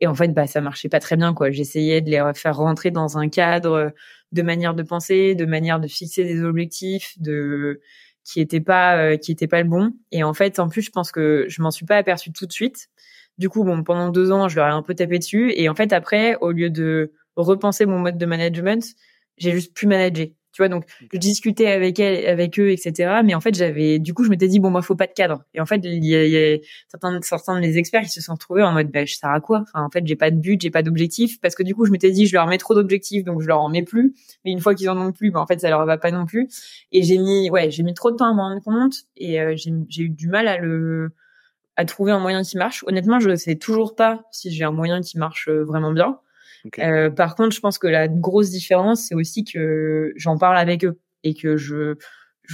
Et 0.00 0.06
en 0.06 0.14
fait, 0.14 0.28
bah, 0.28 0.46
ça 0.46 0.60
marchait 0.60 0.88
pas 0.88 1.00
très 1.00 1.16
bien, 1.16 1.34
quoi. 1.34 1.50
J'essayais 1.50 2.00
de 2.00 2.08
les 2.08 2.22
faire 2.34 2.56
rentrer 2.56 2.90
dans 2.90 3.18
un 3.18 3.28
cadre 3.28 3.92
de 4.32 4.42
manière 4.42 4.74
de 4.74 4.82
penser, 4.82 5.34
de 5.34 5.46
manière 5.46 5.80
de 5.80 5.88
fixer 5.88 6.24
des 6.24 6.42
objectifs, 6.42 7.14
de 7.18 7.80
qui 8.24 8.40
était 8.40 8.60
pas 8.60 8.96
euh, 8.98 9.16
qui 9.16 9.32
était 9.32 9.46
pas 9.46 9.62
le 9.62 9.68
bon. 9.68 9.92
Et 10.12 10.22
en 10.22 10.34
fait, 10.34 10.58
en 10.58 10.68
plus, 10.68 10.82
je 10.82 10.90
pense 10.90 11.10
que 11.12 11.46
je 11.48 11.62
m'en 11.62 11.70
suis 11.70 11.86
pas 11.86 11.96
aperçu 11.96 12.32
tout 12.32 12.46
de 12.46 12.52
suite. 12.52 12.88
Du 13.38 13.48
coup, 13.48 13.64
bon, 13.64 13.82
pendant 13.84 14.10
deux 14.10 14.32
ans, 14.32 14.48
je 14.48 14.56
leur 14.56 14.66
ai 14.66 14.70
un 14.70 14.82
peu 14.82 14.94
tapé 14.94 15.18
dessus. 15.18 15.52
Et 15.56 15.68
en 15.68 15.74
fait, 15.74 15.92
après, 15.92 16.36
au 16.40 16.50
lieu 16.50 16.70
de 16.70 17.12
repenser 17.36 17.86
mon 17.86 18.00
mode 18.00 18.18
de 18.18 18.26
management, 18.26 18.84
j'ai 19.38 19.52
juste 19.52 19.74
pu 19.74 19.86
manager. 19.86 20.26
Tu 20.58 20.62
vois, 20.62 20.68
donc 20.68 20.86
je 21.12 21.18
discutais 21.18 21.68
avec 21.68 22.00
elle, 22.00 22.26
avec 22.26 22.58
eux, 22.58 22.72
etc. 22.72 23.20
Mais 23.24 23.32
en 23.36 23.40
fait, 23.40 23.54
j'avais, 23.54 24.00
du 24.00 24.12
coup, 24.12 24.24
je 24.24 24.28
m'étais 24.28 24.48
dit 24.48 24.58
bon, 24.58 24.70
moi, 24.70 24.82
faut 24.82 24.96
pas 24.96 25.06
de 25.06 25.12
cadre. 25.12 25.44
Et 25.54 25.60
en 25.60 25.66
fait, 25.66 25.80
il 25.84 26.04
y 26.04 26.16
a, 26.16 26.24
il 26.24 26.32
y 26.32 26.36
a 26.36 26.58
certains, 26.88 27.20
certains 27.22 27.60
des 27.60 27.78
experts 27.78 28.02
qui 28.02 28.08
se 28.08 28.20
sont 28.20 28.32
retrouvés 28.32 28.64
en 28.64 28.72
mode, 28.72 28.90
bah, 28.90 29.04
je 29.04 29.14
sers 29.14 29.30
à 29.30 29.38
quoi? 29.38 29.60
Enfin, 29.62 29.84
en 29.84 29.88
fait, 29.88 30.04
j'ai 30.04 30.16
pas 30.16 30.32
de 30.32 30.36
but, 30.36 30.60
j'ai 30.60 30.72
pas 30.72 30.82
d'objectif, 30.82 31.40
parce 31.40 31.54
que 31.54 31.62
du 31.62 31.76
coup, 31.76 31.86
je 31.86 31.92
m'étais 31.92 32.10
dit, 32.10 32.26
je 32.26 32.34
leur 32.34 32.48
mets 32.48 32.58
trop 32.58 32.74
d'objectifs, 32.74 33.22
donc 33.22 33.40
je 33.40 33.46
leur 33.46 33.60
en 33.60 33.68
mets 33.68 33.84
plus. 33.84 34.16
Mais 34.44 34.50
une 34.50 34.58
fois 34.58 34.74
qu'ils 34.74 34.90
en 34.90 35.00
ont 35.00 35.12
plus, 35.12 35.30
bah, 35.30 35.38
en 35.38 35.46
fait, 35.46 35.60
ça 35.60 35.70
leur 35.70 35.86
va 35.86 35.96
pas 35.96 36.10
non 36.10 36.26
plus. 36.26 36.48
Et 36.90 37.04
j'ai 37.04 37.18
mis, 37.18 37.50
ouais, 37.50 37.70
j'ai 37.70 37.84
mis 37.84 37.94
trop 37.94 38.10
de 38.10 38.16
temps 38.16 38.28
à 38.28 38.34
m'en 38.34 38.48
rendre 38.48 38.60
compte, 38.60 38.94
et 39.16 39.40
euh, 39.40 39.54
j'ai 39.54 40.02
eu 40.02 40.08
du 40.08 40.26
mal 40.26 40.48
à 40.48 40.58
le, 40.58 41.12
à 41.76 41.84
trouver 41.84 42.10
un 42.10 42.18
moyen 42.18 42.42
qui 42.42 42.58
marche. 42.58 42.82
Honnêtement, 42.88 43.20
je 43.20 43.36
sais 43.36 43.54
toujours 43.54 43.94
pas 43.94 44.24
si 44.32 44.50
j'ai 44.50 44.64
un 44.64 44.72
moyen 44.72 45.02
qui 45.02 45.18
marche 45.18 45.48
euh, 45.48 45.62
vraiment 45.62 45.92
bien. 45.92 46.18
Euh, 46.78 47.10
par 47.10 47.34
contre, 47.34 47.54
je 47.54 47.60
pense 47.60 47.78
que 47.78 47.86
la 47.86 48.08
grosse 48.08 48.50
différence, 48.50 49.06
c'est 49.08 49.14
aussi 49.14 49.44
que 49.44 50.12
j'en 50.16 50.36
parle 50.38 50.58
avec 50.58 50.84
eux 50.84 50.98
et 51.24 51.34
que 51.34 51.56
je, 51.56 51.94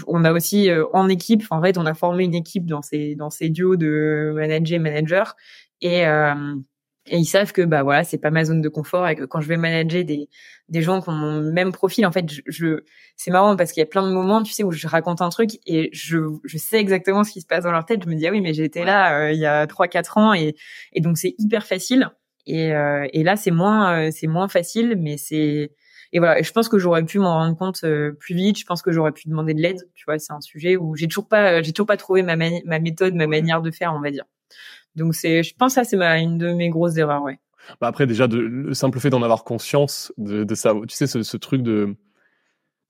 on 0.07 0.25
a 0.25 0.33
aussi 0.33 0.71
euh, 0.71 0.85
en 0.93 1.09
équipe, 1.09 1.45
en 1.51 1.63
fait, 1.63 1.79
on 1.79 1.87
a 1.87 1.95
formé 1.95 2.25
une 2.25 2.35
équipe 2.35 2.67
dans 2.67 2.83
ces 2.83 3.15
dans 3.15 3.31
ces 3.31 3.49
duos 3.49 3.77
de 3.77 4.33
manager 4.35 4.81
manager 4.81 5.37
et 5.81 6.07
euh, 6.07 6.55
et 7.07 7.19
ils 7.19 7.27
savent 7.27 7.53
que 7.53 7.63
bah 7.63 7.83
voilà 7.83 8.03
c'est 8.03 8.19
pas 8.19 8.31
ma 8.31 8.45
zone 8.45 8.63
de 8.63 8.69
confort 8.71 9.07
et 9.09 9.15
que 9.15 9.25
quand 9.25 9.41
je 9.41 9.49
vais 9.49 9.59
manager 9.59 10.05
des 10.05 10.29
des 10.69 10.83
gens 10.83 11.03
qui 11.03 11.11
ont 11.11 11.13
mon 11.13 11.43
même 11.53 11.71
profil 11.71 12.07
en 12.07 12.13
fait 12.13 12.31
je, 12.33 12.41
je 12.47 12.83
c'est 13.17 13.31
marrant 13.31 13.57
parce 13.57 13.73
qu'il 13.73 13.83
y 13.83 13.85
a 13.85 13.87
plein 13.87 14.09
de 14.09 14.13
moments 14.13 14.43
tu 14.43 14.53
sais 14.53 14.65
où 14.65 14.73
je 14.73 14.87
raconte 14.87 15.21
un 15.21 15.29
truc 15.29 15.51
et 15.67 15.91
je 15.93 16.17
je 16.45 16.57
sais 16.59 16.79
exactement 16.79 17.23
ce 17.23 17.33
qui 17.33 17.43
se 17.43 17.47
passe 17.47 17.65
dans 17.65 17.73
leur 17.73 17.85
tête. 17.85 18.03
Je 18.05 18.09
me 18.09 18.15
dis 18.15 18.27
ah 18.27 18.31
oui 18.31 18.41
mais 18.41 18.55
j'étais 18.55 18.85
là 18.85 19.19
euh, 19.19 19.33
il 19.33 19.39
y 19.39 19.47
a 19.47 19.67
trois 19.67 19.87
quatre 19.89 20.17
ans 20.17 20.33
et 20.33 20.55
et 20.95 21.01
donc 21.03 21.19
c'est 21.19 21.35
hyper 21.39 21.67
facile 21.67 22.11
et, 22.47 22.73
euh, 22.75 23.07
et 23.13 23.23
là, 23.23 23.37
c'est 23.37 23.51
moins, 23.51 24.09
euh, 24.09 24.11
c'est 24.13 24.27
moins 24.27 24.49
facile, 24.49 24.97
mais 24.99 25.17
c'est 25.17 25.73
et 26.13 26.19
voilà. 26.21 26.41
je 26.43 26.53
pense 26.53 26.69
que 26.69 26.79
j'aurais 26.79 27.05
pu 27.05 27.19
m'en 27.19 27.35
rendre 27.35 27.57
compte 27.57 27.85
plus 28.21 28.35
vite. 28.37 28.59
Je 28.59 28.65
pense 28.65 28.83
que 28.83 28.93
j'aurais 28.93 29.11
pu 29.11 29.29
demander 29.29 29.53
de 29.53 29.61
l'aide. 29.61 29.89
Tu 29.95 30.05
vois, 30.07 30.19
c'est 30.19 30.33
un 30.33 30.41
sujet 30.41 30.77
où 30.77 30.95
j'ai 30.95 31.09
toujours 31.09 31.27
pas, 31.27 31.61
j'ai 31.61 31.73
toujours 31.73 31.89
pas 31.89 31.97
trouvé 31.97 32.23
ma, 32.23 32.37
ma 32.37 32.79
méthode, 32.79 33.15
ma 33.15 33.27
manière 33.27 33.63
de 33.63 33.71
faire, 33.73 33.93
on 33.95 34.01
va 34.01 34.13
dire. 34.13 34.25
Donc 34.95 35.15
c'est, 35.15 35.43
je 35.43 35.55
pense 35.57 35.75
ça 35.75 35.85
c'est 35.85 35.97
ma, 35.97 36.19
une 36.21 36.39
de 36.39 36.53
mes 36.53 36.69
grosses 36.69 36.97
erreurs, 36.97 37.23
ouais. 37.23 37.39
Bah 37.81 37.89
après 37.89 38.07
déjà 38.07 38.29
de, 38.29 38.39
le 38.39 38.75
simple 38.75 39.01
fait 39.01 39.11
d'en 39.11 39.23
avoir 39.23 39.43
conscience 39.43 40.13
de, 40.19 40.45
de 40.45 40.55
ça, 40.55 40.75
tu 40.87 40.95
sais 40.95 41.07
ce, 41.07 41.23
ce 41.23 41.37
truc 41.37 41.63
de 41.63 41.97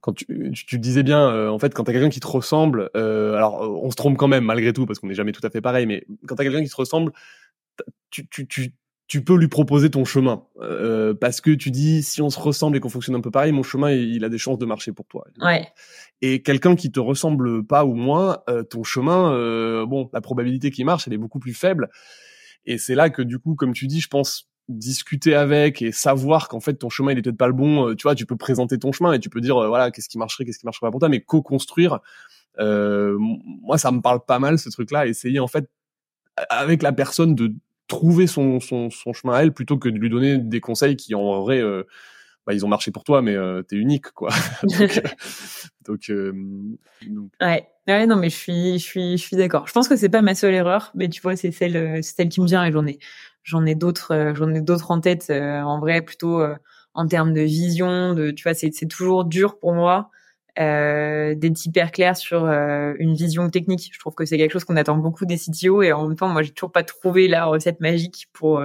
quand 0.01 0.12
tu, 0.12 0.53
tu, 0.53 0.79
disais 0.79 1.03
bien, 1.03 1.31
euh, 1.31 1.49
en 1.49 1.59
fait, 1.59 1.73
quand 1.73 1.85
t'as 1.85 1.93
quelqu'un 1.93 2.11
qui 2.11 2.21
te 2.21 2.27
ressemble, 2.27 2.90
euh, 2.95 3.37
alors 3.37 3.62
on 3.83 3.90
se 3.90 3.97
trompe 3.97 4.19
quand 4.19 4.29
même 4.29 4.45
malgré 4.45 4.75
tout 4.75 4.85
parce 4.85 4.99
qu'on 4.99 5.07
n'est 5.07 5.14
jamais 5.14 5.33
tout 5.33 5.40
à 5.47 5.49
fait 5.49 5.62
pareil, 5.62 5.87
mais 5.87 6.05
quand 6.27 6.35
t'as 6.35 6.45
quelqu'un 6.45 6.62
qui 6.62 6.69
te 6.69 6.77
ressemble, 6.77 7.11
tu, 8.11 8.27
tu, 8.29 8.47
tu, 8.47 8.75
tu 9.07 9.23
peux 9.23 9.37
lui 9.37 9.49
proposer 9.49 9.90
ton 9.90 10.05
chemin 10.05 10.45
euh, 10.61 11.14
parce 11.14 11.40
que 11.40 11.51
tu 11.51 11.71
dis 11.71 12.03
si 12.03 12.23
on 12.23 12.31
se 12.31 12.40
ressemble 12.40 12.77
et 12.77 12.81
qu'on 12.81 12.88
fonctionne 12.88 13.17
un 13.17 13.21
peu 13.21 13.31
pareil, 13.31 13.53
mon 13.53 13.62
chemin 13.62 13.90
il, 13.90 14.25
a 14.25 14.29
des 14.29 14.38
chances 14.38 14.59
de 14.59 14.67
marcher 14.67 14.93
pour 14.93 15.07
toi. 15.07 15.27
Ouais. 15.40 15.69
Et 16.23 16.43
quelqu'un 16.43 16.75
qui 16.75 16.90
te 16.90 17.01
ressemble 17.01 17.67
pas 17.67 17.85
ou 17.85 17.95
moins, 17.95 18.38
euh, 18.49 18.62
ton 18.62 18.83
chemin, 18.83 19.33
euh, 19.33 19.85
bon, 19.85 20.09
la 20.12 20.21
probabilité 20.21 20.71
qu'il 20.71 20.87
marche, 20.87 21.07
elle 21.07 21.12
est 21.12 21.19
beaucoup 21.19 21.38
plus 21.38 21.55
faible. 21.55 21.90
Et 22.64 22.79
c'est 22.79 22.95
là 22.95 23.11
que 23.11 23.21
du 23.21 23.38
coup, 23.38 23.55
comme 23.55 23.75
tu 23.75 23.87
dis, 23.87 24.01
je 24.01 24.09
pense 24.09 24.49
discuter 24.69 25.35
avec 25.35 25.83
et 25.83 25.93
savoir 25.93 26.49
qu'en 26.49 26.61
fait 26.61 26.75
ton 26.75 26.88
chemin 26.88 27.12
il 27.12 27.19
est 27.19 27.23
peut-être 27.23 27.37
pas 27.37 27.47
le 27.47 27.53
bon 27.53 27.88
euh, 27.88 27.95
tu 27.95 28.05
vois 28.05 28.14
tu 28.14 28.25
peux 28.25 28.37
présenter 28.37 28.79
ton 28.79 28.93
chemin 28.93 29.12
et 29.12 29.21
tu 29.21 29.29
peux 29.29 29.40
dire 29.40 29.59
euh, 29.59 29.69
voilà 29.69 29.90
qu'est-ce 29.90 30.09
qui 30.09 30.17
marcherait 30.17 30.45
qu'est-ce 30.45 30.59
qui 30.59 30.64
marcherait 30.64 30.87
pas 30.87 30.90
pour 30.90 31.01
toi 31.01 31.11
mais 31.11 31.21
co-construire 31.21 32.01
euh, 32.59 33.17
moi 33.19 33.77
ça 33.77 33.93
me 33.93 34.01
parle 34.01 34.25
pas 34.25 34.38
mal 34.38 34.59
ce 34.59 34.71
truc 34.71 34.90
là 34.90 35.07
essayer 35.07 35.38
en 35.38 35.49
fait 35.49 35.69
avec 36.49 36.83
la 36.83 36.93
personne 36.93 37.35
de 37.35 37.53
trouver 37.88 38.27
son, 38.27 38.61
son, 38.61 38.90
son 38.90 39.12
chemin 39.12 39.35
à 39.35 39.42
elle 39.42 39.53
plutôt 39.53 39.79
que 39.79 39.88
de 39.88 39.99
lui 39.99 40.11
donner 40.11 40.38
des 40.38 40.61
conseils 40.61 40.97
qui 40.97 41.14
en 41.14 41.40
vrai 41.42 41.62
bah, 42.47 42.53
ils 42.53 42.64
ont 42.64 42.68
marché 42.68 42.90
pour 42.90 43.05
toi 43.05 43.23
mais 43.23 43.37
t'es 43.68 43.77
unique 43.77 44.11
quoi. 44.12 44.31
Donc, 44.62 45.01
donc, 45.87 47.31
ouais. 47.40 47.68
Ouais 47.87 48.07
non 48.07 48.16
mais 48.16 48.31
je 48.31 48.37
suis 48.37 48.79
je 48.79 48.85
suis 48.85 49.18
je 49.18 49.23
suis 49.23 49.37
d'accord. 49.37 49.68
Je 49.68 49.73
pense 49.73 49.88
que 49.88 49.97
c'est 49.97 50.09
pas 50.09 50.23
ma 50.23 50.35
seule 50.35 50.55
erreur 50.55 50.90
mais 50.94 51.09
tu 51.09 51.20
vois 51.20 51.37
c'est 51.37 51.53
celle 51.53 52.03
c'est 52.03 52.16
celle 52.16 52.29
qui 52.31 52.40
me 52.40 52.47
vient 52.47 52.64
et 52.64 52.73
j'en 52.73 52.87
ai 52.87 52.99
j'en 53.44 53.64
ai 53.66 53.75
d'autres 53.75 54.12
euh, 54.12 54.35
j'en 54.35 54.53
ai 54.53 54.61
d'autres 54.61 54.90
en 54.90 55.01
tête 55.01 55.27
euh, 55.31 55.61
en 55.61 55.79
vrai 55.79 56.03
plutôt 56.03 56.40
euh, 56.40 56.57
en 56.94 57.07
termes 57.07 57.33
de 57.33 57.42
vision 57.42 58.14
de 58.14 58.31
tu 58.31 58.42
vois 58.42 58.55
c'est 58.55 58.73
c'est 58.75 58.87
toujours 58.87 59.25
dur 59.25 59.59
pour 59.59 59.75
moi 59.75 60.11
euh, 60.59 61.35
d'être 61.35 61.64
hyper 61.64 61.90
clair 61.90 62.17
sur 62.17 62.45
une 62.47 63.14
vision 63.14 63.51
technique. 63.51 63.90
Je 63.93 63.99
trouve 63.99 64.14
que 64.14 64.25
c'est 64.25 64.38
quelque 64.38 64.53
chose 64.53 64.64
qu'on 64.64 64.77
attend 64.77 64.97
beaucoup 64.97 65.27
des 65.27 65.37
CTO 65.37 65.83
et 65.83 65.93
en 65.93 66.09
même 66.09 66.17
temps, 66.17 66.29
moi, 66.29 66.43
j'ai 66.43 66.53
toujours 66.53 66.73
pas 66.73 66.85
trouvé 66.85 67.29
la 67.29 67.45
recette 67.45 67.81
magique 67.81 68.29
pour 68.33 68.62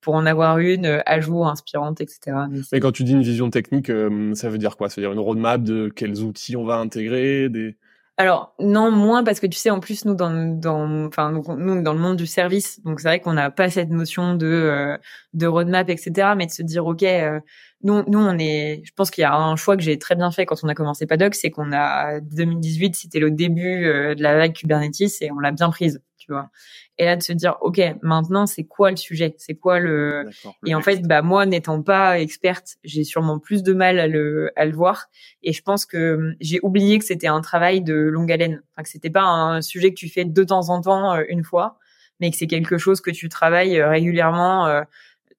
pour 0.00 0.14
en 0.16 0.26
avoir 0.26 0.58
une 0.58 1.02
à 1.06 1.20
jour, 1.20 1.48
inspirante, 1.48 2.02
etc. 2.02 2.36
Mais, 2.72 2.80
quand 2.80 2.92
tu 2.92 3.04
dis 3.04 3.12
une 3.12 3.22
vision 3.22 3.48
technique, 3.48 3.90
ça 4.34 4.50
veut 4.50 4.58
dire 4.58 4.76
quoi? 4.76 4.90
Ça 4.90 5.00
veut 5.00 5.06
dire 5.06 5.12
une 5.12 5.18
roadmap 5.18 5.62
de 5.62 5.90
quels 5.94 6.20
outils 6.20 6.56
on 6.56 6.64
va 6.64 6.76
intégrer, 6.76 7.48
des 7.48 7.76
alors 8.16 8.54
non 8.60 8.92
moins 8.92 9.24
parce 9.24 9.40
que 9.40 9.46
tu 9.46 9.58
sais 9.58 9.70
en 9.70 9.80
plus 9.80 10.04
nous 10.04 10.14
dans 10.14 10.30
dans 10.30 11.06
enfin 11.06 11.32
nous, 11.32 11.82
dans 11.82 11.92
le 11.92 11.98
monde 11.98 12.16
du 12.16 12.26
service 12.26 12.80
donc 12.84 13.00
c'est 13.00 13.08
vrai 13.08 13.18
qu'on 13.18 13.32
n'a 13.32 13.50
pas 13.50 13.70
cette 13.70 13.90
notion 13.90 14.36
de 14.36 14.46
euh, 14.46 14.96
de 15.32 15.46
roadmap 15.48 15.88
etc 15.90 16.34
mais 16.36 16.46
de 16.46 16.52
se 16.52 16.62
dire 16.62 16.86
ok 16.86 17.02
euh, 17.02 17.40
nous 17.84 18.02
nous 18.08 18.18
on 18.18 18.38
est 18.38 18.82
je 18.84 18.92
pense 18.94 19.10
qu'il 19.10 19.22
y 19.22 19.24
a 19.24 19.34
un 19.34 19.56
choix 19.56 19.76
que 19.76 19.82
j'ai 19.82 19.98
très 19.98 20.16
bien 20.16 20.30
fait 20.30 20.46
quand 20.46 20.56
on 20.64 20.68
a 20.68 20.74
commencé 20.74 21.06
Paddock 21.06 21.34
c'est 21.34 21.50
qu'on 21.50 21.72
a 21.72 22.20
2018 22.20 22.96
c'était 22.96 23.20
le 23.20 23.30
début 23.30 23.86
euh, 23.86 24.14
de 24.14 24.22
la 24.22 24.36
vague 24.36 24.54
Kubernetes 24.54 25.22
et 25.22 25.30
on 25.30 25.38
l'a 25.38 25.52
bien 25.52 25.70
prise 25.70 26.00
tu 26.24 26.32
vois. 26.32 26.48
Et 26.96 27.04
là 27.04 27.16
de 27.16 27.22
se 27.22 27.32
dire 27.32 27.56
ok 27.60 27.80
maintenant 28.02 28.46
c'est 28.46 28.64
quoi 28.64 28.90
le 28.90 28.96
sujet? 28.96 29.34
C'est 29.36 29.54
quoi 29.54 29.78
le 29.78 30.30
et 30.64 30.74
en 30.74 30.80
fait 30.80 31.02
bah 31.06 31.22
moi 31.22 31.44
n'étant 31.44 31.82
pas 31.82 32.18
experte 32.18 32.76
j'ai 32.82 33.04
sûrement 33.04 33.38
plus 33.38 33.62
de 33.62 33.72
mal 33.74 33.98
à 33.98 34.06
le 34.06 34.50
à 34.56 34.64
le 34.64 34.72
voir. 34.72 35.06
Et 35.42 35.52
je 35.52 35.62
pense 35.62 35.84
que 35.84 36.34
j'ai 36.40 36.60
oublié 36.62 36.98
que 36.98 37.04
c'était 37.04 37.26
un 37.26 37.40
travail 37.40 37.82
de 37.82 37.94
longue 37.94 38.32
haleine. 38.32 38.62
Enfin 38.72 38.84
que 38.84 38.88
c'était 38.88 39.10
pas 39.10 39.24
un 39.24 39.60
sujet 39.60 39.90
que 39.90 39.96
tu 39.96 40.08
fais 40.08 40.24
de 40.24 40.44
temps 40.44 40.70
en 40.70 40.80
temps 40.80 41.14
euh, 41.14 41.24
une 41.28 41.44
fois 41.44 41.78
mais 42.20 42.30
que 42.30 42.36
c'est 42.36 42.46
quelque 42.46 42.78
chose 42.78 43.00
que 43.00 43.10
tu 43.10 43.28
travailles 43.28 43.80
euh, 43.80 43.90
régulièrement 43.90 44.82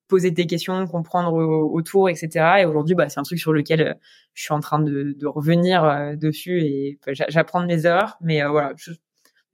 poser 0.08 0.34
tes 0.34 0.46
questions 0.46 0.86
comprendre 0.88 1.34
autour 1.34 2.10
etc 2.10 2.58
et 2.60 2.66
aujourd'hui 2.66 2.96
bah 2.96 3.10
c'est 3.10 3.20
un 3.20 3.24
truc 3.24 3.40
sur 3.40 3.54
lequel 3.54 3.98
je 4.34 4.44
suis 4.44 4.54
en 4.54 4.60
train 4.60 4.80
de, 4.80 5.16
de 5.18 5.28
revenir 5.28 6.16
dessus 6.18 6.62
et 6.62 7.00
bah, 7.06 7.14
j'apprends 7.14 7.62
de 7.62 7.68
mes 7.68 7.86
erreurs 7.86 8.18
mais 8.22 8.44
voilà 8.46 8.74
je, 8.76 8.92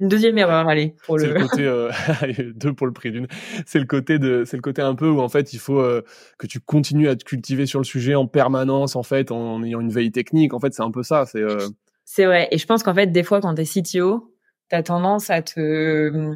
une 0.01 0.07
deuxième 0.07 0.37
erreur, 0.39 0.67
allez, 0.67 0.95
pour 1.05 1.19
le. 1.19 1.31
le 1.31 1.39
côté 1.47 1.63
euh, 1.63 1.91
deux 2.55 2.73
pour 2.73 2.87
le 2.87 2.93
prix 2.93 3.11
d'une. 3.11 3.27
C'est 3.67 3.77
le 3.77 3.85
côté 3.85 4.17
de, 4.17 4.43
c'est 4.45 4.57
le 4.57 4.61
côté 4.61 4.81
un 4.81 4.95
peu 4.95 5.07
où 5.07 5.21
en 5.21 5.29
fait 5.29 5.53
il 5.53 5.59
faut 5.59 5.79
euh, 5.79 6.01
que 6.39 6.47
tu 6.47 6.59
continues 6.59 7.07
à 7.07 7.15
te 7.15 7.23
cultiver 7.23 7.67
sur 7.67 7.79
le 7.79 7.85
sujet 7.85 8.15
en 8.15 8.25
permanence, 8.25 8.95
en 8.95 9.03
fait, 9.03 9.31
en, 9.31 9.63
ayant 9.63 9.79
une 9.79 9.91
veille 9.91 10.11
technique. 10.11 10.55
En 10.55 10.59
fait, 10.59 10.73
c'est 10.73 10.81
un 10.81 10.89
peu 10.89 11.03
ça. 11.03 11.25
C'est. 11.27 11.41
Euh... 11.41 11.67
C'est 12.03 12.25
vrai. 12.25 12.47
Et 12.49 12.57
je 12.57 12.65
pense 12.65 12.81
qu'en 12.81 12.95
fait, 12.95 13.07
des 13.07 13.21
fois, 13.21 13.41
quand 13.41 13.53
t'es 13.53 13.63
CTO, 13.63 14.33
t'as 14.69 14.81
tendance 14.81 15.29
à 15.29 15.43
te 15.43 16.35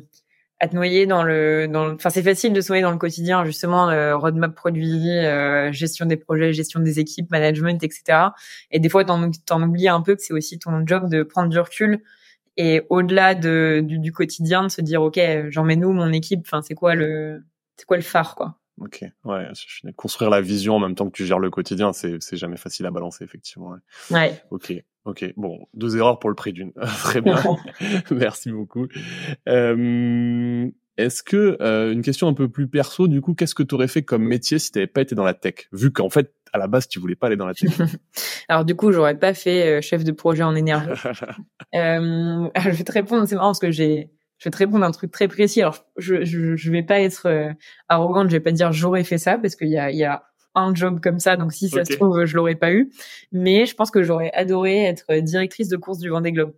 à 0.60 0.68
te 0.68 0.76
noyer 0.76 1.06
dans 1.06 1.24
le 1.24 1.68
dans 1.68 1.94
enfin 1.94 2.10
c'est 2.10 2.24
facile 2.24 2.54
de 2.54 2.62
se 2.62 2.70
noyer 2.70 2.82
dans 2.82 2.92
le 2.92 2.98
quotidien 2.98 3.44
justement 3.44 3.90
euh, 3.90 4.16
roadmap 4.16 4.56
produit 4.56 5.10
euh, 5.10 5.72
gestion 5.72 6.06
des 6.06 6.16
projets 6.16 6.54
gestion 6.54 6.80
des 6.80 7.00
équipes 7.00 7.30
management 7.30 7.84
etc 7.84 8.30
et 8.72 8.80
des 8.80 8.88
fois 8.88 9.04
t'en 9.04 9.32
t'en 9.46 9.62
oublies 9.64 9.90
un 9.90 10.02
peu 10.02 10.16
que 10.16 10.22
c'est 10.22 10.34
aussi 10.34 10.58
ton 10.58 10.86
job 10.86 11.10
de 11.10 11.24
prendre 11.24 11.50
du 11.50 11.60
recul 11.60 12.02
et 12.58 12.84
au-delà 12.90 13.36
de, 13.36 13.84
du, 13.84 14.00
du, 14.00 14.14
quotidien 14.14 14.64
de 14.64 14.70
se 14.70 14.80
dire 14.80 15.02
ok 15.02 15.20
j'emmène 15.50 15.84
où 15.84 15.92
mon 15.92 16.14
équipe? 16.14 16.40
Enfin 16.46 16.62
c'est 16.62 16.74
quoi 16.74 16.96
le 16.96 17.44
c'est 17.76 17.86
quoi 17.86 17.98
le 17.98 18.04
phare 18.04 18.36
quoi? 18.36 18.58
Ok. 18.80 19.04
Ouais 19.26 19.48
construire 19.98 20.30
la 20.30 20.40
vision 20.40 20.76
en 20.76 20.80
même 20.80 20.96
temps 20.96 21.08
que 21.08 21.16
tu 21.16 21.26
gères 21.26 21.40
le 21.40 21.50
quotidien 21.50 21.92
c'est 21.92 22.22
c'est 22.22 22.38
jamais 22.38 22.58
facile 22.58 22.86
à 22.86 22.92
balancer 22.92 23.26
effectivement 23.26 23.72
ouais, 23.72 24.16
ouais. 24.18 24.44
ok 24.52 24.74
ok 25.06 25.34
bon 25.38 25.68
deux 25.74 25.98
erreurs 25.98 26.20
pour 26.20 26.30
le 26.30 26.36
prix 26.36 26.54
d'une. 26.54 26.74
Très 27.04 27.22
bien. 27.22 27.42
Merci 28.12 28.52
beaucoup. 28.52 28.88
Euh, 29.48 30.70
est-ce 30.98 31.24
que 31.24 31.58
euh, 31.62 31.92
une 31.92 32.02
question 32.02 32.28
un 32.28 32.34
peu 32.34 32.50
plus 32.50 32.68
perso 32.68 33.08
du 33.08 33.22
coup 33.22 33.34
qu'est-ce 33.34 33.56
que 33.56 33.64
tu 33.64 33.76
aurais 33.76 33.88
fait 33.88 34.04
comme 34.04 34.24
métier 34.24 34.60
si 34.60 34.72
tu 34.72 34.80
n'avais 34.80 34.88
pas 34.88 35.02
été 35.02 35.16
dans 35.16 35.24
la 35.24 35.34
tech? 35.34 35.68
Vu 35.72 35.92
qu'en 35.92 36.10
fait 36.10 36.34
à 36.54 36.58
la 36.58 36.68
base 36.68 36.88
tu 36.88 37.00
voulais 37.00 37.16
pas 37.16 37.28
aller 37.28 37.36
dans 37.36 37.46
la 37.48 37.54
tech. 37.54 37.70
Alors 38.48 38.66
du 38.66 38.76
coup, 38.76 38.92
j'aurais 38.92 39.18
pas 39.18 39.34
fait 39.34 39.68
euh, 39.68 39.82
chef 39.82 40.04
de 40.04 40.12
projet 40.12 40.44
en 40.44 40.56
énergie. 40.56 40.90
euh, 41.76 42.50
je 42.56 42.70
vais 42.70 42.84
te 42.84 42.92
répondre, 42.92 43.28
c'est 43.28 43.36
marrant 43.36 43.50
parce 43.50 43.60
que 43.60 43.72
j'ai 43.72 44.10
je 44.38 44.46
vais 44.46 44.52
te 44.52 44.58
répondre 44.58 44.84
un 44.86 44.92
truc 44.92 45.12
très 45.12 45.28
précis. 45.28 45.62
Alors 45.62 45.86
je 45.98 46.24
je, 46.24 46.56
je 46.56 46.72
vais 46.72 46.84
pas 46.84 47.00
être 47.00 47.28
euh, 47.28 47.52
arrogante, 47.90 48.28
je 48.30 48.34
vais 48.34 48.42
pas 48.42 48.52
dire 48.52 48.72
j'aurais 48.72 49.04
fait 49.04 49.18
ça 49.18 49.38
parce 49.38 49.56
qu'il 49.56 49.70
y 49.70 49.78
a 49.78 49.92
il 49.92 49.98
y 49.98 50.06
a 50.06 50.24
un 50.56 50.74
job 50.74 51.00
comme 51.02 51.20
ça, 51.20 51.38
donc 51.38 51.54
si 51.54 51.70
ça 51.70 51.86
se 51.86 51.94
trouve, 51.94 52.26
je 52.26 52.36
l'aurais 52.36 52.56
pas 52.56 52.72
eu. 52.72 52.92
Mais 53.32 53.66
je 53.66 53.76
pense 53.76 53.92
que 53.92 54.04
j'aurais 54.04 54.32
adoré 54.34 54.86
être 54.86 55.14
directrice 55.22 55.70
de 55.70 55.78
course 55.78 56.00
du 56.00 56.10
Vendée 56.10 56.32
Globe. 56.32 56.54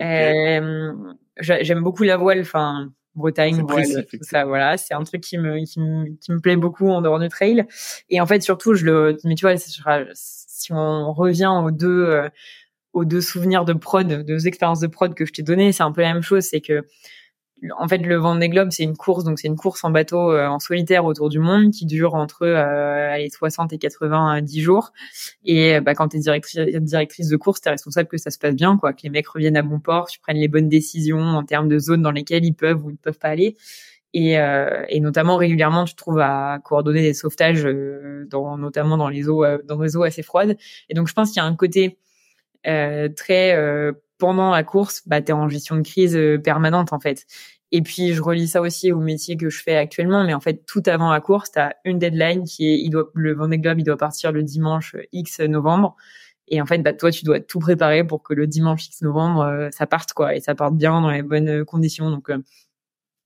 Euh, 0.00 0.92
J'aime 1.40 1.82
beaucoup 1.82 2.04
la 2.04 2.16
voile, 2.16 2.40
enfin 2.40 2.92
Bretagne, 3.14 3.64
voile, 3.66 4.06
tout 4.10 4.18
ça, 4.22 4.44
voilà. 4.44 4.76
C'est 4.76 4.94
un 4.94 5.02
truc 5.04 5.20
qui 5.22 5.38
me, 5.38 5.64
qui 5.64 5.80
me, 5.80 6.16
qui 6.16 6.32
me 6.32 6.40
plaît 6.40 6.56
beaucoup 6.56 6.88
en 6.88 7.00
dehors 7.00 7.18
du 7.18 7.28
trail. 7.28 7.64
Et 8.08 8.20
en 8.20 8.26
fait, 8.26 8.42
surtout, 8.42 8.74
je 8.74 8.84
le, 8.84 9.16
mais 9.24 9.34
tu 9.34 9.46
vois, 9.46 9.54
si 10.14 10.72
on 10.72 11.12
revient 11.12 11.50
aux 11.62 11.70
deux, 11.70 12.06
euh, 12.06 12.28
aux 12.92 13.04
deux 13.04 13.20
souvenirs 13.20 13.64
de 13.64 13.72
prod, 13.72 14.06
deux 14.06 14.46
expériences 14.46 14.80
de 14.80 14.86
prod 14.86 15.14
que 15.14 15.26
je 15.26 15.32
t'ai 15.32 15.42
données, 15.42 15.72
c'est 15.72 15.82
un 15.82 15.92
peu 15.92 16.02
la 16.02 16.12
même 16.12 16.22
chose. 16.22 16.44
C'est 16.44 16.60
que 16.60 16.84
en 17.78 17.88
fait, 17.88 17.98
le 17.98 18.16
Vendée 18.16 18.48
Globe, 18.48 18.68
c'est 18.70 18.82
une 18.82 18.96
course, 18.96 19.24
donc 19.24 19.38
c'est 19.38 19.48
une 19.48 19.56
course 19.56 19.84
en 19.84 19.90
bateau 19.90 20.32
euh, 20.32 20.46
en 20.46 20.58
solitaire 20.58 21.04
autour 21.04 21.28
du 21.28 21.38
monde 21.38 21.70
qui 21.70 21.86
dure 21.86 22.14
entre 22.14 22.42
euh, 22.42 23.16
les 23.16 23.30
60 23.30 23.72
et 23.72 23.78
80 23.78 24.42
10 24.42 24.60
jours. 24.60 24.92
Et 25.44 25.80
bah, 25.80 25.94
quand 25.94 26.08
tu 26.08 26.16
es 26.16 26.20
directrice, 26.20 27.28
de 27.28 27.36
course, 27.36 27.60
tu 27.60 27.68
es 27.68 27.70
responsable 27.70 28.08
que 28.08 28.18
ça 28.18 28.30
se 28.30 28.38
passe 28.38 28.54
bien, 28.54 28.76
quoi, 28.76 28.92
que 28.92 29.02
les 29.02 29.10
mecs 29.10 29.28
reviennent 29.28 29.56
à 29.56 29.62
bon 29.62 29.80
port, 29.80 30.08
tu 30.08 30.20
prennes 30.20 30.36
les 30.36 30.48
bonnes 30.48 30.68
décisions 30.68 31.20
en 31.20 31.44
termes 31.44 31.68
de 31.68 31.78
zones 31.78 32.02
dans 32.02 32.10
lesquelles 32.10 32.44
ils 32.44 32.54
peuvent 32.54 32.84
ou 32.84 32.90
ils 32.90 32.94
ne 32.94 32.98
peuvent 32.98 33.18
pas 33.18 33.28
aller. 33.28 33.56
Et, 34.12 34.38
euh, 34.38 34.84
et 34.88 35.00
notamment 35.00 35.36
régulièrement, 35.36 35.84
tu 35.84 35.96
trouves 35.96 36.20
à 36.20 36.60
coordonner 36.62 37.02
des 37.02 37.14
sauvetages, 37.14 37.64
euh, 37.66 38.26
dans, 38.30 38.56
notamment 38.56 38.96
dans 38.96 39.08
les 39.08 39.28
eaux, 39.28 39.44
dans 39.64 39.78
des 39.78 39.96
eaux 39.96 40.04
assez 40.04 40.22
froides. 40.22 40.56
Et 40.88 40.94
donc, 40.94 41.08
je 41.08 41.14
pense 41.14 41.30
qu'il 41.30 41.42
y 41.42 41.44
a 41.44 41.46
un 41.46 41.56
côté 41.56 41.98
très 42.62 43.94
pendant 44.18 44.50
la 44.50 44.62
course, 44.62 45.02
bah, 45.06 45.20
tu 45.20 45.30
es 45.30 45.32
en 45.32 45.48
gestion 45.48 45.76
de 45.76 45.82
crise 45.82 46.18
permanente 46.42 46.92
en 46.92 47.00
fait. 47.00 47.26
Et 47.76 47.82
puis, 47.82 48.14
je 48.14 48.22
relis 48.22 48.46
ça 48.46 48.60
aussi 48.60 48.92
au 48.92 49.00
métier 49.00 49.36
que 49.36 49.50
je 49.50 49.60
fais 49.60 49.74
actuellement. 49.74 50.22
Mais 50.22 50.32
en 50.32 50.38
fait, 50.38 50.64
tout 50.64 50.84
avant 50.86 51.10
la 51.10 51.20
course, 51.20 51.50
tu 51.50 51.58
as 51.58 51.74
une 51.84 51.98
deadline 51.98 52.44
qui 52.44 52.68
est, 52.68 52.78
il 52.78 52.90
doit, 52.90 53.10
le 53.14 53.34
Vendée 53.34 53.58
Globe, 53.58 53.80
il 53.80 53.82
doit 53.82 53.96
partir 53.96 54.30
le 54.30 54.44
dimanche 54.44 54.94
X 55.12 55.40
novembre. 55.40 55.96
Et 56.46 56.62
en 56.62 56.66
fait, 56.66 56.78
bah, 56.78 56.92
toi, 56.92 57.10
tu 57.10 57.24
dois 57.24 57.40
tout 57.40 57.58
préparer 57.58 58.04
pour 58.04 58.22
que 58.22 58.32
le 58.32 58.46
dimanche 58.46 58.86
X 58.86 59.02
novembre, 59.02 59.40
euh, 59.40 59.68
ça 59.72 59.88
parte, 59.88 60.12
quoi. 60.12 60.36
Et 60.36 60.40
ça 60.40 60.54
parte 60.54 60.76
bien 60.76 61.00
dans 61.00 61.10
les 61.10 61.22
bonnes 61.22 61.64
conditions. 61.64 62.10
Donc, 62.10 62.30
euh, 62.30 62.38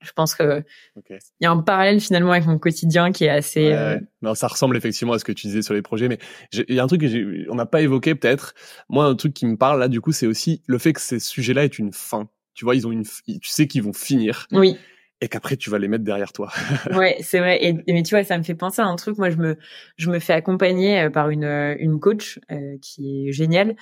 je 0.00 0.12
pense 0.12 0.34
que 0.34 0.64
il 1.11 1.18
y 1.42 1.44
a 1.44 1.50
un 1.50 1.61
parallèle 1.61 2.00
finalement 2.00 2.32
avec 2.32 2.46
mon 2.46 2.58
quotidien 2.58 3.12
qui 3.12 3.24
est 3.24 3.28
assez. 3.28 3.70
Euh, 3.72 4.00
non, 4.22 4.34
ça 4.34 4.46
ressemble 4.46 4.78
effectivement 4.78 5.12
à 5.12 5.18
ce 5.18 5.26
que 5.26 5.32
tu 5.32 5.48
disais 5.48 5.61
sur 5.61 5.74
les 5.74 5.82
projets, 5.82 6.08
mais 6.08 6.18
il 6.54 6.74
y 6.74 6.80
a 6.80 6.84
un 6.84 6.87
truc 6.87 7.02
que 7.02 7.50
on 7.50 7.54
n'a 7.54 7.66
pas 7.66 7.82
évoqué 7.82 8.14
peut-être. 8.14 8.54
Moi, 8.88 9.04
un 9.04 9.14
truc 9.14 9.34
qui 9.34 9.44
me 9.44 9.58
parle 9.58 9.78
là, 9.78 9.88
du 9.88 10.00
coup, 10.00 10.12
c'est 10.12 10.26
aussi 10.26 10.62
le 10.66 10.78
fait 10.78 10.94
que 10.94 11.02
ces 11.02 11.18
sujets-là 11.18 11.64
aient 11.64 11.66
une 11.66 11.92
fin 11.92 12.30
tu 12.59 12.64
vois, 12.64 12.75
ils 12.75 12.88
ont 12.88 12.90
une, 12.90 13.05
tu 13.05 13.38
sais 13.49 13.68
qu'ils 13.68 13.85
vont 13.85 13.92
finir. 13.92 14.49
Oui. 14.51 14.77
et 15.21 15.29
qu'après 15.29 15.57
tu 15.57 15.71
vas 15.71 15.79
les 15.79 15.87
mettre 15.87 16.03
derrière 16.03 16.33
toi. 16.33 16.51
ouais, 16.92 17.16
c'est 17.21 17.38
vrai. 17.38 17.64
Et, 17.64 17.73
mais 17.87 18.03
tu 18.03 18.16
vois, 18.16 18.25
ça 18.25 18.37
me 18.37 18.42
fait 18.42 18.57
penser 18.57 18.83
à 18.83 18.87
un 18.87 18.97
truc. 18.97 19.16
Moi, 19.16 19.31
je 19.31 19.37
me 19.37 19.57
je 19.97 20.11
me 20.11 20.18
fais 20.18 20.33
accompagner 20.33 21.03
euh, 21.03 21.09
par 21.09 21.31
une 21.31 21.44
une 21.79 22.01
coach 22.01 22.40
euh, 22.51 22.77
qui 22.83 23.29
est 23.29 23.33
géniale. 23.33 23.77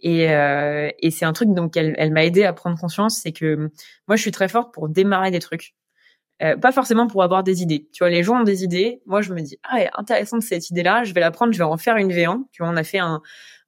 Et, 0.00 0.30
euh, 0.30 0.88
et 0.98 1.10
c'est 1.10 1.26
un 1.26 1.34
truc 1.34 1.52
donc 1.52 1.76
elle, 1.76 1.94
elle 1.98 2.10
m'a 2.10 2.24
aidé 2.24 2.44
à 2.44 2.54
prendre 2.54 2.80
conscience, 2.80 3.20
c'est 3.22 3.32
que 3.32 3.70
moi 4.08 4.16
je 4.16 4.22
suis 4.22 4.32
très 4.32 4.48
forte 4.48 4.72
pour 4.72 4.88
démarrer 4.88 5.30
des 5.30 5.38
trucs, 5.38 5.74
euh, 6.42 6.56
pas 6.56 6.72
forcément 6.72 7.06
pour 7.06 7.22
avoir 7.22 7.44
des 7.44 7.62
idées. 7.62 7.88
Tu 7.92 8.02
vois, 8.02 8.10
les 8.10 8.22
gens 8.22 8.40
ont 8.40 8.44
des 8.44 8.64
idées, 8.64 9.02
moi 9.04 9.20
je 9.20 9.32
me 9.34 9.42
dis 9.42 9.58
ah 9.62 9.84
intéressante 9.98 10.40
cette 10.42 10.70
idée-là, 10.70 11.04
je 11.04 11.12
vais 11.12 11.20
la 11.20 11.30
prendre, 11.30 11.52
je 11.52 11.58
vais 11.58 11.64
en 11.64 11.76
faire 11.76 11.96
une 11.98 12.10
V1. 12.10 12.44
Tu 12.50 12.62
vois, 12.62 12.72
on 12.72 12.76
a 12.76 12.82
fait 12.82 12.98
un 12.98 13.20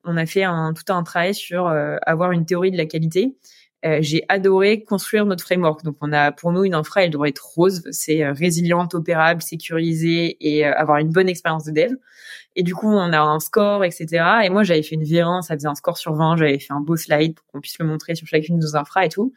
on 0.04 0.16
a 0.16 0.24
fait 0.24 0.44
un 0.44 0.72
tout 0.72 0.90
un 0.92 1.02
travail 1.02 1.34
sur 1.34 1.68
avoir 1.68 2.32
une 2.32 2.46
théorie 2.46 2.70
de 2.70 2.78
la 2.78 2.86
qualité 2.86 3.36
euh, 3.84 3.98
j'ai 4.00 4.24
adoré 4.28 4.82
construire 4.82 5.26
notre 5.26 5.44
framework. 5.44 5.84
Donc, 5.84 5.96
on 6.00 6.12
a 6.12 6.32
pour 6.32 6.52
nous 6.52 6.64
une 6.64 6.74
infra, 6.74 7.04
elle 7.04 7.10
doit 7.10 7.28
être 7.28 7.44
rose, 7.54 7.82
c'est 7.90 8.24
euh, 8.24 8.32
résiliente, 8.32 8.94
opérable, 8.94 9.42
sécurisée 9.42 10.36
et 10.40 10.66
euh, 10.66 10.72
avoir 10.74 10.98
une 10.98 11.10
bonne 11.10 11.28
expérience 11.28 11.64
de 11.64 11.72
dev. 11.72 11.92
Et 12.56 12.62
du 12.62 12.74
coup, 12.74 12.88
on 12.88 13.12
a 13.12 13.20
un 13.20 13.40
score, 13.40 13.84
etc. 13.84 14.24
Et 14.44 14.48
moi, 14.48 14.62
j'avais 14.62 14.82
fait 14.82 14.94
une 14.94 15.02
V1, 15.02 15.42
ça 15.42 15.54
faisait 15.54 15.68
un 15.68 15.74
score 15.74 15.98
sur 15.98 16.14
20. 16.14 16.36
J'avais 16.36 16.58
fait 16.58 16.72
un 16.72 16.80
beau 16.80 16.96
slide 16.96 17.34
pour 17.34 17.44
qu'on 17.46 17.60
puisse 17.60 17.78
le 17.78 17.84
montrer 17.84 18.14
sur 18.14 18.26
chacune 18.26 18.58
de 18.58 18.64
nos 18.64 18.76
infra 18.76 19.04
et 19.04 19.08
tout. 19.08 19.32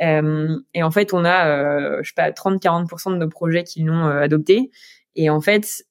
et 0.00 0.82
en 0.82 0.90
fait, 0.90 1.14
on 1.14 1.24
a, 1.24 2.02
je 2.02 2.08
sais 2.08 2.14
pas, 2.16 2.30
30-40% 2.30 3.12
de 3.12 3.18
nos 3.18 3.28
projets 3.28 3.62
qui 3.62 3.84
l'ont 3.84 4.06
adopté. 4.06 4.72
Et 5.16 5.30
en 5.30 5.40
fait, 5.40 5.82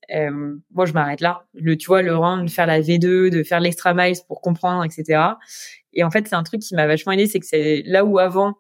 moi, 0.72 0.86
je 0.86 0.94
m'arrête 0.94 1.20
là. 1.20 1.46
Le, 1.54 1.76
tu 1.76 1.88
vois, 1.88 2.02
le 2.02 2.16
rang 2.16 2.38
de 2.38 2.50
faire 2.50 2.68
la 2.68 2.80
V2, 2.80 3.30
de 3.30 3.44
faire 3.44 3.60
l'extra 3.60 3.94
miles 3.94 4.16
pour 4.28 4.40
comprendre, 4.40 4.86
etc. 4.86 5.22
Et 5.94 6.04
en 6.04 6.12
fait, 6.12 6.28
c'est 6.28 6.36
un 6.36 6.44
truc 6.44 6.62
qui 6.62 6.76
m'a 6.76 6.88
vachement 6.88 7.12
aidé, 7.12 7.26
c'est 7.26 7.40
que 7.40 7.46
c'est 7.46 7.84
là 7.86 8.06
où 8.06 8.20
avant 8.20 8.56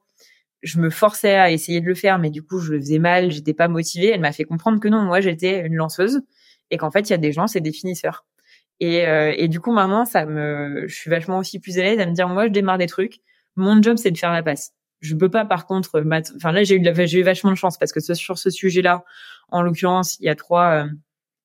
je 0.66 0.80
me 0.80 0.90
forçais 0.90 1.36
à 1.36 1.52
essayer 1.52 1.80
de 1.80 1.86
le 1.86 1.94
faire, 1.94 2.18
mais 2.18 2.32
du 2.32 2.42
coup 2.42 2.60
je 2.60 2.74
le 2.74 2.80
faisais 2.80 2.98
mal, 2.98 3.32
j'étais 3.32 3.54
pas 3.54 3.68
motivée. 3.68 4.10
Elle 4.10 4.22
m'a 4.22 4.32
fait 4.32 4.46
comprendre 4.46 4.80
que 4.80 4.88
non, 4.88 5.04
moi 5.04 5.22
j'étais 5.22 5.66
une 5.66 5.76
lanceuse 5.76 6.22
et 6.72 6.78
qu'en 6.78 6.90
fait 6.90 7.02
il 7.02 7.12
y 7.12 7.14
a 7.14 7.18
des 7.18 7.32
gens, 7.32 7.46
c'est 7.46 7.62
des 7.62 7.72
finisseurs. 7.72 8.26
Et, 8.80 9.08
euh, 9.08 9.32
et 9.38 9.48
du 9.48 9.60
coup 9.60 9.72
maintenant 9.72 10.06
ça 10.06 10.26
me, 10.26 10.86
je 10.88 10.96
suis 10.96 11.10
vachement 11.12 11.38
aussi 11.38 11.60
plus 11.60 11.78
à 11.78 11.84
l'aise 11.84 12.00
à 12.00 12.08
me 12.08 12.14
dire 12.14 12.28
moi 12.28 12.48
je 12.48 12.52
démarre 12.52 12.80
des 12.80 12.88
trucs, 12.88 13.20
mon 13.56 13.80
job 13.82 13.98
c'est 13.98 14.12
de 14.12 14.18
faire 14.18 14.34
la 14.34 14.42
passe. 14.42 14.72
Je 15.02 15.14
peux 15.14 15.30
pas 15.30 15.46
par 15.46 15.68
contre, 15.68 16.04
enfin 16.36 16.52
là 16.52 16.64
j'ai 16.64 16.78
eu 16.78 17.06
j'ai 17.06 17.20
eu 17.20 17.24
vachement 17.24 17.52
de 17.52 17.58
chance 17.58 17.78
parce 17.78 17.92
que 17.92 18.00
sur 18.00 18.40
ce 18.40 18.50
sujet-là, 18.50 19.04
en 19.50 19.62
l'occurrence 19.62 20.18
il 20.20 20.26
y 20.26 20.30
a 20.30 20.36
trois 20.36 20.86
euh, 20.86 20.88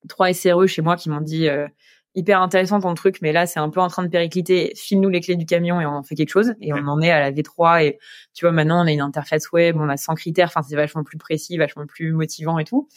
trois 0.09 0.33
SRE 0.33 0.67
chez 0.67 0.83
moi 0.83 0.97
qui 0.97 1.11
m'ont 1.11 1.21
dit 1.21 1.49
euh, 1.49 1.67
hyper 2.15 2.41
intéressant 2.43 2.81
ton 2.81 2.95
truc, 2.95 3.19
mais 3.23 3.33
là 3.33 3.47
c'est 3.47 3.61
un 3.61 3.71
peu 3.71 3.81
en 3.81 3.89
train 3.89 4.03
de 4.03 4.09
péricliter. 4.09 4.73
File-nous 4.77 5.09
les 5.09 5.21
clés 5.21 5.37
du 5.37 5.47
camion 5.47 5.81
et 5.81 5.87
on 5.87 5.91
en 5.91 6.03
fait 6.03 6.15
quelque 6.15 6.31
chose. 6.31 6.55
Et 6.61 6.73
on 6.73 6.87
en 6.87 7.01
est 7.01 7.11
à 7.11 7.21
la 7.21 7.33
V3 7.33 7.85
et 7.85 7.99
tu 8.35 8.45
vois 8.45 8.53
maintenant 8.53 8.83
on 8.83 8.87
a 8.87 8.93
une 8.93 9.01
interface 9.01 9.51
web, 9.53 9.77
on 9.79 9.89
a 9.89 9.97
100 9.97 10.15
critères. 10.15 10.49
Enfin 10.49 10.63
c'est 10.63 10.77
vachement 10.77 11.05
plus 11.05 11.19
précis, 11.19 11.57
vachement 11.59 11.87
plus 11.87 12.13
motivant 12.13 12.59
et 12.59 12.65
tout. 12.65 12.89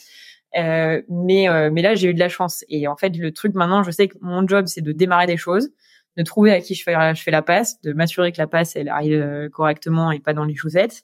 Euh, 0.58 1.02
mais 1.10 1.50
euh, 1.50 1.70
mais 1.72 1.82
là 1.82 1.96
j'ai 1.96 2.10
eu 2.10 2.14
de 2.14 2.20
la 2.20 2.30
chance 2.30 2.64
et 2.70 2.88
en 2.88 2.96
fait 2.96 3.18
le 3.18 3.32
truc 3.34 3.56
maintenant 3.56 3.82
je 3.82 3.90
sais 3.90 4.08
que 4.08 4.18
mon 4.22 4.48
job 4.48 4.68
c'est 4.68 4.82
de 4.82 4.92
démarrer 4.92 5.26
des 5.26 5.38
choses, 5.38 5.72
de 6.16 6.24
trouver 6.24 6.52
à 6.52 6.62
qui 6.62 6.76
je 6.76 6.84
fais 6.84 6.94
je 7.16 7.24
fais 7.24 7.32
la 7.32 7.42
passe, 7.42 7.82
de 7.82 7.92
m'assurer 7.94 8.32
que 8.32 8.38
la 8.38 8.48
passe 8.48 8.76
elle 8.76 8.90
arrive 8.90 9.50
correctement 9.52 10.12
et 10.12 10.20
pas 10.20 10.34
dans 10.34 10.46
les 10.46 10.56
chaussettes. 10.56 11.04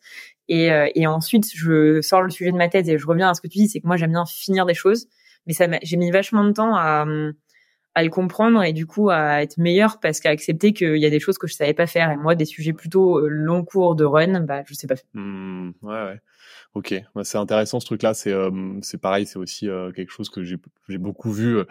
Et, 0.50 0.72
euh, 0.72 0.90
et 0.96 1.08
ensuite 1.08 1.46
je 1.54 2.02
sors 2.02 2.22
le 2.22 2.30
sujet 2.30 2.52
de 2.52 2.58
ma 2.58 2.68
tête 2.68 2.88
et 2.88 2.98
je 2.98 3.08
reviens 3.08 3.30
à 3.30 3.34
ce 3.36 3.42
que 3.42 3.48
tu 3.48 3.60
dis, 3.60 3.70
c'est 3.70 3.80
que 3.80 3.88
moi 3.88 3.96
j'aime 3.96 4.12
bien 4.12 4.26
finir 4.26 4.66
des 4.66 4.74
choses, 4.74 5.08
mais 5.46 5.54
ça 5.54 5.68
j'ai 5.84 5.96
mis 5.96 6.12
vachement 6.12 6.44
de 6.44 6.52
temps 6.52 6.76
à 6.76 8.04
le 8.04 8.10
comprendre 8.10 8.64
et 8.64 8.74
du 8.74 8.86
coup 8.86 9.10
à 9.10 9.42
être 9.42 9.58
meilleur 9.58 10.00
parce 10.00 10.20
qu'à 10.20 10.30
accepter 10.30 10.74
qu'il 10.74 10.98
y 10.98 11.06
a 11.06 11.10
des 11.10 11.20
choses 11.20 11.38
que 11.38 11.48
je 11.48 11.54
savais 11.54 11.74
pas 11.74 11.88
faire 11.88 12.10
et 12.12 12.18
moi 12.18 12.34
des 12.34 12.46
sujets 12.46 12.74
plutôt 12.74 13.20
euh, 13.20 13.28
long 13.28 13.64
cours 13.64 13.96
de 13.96 14.06
run 14.06 14.42
bah 14.42 14.64
je 14.66 14.74
sais 14.74 14.88
pas 14.88 14.96
faire. 14.96 15.06
Mmh, 15.14 15.72
ouais 15.84 16.04
ouais. 16.04 16.22
Ok, 16.76 16.94
c'est 17.24 17.38
intéressant 17.38 17.80
ce 17.80 17.88
truc-là. 17.88 18.14
C'est 18.14 18.32
euh, 18.32 18.52
pareil, 19.02 19.26
c'est 19.26 19.40
aussi 19.40 19.68
quelque 19.96 20.12
chose 20.12 20.30
que 20.30 20.44
j'ai 20.44 20.58
beaucoup 20.98 21.32
vu. 21.32 21.64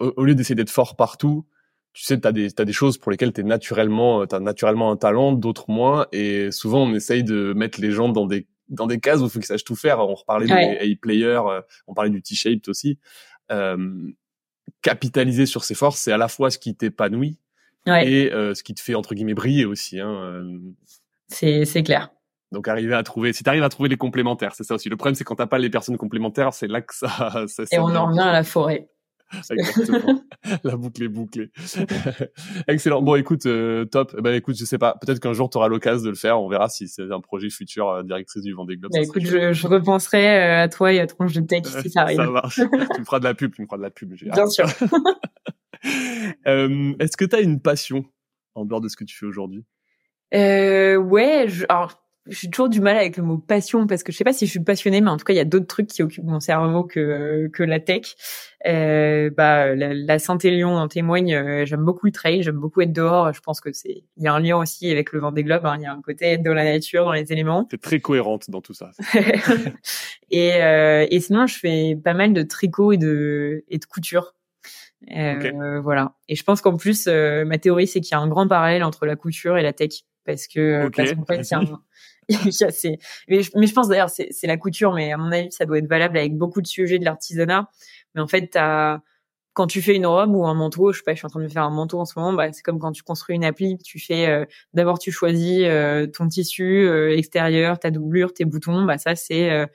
Au, 0.00 0.24
lieu 0.24 0.34
d'essayer 0.34 0.54
d'être 0.54 0.70
fort 0.70 0.96
partout, 0.96 1.46
tu 1.94 2.04
sais, 2.04 2.18
t'as 2.18 2.32
des 2.32 2.50
t'as 2.50 2.64
des 2.64 2.72
choses 2.72 2.98
pour 2.98 3.10
lesquelles 3.10 3.32
t'es 3.32 3.44
naturellement 3.44 4.26
t'as 4.26 4.40
naturellement 4.40 4.90
un 4.90 4.96
talent, 4.96 5.32
d'autres 5.32 5.70
moins. 5.70 6.06
Et 6.12 6.50
souvent 6.50 6.82
on 6.82 6.94
essaye 6.94 7.24
de 7.24 7.54
mettre 7.54 7.80
les 7.80 7.92
gens 7.92 8.08
dans 8.10 8.26
des 8.26 8.46
dans 8.68 8.86
des 8.86 9.00
cases 9.00 9.20
où 9.20 9.24
il 9.24 9.30
faut 9.30 9.38
qu'ils 9.38 9.46
sachent 9.46 9.64
tout 9.64 9.76
faire. 9.76 10.00
On 10.00 10.14
reparlait 10.14 10.46
des 10.46 10.92
A-players, 10.92 11.42
on 11.86 11.94
parlait 11.94 12.10
du 12.10 12.20
T-shaped 12.20 12.68
aussi. 12.68 12.98
Euh, 13.52 14.12
capitaliser 14.82 15.46
sur 15.46 15.64
ses 15.64 15.74
forces, 15.74 16.00
c'est 16.00 16.12
à 16.12 16.16
la 16.16 16.28
fois 16.28 16.50
ce 16.50 16.58
qui 16.58 16.74
t'épanouit 16.74 17.38
et 17.86 18.32
euh, 18.32 18.54
ce 18.54 18.62
qui 18.62 18.74
te 18.74 18.80
fait 18.80 18.94
entre 18.94 19.14
guillemets 19.14 19.34
briller 19.34 19.64
aussi. 19.64 20.00
Hein, 20.00 20.10
euh. 20.10 20.58
C'est 21.28 21.64
c'est 21.64 21.82
clair. 21.82 22.10
Donc 22.52 22.68
arriver 22.68 22.94
à 22.94 23.02
trouver, 23.02 23.32
si 23.32 23.42
tu 23.42 23.50
arrives 23.50 23.64
à 23.64 23.68
trouver 23.68 23.88
les 23.88 23.96
complémentaires, 23.96 24.54
c'est 24.54 24.62
ça 24.62 24.74
aussi. 24.74 24.88
Le 24.88 24.96
problème, 24.96 25.14
c'est 25.16 25.24
quand 25.24 25.34
t'as 25.34 25.46
pas 25.46 25.58
les 25.58 25.70
personnes 25.70 25.96
complémentaires, 25.96 26.54
c'est 26.54 26.68
là 26.68 26.80
que 26.80 26.94
ça. 26.94 27.08
ça 27.48 27.64
et 27.72 27.78
on 27.78 27.94
en 27.94 28.06
revient 28.06 28.20
à 28.20 28.32
la 28.32 28.44
forêt. 28.44 28.88
Exactement. 29.50 30.22
la 30.62 30.76
boucle 30.76 31.02
est 31.02 31.08
bouclée. 31.08 31.50
Excellent. 32.68 33.02
Bon, 33.02 33.16
écoute, 33.16 33.46
euh, 33.46 33.84
top. 33.84 34.14
Eh 34.18 34.22
ben, 34.22 34.34
écoute, 34.34 34.56
je 34.56 34.64
sais 34.64 34.78
pas. 34.78 34.96
Peut-être 35.00 35.20
qu'un 35.20 35.32
jour 35.32 35.50
tu 35.50 35.58
auras 35.58 35.68
l'occasion 35.68 36.04
de 36.04 36.10
le 36.10 36.14
faire. 36.14 36.40
On 36.40 36.48
verra 36.48 36.68
si 36.68 36.88
c'est 36.88 37.10
un 37.10 37.20
projet 37.20 37.50
futur 37.50 37.88
euh, 37.88 38.02
directrice 38.02 38.42
du 38.42 38.52
Vendée 38.52 38.76
Globe. 38.76 38.92
Bah, 38.92 39.00
écoute, 39.00 39.24
je, 39.24 39.52
je, 39.52 39.66
repenserai 39.66 40.42
euh, 40.42 40.62
à 40.62 40.68
toi 40.68 40.92
et 40.92 41.00
à 41.00 41.06
Tronche 41.06 41.32
de 41.34 41.40
Tech 41.40 41.64
si 41.66 41.90
ça 41.90 42.00
arrive. 42.02 42.18
ça 42.18 42.26
marche. 42.26 42.56
tu 42.56 43.00
me 43.00 43.04
feras 43.04 43.18
de 43.18 43.24
la 43.24 43.34
pub. 43.34 43.52
Tu 43.54 43.62
me 43.62 43.66
feras 43.66 43.78
de 43.78 43.82
la 43.82 43.90
pub. 43.90 44.12
Bien 44.14 44.46
sûr. 44.46 44.66
Est-ce 46.46 47.16
que 47.16 47.24
tu 47.24 47.36
as 47.36 47.40
une 47.40 47.60
passion 47.60 48.04
en 48.54 48.64
dehors 48.64 48.80
de 48.80 48.88
ce 48.88 48.96
que 48.96 49.04
tu 49.04 49.16
fais 49.16 49.26
aujourd'hui? 49.26 49.64
Euh, 50.34 50.96
Ouais. 50.96 51.46
Je, 51.48 51.64
alors 51.68 52.03
j'ai 52.26 52.48
toujours 52.48 52.68
du 52.70 52.80
mal 52.80 52.96
avec 52.96 53.16
le 53.18 53.22
mot 53.22 53.36
passion 53.36 53.86
parce 53.86 54.02
que 54.02 54.10
je 54.10 54.16
sais 54.16 54.24
pas 54.24 54.32
si 54.32 54.46
je 54.46 54.50
suis 54.50 54.60
passionnée, 54.60 55.00
mais 55.00 55.10
en 55.10 55.18
tout 55.18 55.24
cas 55.24 55.34
il 55.34 55.36
y 55.36 55.40
a 55.40 55.44
d'autres 55.44 55.66
trucs 55.66 55.88
qui 55.88 56.02
occupent 56.02 56.24
mon 56.24 56.40
cerveau 56.40 56.84
que 56.84 57.48
que 57.52 57.62
la 57.62 57.80
tech. 57.80 58.14
Euh, 58.66 59.28
bah 59.28 59.74
la, 59.74 59.92
la 59.92 60.18
Saint-Élion 60.18 60.74
en 60.74 60.88
témoigne. 60.88 61.34
Euh, 61.34 61.66
j'aime 61.66 61.84
beaucoup 61.84 62.06
le 62.06 62.12
trail, 62.12 62.42
j'aime 62.42 62.56
beaucoup 62.56 62.80
être 62.80 62.92
dehors. 62.92 63.32
Je 63.34 63.40
pense 63.40 63.60
que 63.60 63.72
c'est 63.72 64.04
il 64.16 64.22
y 64.22 64.26
a 64.26 64.32
un 64.32 64.40
lien 64.40 64.56
aussi 64.56 64.90
avec 64.90 65.12
le 65.12 65.20
vent 65.20 65.32
des 65.32 65.44
globes. 65.44 65.66
Hein. 65.66 65.76
Il 65.78 65.82
y 65.82 65.86
a 65.86 65.92
un 65.92 66.00
côté 66.00 66.32
être 66.32 66.42
dans 66.42 66.54
la 66.54 66.64
nature, 66.64 67.04
dans 67.04 67.12
les 67.12 67.30
éléments. 67.30 67.66
C'est 67.70 67.80
très 67.80 68.00
cohérente 68.00 68.48
dans 68.48 68.62
tout 68.62 68.74
ça. 68.74 68.92
et 70.30 70.62
euh, 70.62 71.06
et 71.10 71.20
sinon 71.20 71.46
je 71.46 71.58
fais 71.58 71.98
pas 72.02 72.14
mal 72.14 72.32
de 72.32 72.42
tricot 72.42 72.92
et 72.92 72.96
de 72.96 73.64
et 73.68 73.78
de 73.78 73.84
couture. 73.84 74.34
Euh, 75.14 75.80
Voilà. 75.82 76.14
Et 76.28 76.36
je 76.36 76.42
pense 76.42 76.62
qu'en 76.62 76.76
plus 76.78 77.06
euh, 77.06 77.44
ma 77.44 77.58
théorie 77.58 77.86
c'est 77.86 78.00
qu'il 78.00 78.12
y 78.12 78.14
a 78.14 78.20
un 78.20 78.28
grand 78.28 78.48
parallèle 78.48 78.82
entre 78.82 79.04
la 79.04 79.16
couture 79.16 79.58
et 79.58 79.62
la 79.62 79.74
tech 79.74 80.04
parce 80.24 80.46
que 80.46 80.88
parce 80.88 81.12
qu'en 81.12 81.24
fait, 81.26 81.44
mais, 83.28 83.42
je, 83.42 83.74
pense 83.74 83.88
d'ailleurs 83.88 84.10
c'est, 84.10 84.28
c'est 84.30 84.46
la 84.46 84.56
couture, 84.56 84.92
mais 84.92 85.12
à 85.12 85.16
mon 85.16 85.32
avis 85.32 85.52
ça 85.52 85.64
doit 85.64 85.78
être 85.78 85.88
valable 85.88 86.18
avec 86.18 86.36
beaucoup 86.36 86.62
de 86.62 86.66
sujets 86.66 86.98
de 86.98 87.04
l'artisanat. 87.04 87.68
Mais 88.14 88.20
en 88.20 88.26
fait, 88.28 88.48
t'as, 88.48 89.00
quand 89.54 89.68
tu 89.68 89.80
fais 89.80 89.94
une 89.94 90.06
robe 90.06 90.34
ou 90.34 90.46
un 90.46 90.54
manteau, 90.54 90.92
je 90.92 90.98
sais 90.98 91.04
pas, 91.04 91.12
je 91.12 91.18
suis 91.18 91.26
en 91.26 91.30
train 91.30 91.40
de 91.40 91.48
faire 91.48 91.62
un 91.62 91.70
manteau 91.70 92.00
en 92.00 92.04
ce 92.04 92.18
moment, 92.18 92.32
bah, 92.32 92.52
c'est 92.52 92.62
comme 92.62 92.80
quand 92.80 92.92
tu 92.92 93.04
construis 93.04 93.36
une 93.36 93.44
appli, 93.44 93.78
tu 93.78 94.00
fais 94.00 94.28
euh, 94.28 94.44
d'abord 94.74 94.98
tu 94.98 95.12
choisis 95.12 95.60
euh, 95.62 96.06
ton 96.08 96.26
tissu 96.28 96.86
euh, 96.86 97.16
extérieur, 97.16 97.78
ta 97.78 97.90
doublure, 97.90 98.34
tes 98.34 98.44
boutons, 98.44 98.84
bah 98.84 98.98
ça 98.98 99.14
c'est 99.14 99.66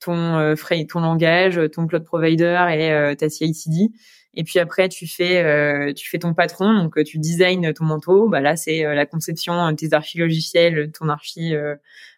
ton 0.00 0.54
ton 0.88 1.00
langage, 1.00 1.60
ton 1.72 1.86
cloud 1.86 2.04
provider 2.04 2.66
et 2.72 3.16
ta 3.16 3.28
CI/CD. 3.28 3.90
Et 4.36 4.44
puis 4.44 4.58
après, 4.58 4.88
tu 4.88 5.06
fais, 5.06 5.92
tu 5.94 6.08
fais 6.08 6.18
ton 6.18 6.34
patron, 6.34 6.74
donc 6.74 7.02
tu 7.04 7.18
designs 7.18 7.72
ton 7.72 7.84
manteau. 7.84 8.28
Bah 8.28 8.40
là, 8.40 8.56
c'est 8.56 8.82
la 8.82 9.06
conception 9.06 9.70
de 9.70 9.76
tes 9.76 9.92
archi 9.92 10.18
logiciels, 10.18 10.90
ton 10.92 11.08
archi 11.08 11.54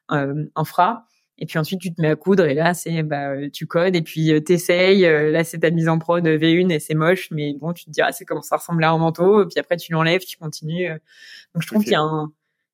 infra. 0.08 1.06
Et 1.38 1.44
puis 1.44 1.58
ensuite, 1.58 1.80
tu 1.80 1.92
te 1.92 2.00
mets 2.00 2.08
à 2.08 2.16
coudre 2.16 2.46
et 2.46 2.54
là, 2.54 2.72
c'est 2.72 3.02
bah 3.02 3.34
tu 3.52 3.66
codes 3.66 3.94
et 3.94 4.00
puis 4.00 4.32
euh, 4.32 4.40
t'essayes. 4.40 5.02
là, 5.02 5.44
c'est 5.44 5.58
ta 5.58 5.70
mise 5.70 5.88
en 5.88 5.98
prod 5.98 6.26
V1 6.26 6.70
et 6.70 6.78
c'est 6.78 6.94
moche, 6.94 7.28
mais 7.30 7.54
bon, 7.60 7.74
tu 7.74 7.84
te 7.84 7.90
dis 7.90 8.00
ah 8.00 8.10
c'est 8.10 8.24
comment 8.24 8.40
ça 8.40 8.56
ressemble 8.56 8.82
à 8.84 8.90
un 8.90 8.98
manteau. 8.98 9.42
Et 9.42 9.46
puis 9.46 9.60
après, 9.60 9.76
tu 9.76 9.92
l'enlèves, 9.92 10.24
tu 10.24 10.38
continues. 10.38 10.88
Donc 11.54 11.62
je 11.62 11.66
trouve 11.66 11.82
qu'il 11.82 11.92
y 11.92 11.96
a 11.96 12.00
un 12.00 12.32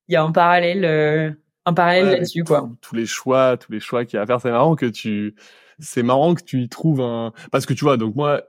il 0.09 0.12
y 0.12 0.16
a 0.16 0.22
un 0.22 0.31
parallèle 0.31 1.37
un 1.64 1.74
parallèle 1.74 2.11
là-dessus 2.11 2.44
quoi. 2.44 2.70
Tous 2.81 2.94
les 2.94 3.07
choix, 3.07 3.57
tous 3.57 3.72
les 3.72 3.81
choix 3.81 4.05
qu'il 4.05 4.16
y 4.16 4.20
a 4.20 4.22
à 4.22 4.26
faire, 4.26 4.40
c'est 4.40 4.50
marrant 4.50 4.76
que 4.76 4.87
tu 4.87 5.35
c'est 5.78 6.02
marrant 6.02 6.35
que 6.35 6.42
tu 6.42 6.62
y 6.62 6.68
trouves 6.68 7.00
un 7.00 7.33
parce 7.50 7.66
que 7.66 7.72
tu 7.72 7.85
vois 7.85 7.96
donc 7.96 8.14
moi 8.14 8.42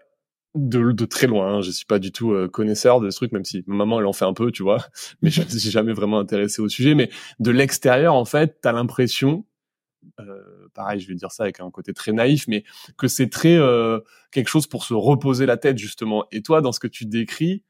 de, 0.55 0.91
de 0.91 1.05
très 1.05 1.27
loin. 1.27 1.55
Hein. 1.55 1.61
Je 1.61 1.71
suis 1.71 1.85
pas 1.85 1.99
du 1.99 2.11
tout 2.11 2.31
euh, 2.31 2.47
connaisseur 2.47 2.99
de 2.99 3.09
ce 3.09 3.17
truc, 3.17 3.31
même 3.31 3.45
si 3.45 3.63
ma 3.67 3.75
maman 3.75 3.99
elle 3.99 4.05
en 4.05 4.13
fait 4.13 4.25
un 4.25 4.33
peu, 4.33 4.51
tu 4.51 4.63
vois. 4.63 4.85
Mais 5.21 5.29
je 5.29 5.41
suis 5.41 5.71
jamais 5.71 5.93
vraiment 5.93 6.19
intéressé 6.19 6.61
au 6.61 6.69
sujet. 6.69 6.95
Mais 6.95 7.09
de 7.39 7.51
l'extérieur, 7.51 8.13
en 8.13 8.25
fait, 8.25 8.59
t'as 8.61 8.71
l'impression, 8.71 9.45
euh, 10.19 10.67
pareil, 10.73 10.99
je 10.99 11.07
vais 11.07 11.15
dire 11.15 11.31
ça 11.31 11.43
avec 11.43 11.59
un 11.59 11.71
côté 11.71 11.93
très 11.93 12.11
naïf, 12.11 12.47
mais 12.47 12.63
que 12.97 13.07
c'est 13.07 13.29
très 13.29 13.57
euh, 13.57 13.99
quelque 14.31 14.49
chose 14.49 14.67
pour 14.67 14.83
se 14.83 14.93
reposer 14.93 15.45
la 15.45 15.57
tête 15.57 15.77
justement. 15.77 16.25
Et 16.31 16.41
toi, 16.41 16.61
dans 16.61 16.71
ce 16.71 16.79
que 16.79 16.87
tu 16.87 17.05
décris, 17.05 17.63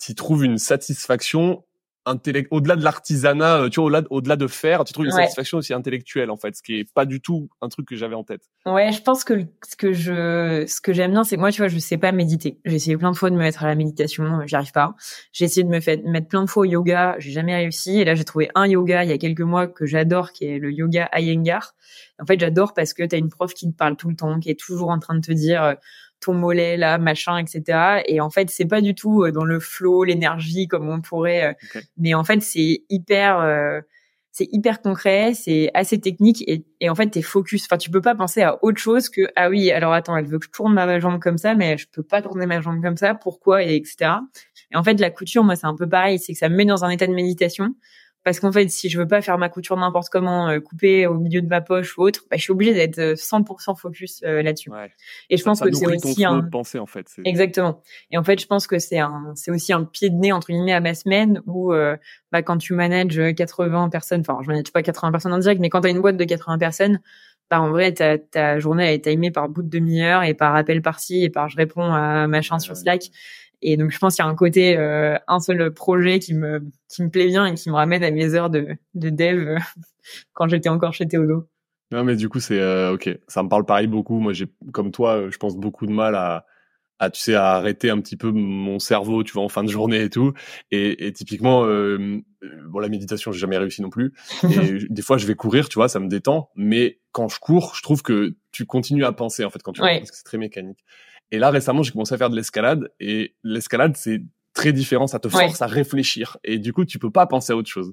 tu 0.00 0.14
trouves 0.14 0.44
une 0.44 0.58
satisfaction 0.58 1.64
au-delà 2.06 2.76
de 2.76 2.84
l'artisanat, 2.84 3.62
euh, 3.62 3.68
tu 3.68 3.80
vois, 3.80 3.86
au-delà 3.86 4.02
au-delà 4.10 4.36
de 4.36 4.46
faire, 4.46 4.84
tu 4.84 4.92
trouves 4.92 5.06
une 5.06 5.12
Ouais. 5.12 5.22
satisfaction 5.22 5.58
aussi 5.58 5.72
intellectuelle 5.74 6.30
en 6.30 6.36
fait, 6.36 6.56
ce 6.56 6.62
qui 6.62 6.78
est 6.80 6.92
pas 6.92 7.04
du 7.04 7.20
tout 7.20 7.48
un 7.60 7.68
truc 7.68 7.86
que 7.88 7.96
j'avais 7.96 8.14
en 8.14 8.24
tête. 8.24 8.42
Ouais, 8.66 8.92
je 8.92 9.02
pense 9.02 9.24
que 9.24 9.44
ce 9.68 9.76
que 9.76 9.92
je 9.92 10.64
ce 10.66 10.80
que 10.80 10.92
j'aime 10.92 11.12
bien, 11.12 11.24
c'est 11.24 11.36
que 11.36 11.40
moi, 11.40 11.50
tu 11.52 11.60
vois, 11.60 11.68
je 11.68 11.78
sais 11.78 11.98
pas 11.98 12.12
méditer. 12.12 12.58
J'ai 12.64 12.76
essayé 12.76 12.96
plein 12.96 13.10
de 13.12 13.16
fois 13.16 13.30
de 13.30 13.34
me 13.34 13.40
mettre 13.40 13.64
à 13.64 13.66
la 13.66 13.74
méditation, 13.74 14.42
j'y 14.46 14.54
arrive 14.56 14.72
pas. 14.72 14.94
J'ai 15.32 15.44
essayé 15.46 15.64
de 15.64 15.68
me 15.70 15.80
faire, 15.80 15.98
mettre 16.04 16.28
plein 16.28 16.44
de 16.44 16.50
fois 16.50 16.62
au 16.62 16.64
yoga, 16.66 17.16
j'ai 17.18 17.30
jamais 17.32 17.54
réussi. 17.54 17.98
Et 18.00 18.04
là, 18.04 18.14
j'ai 18.14 18.24
trouvé 18.24 18.50
un 18.54 18.66
yoga 18.66 19.04
il 19.04 19.10
y 19.10 19.12
a 19.12 19.18
quelques 19.18 19.40
mois 19.40 19.66
que 19.66 19.86
j'adore, 19.86 20.32
qui 20.32 20.44
est 20.46 20.58
le 20.58 20.72
yoga 20.72 21.08
Iyengar. 21.14 21.74
En 22.20 22.26
fait, 22.26 22.38
j'adore 22.38 22.74
parce 22.74 22.94
que 22.94 23.02
t'as 23.04 23.18
une 23.18 23.28
prof 23.28 23.52
qui 23.54 23.70
te 23.70 23.76
parle 23.76 23.96
tout 23.96 24.08
le 24.08 24.16
temps, 24.16 24.38
qui 24.40 24.50
est 24.50 24.58
toujours 24.58 24.90
en 24.90 24.98
train 24.98 25.14
de 25.14 25.20
te 25.20 25.32
dire 25.32 25.62
euh, 25.62 25.74
ton 26.24 26.34
mollet 26.34 26.76
là, 26.76 26.98
machin, 26.98 27.38
etc. 27.38 28.02
Et 28.06 28.20
en 28.20 28.30
fait, 28.30 28.50
c'est 28.50 28.66
pas 28.66 28.80
du 28.80 28.94
tout 28.94 29.24
euh, 29.24 29.32
dans 29.32 29.44
le 29.44 29.60
flow, 29.60 30.04
l'énergie 30.04 30.68
comme 30.68 30.88
on 30.88 31.00
pourrait. 31.00 31.54
euh. 31.76 31.80
Mais 31.98 32.14
en 32.14 32.24
fait, 32.24 32.42
c'est 32.42 32.82
hyper 32.88 33.38
euh, 33.40 33.80
c'est 34.32 34.48
hyper 34.50 34.82
concret, 34.82 35.32
c'est 35.34 35.70
assez 35.74 36.00
technique 36.00 36.42
et, 36.48 36.64
et 36.80 36.90
en 36.90 36.96
fait 36.96 37.08
t'es 37.08 37.22
focus. 37.22 37.66
Enfin, 37.66 37.78
tu 37.78 37.88
peux 37.90 38.00
pas 38.00 38.16
penser 38.16 38.42
à 38.42 38.58
autre 38.64 38.78
chose 38.78 39.08
que 39.08 39.22
ah 39.36 39.48
oui, 39.48 39.70
alors 39.70 39.92
attends, 39.92 40.16
elle 40.16 40.26
veut 40.26 40.40
que 40.40 40.46
je 40.46 40.50
tourne 40.50 40.74
ma 40.74 40.98
jambe 40.98 41.20
comme 41.20 41.38
ça, 41.38 41.54
mais 41.54 41.78
je 41.78 41.86
peux 41.88 42.02
pas 42.02 42.20
tourner 42.20 42.46
ma 42.46 42.60
jambe 42.60 42.82
comme 42.82 42.96
ça. 42.96 43.14
Pourquoi 43.14 43.62
et 43.62 43.76
etc. 43.76 44.10
Et 44.72 44.76
en 44.76 44.82
fait, 44.82 44.98
la 44.98 45.10
couture, 45.10 45.44
moi, 45.44 45.54
c'est 45.54 45.66
un 45.66 45.76
peu 45.76 45.88
pareil, 45.88 46.18
c'est 46.18 46.32
que 46.32 46.38
ça 46.38 46.48
me 46.48 46.56
met 46.56 46.64
dans 46.64 46.84
un 46.84 46.90
état 46.90 47.06
de 47.06 47.14
méditation. 47.14 47.74
Parce 48.24 48.40
qu'en 48.40 48.50
fait, 48.50 48.68
si 48.68 48.88
je 48.88 48.98
veux 48.98 49.06
pas 49.06 49.20
faire 49.20 49.36
ma 49.36 49.50
couture 49.50 49.76
n'importe 49.76 50.08
comment, 50.08 50.48
euh, 50.48 50.58
couper 50.58 51.06
au 51.06 51.14
milieu 51.14 51.42
de 51.42 51.46
ma 51.46 51.60
poche 51.60 51.98
ou 51.98 52.02
autre, 52.02 52.24
bah, 52.30 52.38
je 52.38 52.42
suis 52.42 52.52
obligée 52.52 52.72
d'être 52.72 52.98
euh, 52.98 53.14
100% 53.14 53.78
focus 53.78 54.22
euh, 54.24 54.42
là-dessus. 54.42 54.70
Ouais. 54.70 54.90
Et 55.28 55.36
je 55.36 55.44
pense 55.44 55.58
ça 55.58 55.66
que 55.66 55.74
c'est 55.74 55.86
aussi 55.86 56.24
un, 56.24 56.38
de 56.38 56.78
en 56.78 56.86
fait. 56.86 57.06
Exactement. 57.24 57.82
Et 58.10 58.16
en 58.16 58.24
fait, 58.24 58.40
je 58.40 58.46
pense 58.46 58.66
que 58.66 58.78
c'est 58.78 58.98
un, 58.98 59.32
c'est 59.34 59.50
aussi 59.50 59.74
un 59.74 59.84
pied 59.84 60.08
de 60.08 60.16
nez 60.16 60.32
entre 60.32 60.48
guillemets 60.48 60.72
à 60.72 60.80
ma 60.80 60.94
semaine 60.94 61.42
où, 61.46 61.72
euh, 61.72 61.96
bah, 62.32 62.42
quand 62.42 62.56
tu 62.56 62.72
manages 62.72 63.20
80 63.36 63.90
personnes, 63.90 64.20
enfin, 64.20 64.38
je 64.42 64.48
manage 64.48 64.72
pas 64.72 64.82
80 64.82 65.12
personnes 65.12 65.32
en 65.34 65.38
direct, 65.38 65.60
mais 65.60 65.68
quand 65.68 65.82
tu 65.82 65.88
as 65.88 65.90
une 65.90 66.00
boîte 66.00 66.16
de 66.16 66.24
80 66.24 66.58
personnes, 66.58 67.00
bah, 67.50 67.60
en 67.60 67.70
vrai, 67.70 67.92
ta, 67.92 68.16
ta 68.18 68.58
journée 68.58 68.84
elle 68.84 68.94
est 68.94 69.04
timée 69.04 69.30
par 69.30 69.50
bout 69.50 69.62
de 69.62 69.68
demi-heure 69.68 70.22
et 70.22 70.32
par 70.32 70.56
appel 70.56 70.80
par-ci 70.80 71.24
et 71.24 71.30
par 71.30 71.50
je 71.50 71.56
réponds 71.56 71.92
à 71.92 72.26
machin 72.26 72.58
sur 72.58 72.74
Ouais. 72.74 73.10
Et 73.62 73.76
donc, 73.76 73.90
je 73.90 73.98
pense 73.98 74.16
qu'il 74.16 74.24
y 74.24 74.28
a 74.28 74.30
un 74.30 74.34
côté, 74.34 74.76
euh, 74.76 75.16
un 75.28 75.40
seul 75.40 75.72
projet 75.72 76.18
qui 76.18 76.34
me, 76.34 76.62
qui 76.88 77.02
me 77.02 77.10
plaît 77.10 77.26
bien 77.26 77.46
et 77.46 77.54
qui 77.54 77.70
me 77.70 77.74
ramène 77.74 78.04
à 78.04 78.10
mes 78.10 78.34
heures 78.34 78.50
de, 78.50 78.68
de 78.94 79.10
dev 79.10 79.48
euh, 79.48 79.58
quand 80.32 80.48
j'étais 80.48 80.68
encore 80.68 80.92
chez 80.94 81.06
Théodo. 81.06 81.48
Non, 81.90 82.04
mais 82.04 82.16
du 82.16 82.28
coup, 82.28 82.40
c'est 82.40 82.58
euh, 82.58 82.94
ok. 82.94 83.08
Ça 83.28 83.42
me 83.42 83.48
parle 83.48 83.64
pareil 83.64 83.86
beaucoup. 83.86 84.18
Moi, 84.18 84.32
j'ai 84.32 84.46
comme 84.72 84.90
toi, 84.90 85.30
je 85.30 85.36
pense 85.36 85.56
beaucoup 85.56 85.86
de 85.86 85.92
mal 85.92 86.14
à, 86.14 86.44
à 86.98 87.10
tu 87.10 87.20
sais, 87.20 87.34
à 87.34 87.52
arrêter 87.52 87.90
un 87.90 88.00
petit 88.00 88.16
peu 88.16 88.30
mon 88.30 88.78
cerveau, 88.78 89.22
tu 89.22 89.32
vois, 89.32 89.42
en 89.42 89.48
fin 89.48 89.62
de 89.62 89.68
journée 89.68 90.02
et 90.02 90.10
tout. 90.10 90.32
Et, 90.70 91.06
et 91.06 91.12
typiquement, 91.12 91.64
euh, 91.64 92.20
bon, 92.68 92.78
la 92.78 92.88
méditation, 92.88 93.32
j'ai 93.32 93.38
jamais 93.38 93.58
réussi 93.58 93.82
non 93.82 93.90
plus. 93.90 94.12
Et 94.44 94.78
des 94.90 95.02
fois, 95.02 95.18
je 95.18 95.26
vais 95.26 95.34
courir, 95.34 95.68
tu 95.68 95.74
vois, 95.78 95.88
ça 95.88 96.00
me 96.00 96.08
détend. 96.08 96.50
Mais 96.56 97.00
quand 97.12 97.28
je 97.28 97.38
cours, 97.38 97.74
je 97.76 97.82
trouve 97.82 98.02
que 98.02 98.36
tu 98.50 98.66
continues 98.66 99.04
à 99.04 99.12
penser 99.12 99.44
en 99.44 99.50
fait 99.50 99.62
quand 99.62 99.72
tu 99.72 99.80
cours 99.80 99.88
Ouais. 99.88 99.98
parce 99.98 100.10
que 100.10 100.16
c'est 100.16 100.24
très 100.24 100.38
mécanique. 100.38 100.84
Et 101.34 101.38
là, 101.38 101.50
récemment, 101.50 101.82
j'ai 101.82 101.90
commencé 101.92 102.14
à 102.14 102.18
faire 102.18 102.30
de 102.30 102.36
l'escalade. 102.36 102.90
Et 103.00 103.34
l'escalade, 103.42 103.96
c'est 103.96 104.22
très 104.54 104.72
différent. 104.72 105.06
Ça 105.08 105.18
te 105.18 105.26
Ouais. 105.28 105.46
force 105.46 105.60
à 105.62 105.66
réfléchir. 105.66 106.36
Et 106.44 106.58
du 106.58 106.72
coup, 106.72 106.84
tu 106.84 106.98
peux 106.98 107.10
pas 107.10 107.26
penser 107.26 107.52
à 107.52 107.56
autre 107.56 107.68
chose. 107.70 107.92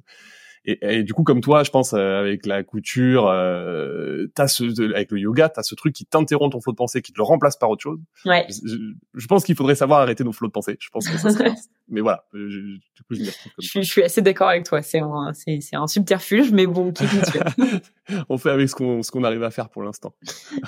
Et, 0.64 0.78
et 1.00 1.02
du 1.02 1.16
coup, 1.16 1.24
comme 1.24 1.42
toi, 1.42 1.64
je 1.64 1.72
pense 1.72 1.94
euh, 1.94 2.20
avec 2.20 2.46
la 2.46 2.62
couture, 2.62 3.28
euh, 3.30 4.28
t'as 4.36 4.48
ce, 4.48 4.94
avec 4.94 5.10
le 5.10 5.18
yoga, 5.18 5.50
t'as 5.50 5.64
ce 5.64 5.74
truc 5.74 5.92
qui 5.96 6.06
t'interrompt 6.06 6.52
ton 6.52 6.62
flot 6.62 6.72
de 6.74 6.78
pensée, 6.78 7.02
qui 7.02 7.12
te 7.14 7.18
le 7.18 7.24
remplace 7.24 7.58
par 7.58 7.72
autre 7.72 7.82
chose. 7.82 8.00
Ouais. 8.26 8.46
Je, 8.64 8.78
je 9.16 9.26
pense 9.26 9.44
qu'il 9.44 9.56
faudrait 9.56 9.74
savoir 9.74 10.02
arrêter 10.02 10.24
nos 10.24 10.32
flots 10.34 10.46
de 10.50 10.52
pensée. 10.52 10.78
Je 10.80 10.90
pense 10.90 11.10
que 11.10 11.18
ça 11.18 11.32
serait. 11.32 11.52
mais 11.90 12.02
voilà, 12.02 12.26
euh, 12.36 12.48
je- 12.48 12.60
du 12.60 13.04
coup, 13.08 13.16
je 13.16 13.24
Je 13.58 13.68
suis, 13.68 13.82
je 13.82 13.90
suis 13.92 14.04
assez 14.04 14.22
d'accord 14.22 14.50
avec 14.50 14.66
toi. 14.66 14.84
C'est 14.84 15.00
un, 15.00 15.32
c'est, 15.34 15.62
c'est 15.62 15.78
un 15.78 15.88
subterfuge, 15.88 16.52
mais 16.52 16.68
bon, 16.68 16.92
qui. 16.92 17.06
On 18.30 18.38
fait 18.38 18.52
avec 18.52 18.70
ce 18.70 18.76
qu'on 18.76 19.02
ce 19.02 19.10
qu'on 19.10 19.24
arrive 19.24 19.42
à 19.42 19.50
faire 19.50 19.70
pour 19.70 19.82
l'instant. 19.82 20.14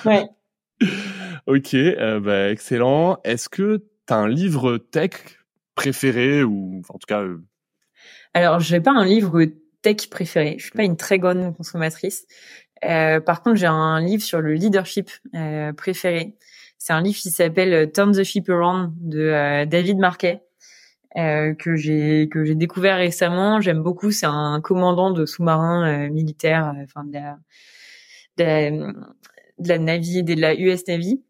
Ouais. 0.04 0.26
Ok, 1.46 1.74
euh, 1.74 2.20
bah, 2.20 2.50
excellent. 2.50 3.18
Est-ce 3.22 3.50
que 3.50 3.84
t'as 4.06 4.16
un 4.16 4.28
livre 4.28 4.78
tech 4.78 5.12
préféré 5.74 6.42
ou 6.42 6.80
en 6.88 6.94
tout 6.94 7.06
cas 7.06 7.20
euh, 7.20 7.44
Alors, 8.32 8.60
j'ai 8.60 8.80
pas 8.80 8.92
un 8.92 9.04
livre 9.04 9.44
tech 9.82 10.08
préféré. 10.08 10.56
Je 10.58 10.64
suis 10.64 10.72
pas 10.72 10.84
une 10.84 10.96
très 10.96 11.18
grande 11.18 11.54
consommatrice. 11.54 12.26
Euh, 12.84 13.20
par 13.20 13.42
contre, 13.42 13.56
j'ai 13.56 13.66
un 13.66 14.00
livre 14.00 14.22
sur 14.22 14.40
le 14.40 14.54
leadership 14.54 15.10
préféré. 15.76 16.34
C'est 16.78 16.94
un 16.94 17.02
livre 17.02 17.18
qui 17.18 17.30
s'appelle 17.30 17.92
Turn 17.92 18.12
the 18.12 18.24
Ship 18.24 18.48
Around 18.48 18.92
de 19.00 19.64
David 19.66 19.98
Marquet 19.98 20.42
que 21.14 21.76
j'ai 21.76 22.28
que 22.30 22.44
j'ai 22.44 22.54
découvert 22.54 22.96
récemment. 22.96 23.60
J'aime 23.60 23.82
beaucoup. 23.82 24.10
C'est 24.10 24.26
un 24.26 24.60
commandant 24.62 25.10
de 25.10 25.24
sous-marin 25.24 26.08
militaire, 26.08 26.74
de 29.58 29.68
la 29.68 29.78
Navy 29.78 30.22
de 30.22 30.34
la 30.40 30.54
US 30.54 30.86
Navy. 30.88 31.22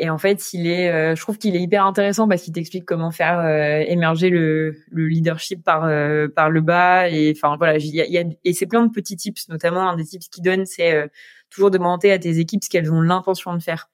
Et 0.00 0.10
en 0.10 0.18
fait, 0.18 0.52
il 0.52 0.66
est, 0.66 0.90
euh, 0.90 1.14
je 1.14 1.20
trouve 1.20 1.38
qu'il 1.38 1.54
est 1.54 1.60
hyper 1.60 1.86
intéressant 1.86 2.26
parce 2.26 2.42
qu'il 2.42 2.52
t'explique 2.52 2.84
comment 2.84 3.12
faire 3.12 3.38
euh, 3.38 3.78
émerger 3.86 4.28
le, 4.28 4.74
le 4.90 5.06
leadership 5.06 5.62
par 5.62 5.84
euh, 5.84 6.26
par 6.26 6.50
le 6.50 6.60
bas. 6.62 7.08
Et 7.10 7.32
enfin 7.36 7.56
voilà, 7.56 7.78
il 7.78 7.94
y 7.94 8.00
a, 8.00 8.06
y 8.06 8.18
a- 8.18 8.24
et 8.44 8.52
c'est 8.54 8.66
plein 8.66 8.84
de 8.84 8.90
petits 8.90 9.16
tips, 9.16 9.48
notamment 9.48 9.88
un 9.88 9.96
des 9.96 10.04
tips 10.04 10.28
qu'il 10.28 10.42
donne, 10.42 10.66
c'est 10.66 10.92
euh, 10.94 11.06
toujours 11.48 11.70
demander 11.70 12.10
à 12.10 12.18
tes 12.18 12.40
équipes 12.40 12.64
ce 12.64 12.68
qu'elles 12.70 12.92
ont 12.92 13.00
l'intention 13.02 13.54
de 13.54 13.62
faire. 13.62 13.88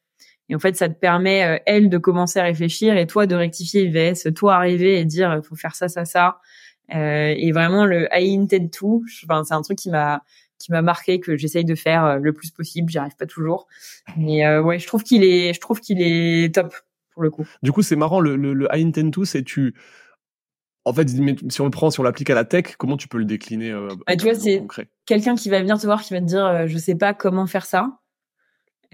Et 0.49 0.55
en 0.55 0.59
fait, 0.59 0.75
ça 0.75 0.89
te 0.89 0.99
permet 0.99 1.45
euh, 1.45 1.59
elles 1.67 1.91
de 1.91 1.99
commencer 1.99 2.39
à 2.41 2.45
réfléchir 2.45 2.97
et 2.97 3.07
toi 3.07 3.27
de 3.27 3.35
rectifier 3.35 3.87
VS, 3.89 4.33
toi 4.35 4.55
arriver 4.57 4.99
et 5.01 5.05
dire 5.05 5.41
faut 5.45 5.55
faire 5.55 5.75
ça 5.75 5.89
ça 5.91 6.07
ça. 6.07 6.39
Euh, 6.95 7.35
et 7.37 7.53
vraiment 7.53 7.85
le 7.85 8.09
I 8.13 8.37
intend 8.39 8.69
to, 8.69 9.03
enfin 9.25 9.45
c'est 9.45 9.55
un 9.55 9.63
truc 9.63 9.79
qui 9.79 9.91
m'a 9.91 10.23
qui 10.61 10.71
m'a 10.71 10.83
marqué 10.83 11.19
que 11.19 11.37
j'essaye 11.37 11.65
de 11.65 11.75
faire 11.75 12.05
euh, 12.05 12.19
le 12.19 12.33
plus 12.33 12.53
possible. 12.53 12.89
J'y 12.93 12.99
arrive 12.99 13.17
pas 13.17 13.27
toujours, 13.27 13.67
mais 14.17 14.47
euh, 14.47 14.63
ouais, 14.63 14.79
je 14.79 14.87
trouve 14.87 15.03
qu'il 15.03 15.25
est, 15.25 15.53
je 15.53 15.61
trouve 15.61 15.81
qu'il 15.81 16.01
est 16.01 16.55
top 16.55 16.73
pour 17.13 17.23
le 17.25 17.31
coup. 17.31 17.49
Du 17.65 17.73
coup, 17.73 17.83
c'est 17.83 17.97
marrant, 17.97 18.21
le, 18.21 18.37
le, 18.37 18.53
le 18.53 18.69
I 18.73 18.85
intend 18.85 19.11
to, 19.11 19.25
c'est 19.25 19.43
tu. 19.43 19.75
En 20.85 20.93
fait, 20.93 21.09
si 21.09 21.61
on 21.61 21.65
le 21.65 21.71
prend, 21.71 21.91
si 21.91 22.01
on 22.01 22.03
l'applique 22.03 22.31
à 22.31 22.35
la 22.35 22.45
tech, 22.45 22.77
comment 22.79 22.97
tu 22.97 23.09
peux 23.09 23.19
le 23.19 23.25
décliner 23.25 23.71
euh, 23.71 23.89
Ah, 24.07 24.17
tu 24.17 24.25
vois, 24.25 24.35
c'est- 24.35 24.63
Quelqu'un 25.07 25.35
qui 25.35 25.51
va 25.51 25.61
venir 25.61 25.79
te 25.79 25.87
voir, 25.87 26.03
qui 26.03 26.15
va 26.15 26.21
te 26.21 26.25
dire, 26.27 26.45
euh, 26.47 26.67
je 26.69 26.79
sais 26.79 26.95
pas 26.95 27.13
comment 27.15 27.47
faire 27.47 27.67
ça. 27.67 27.99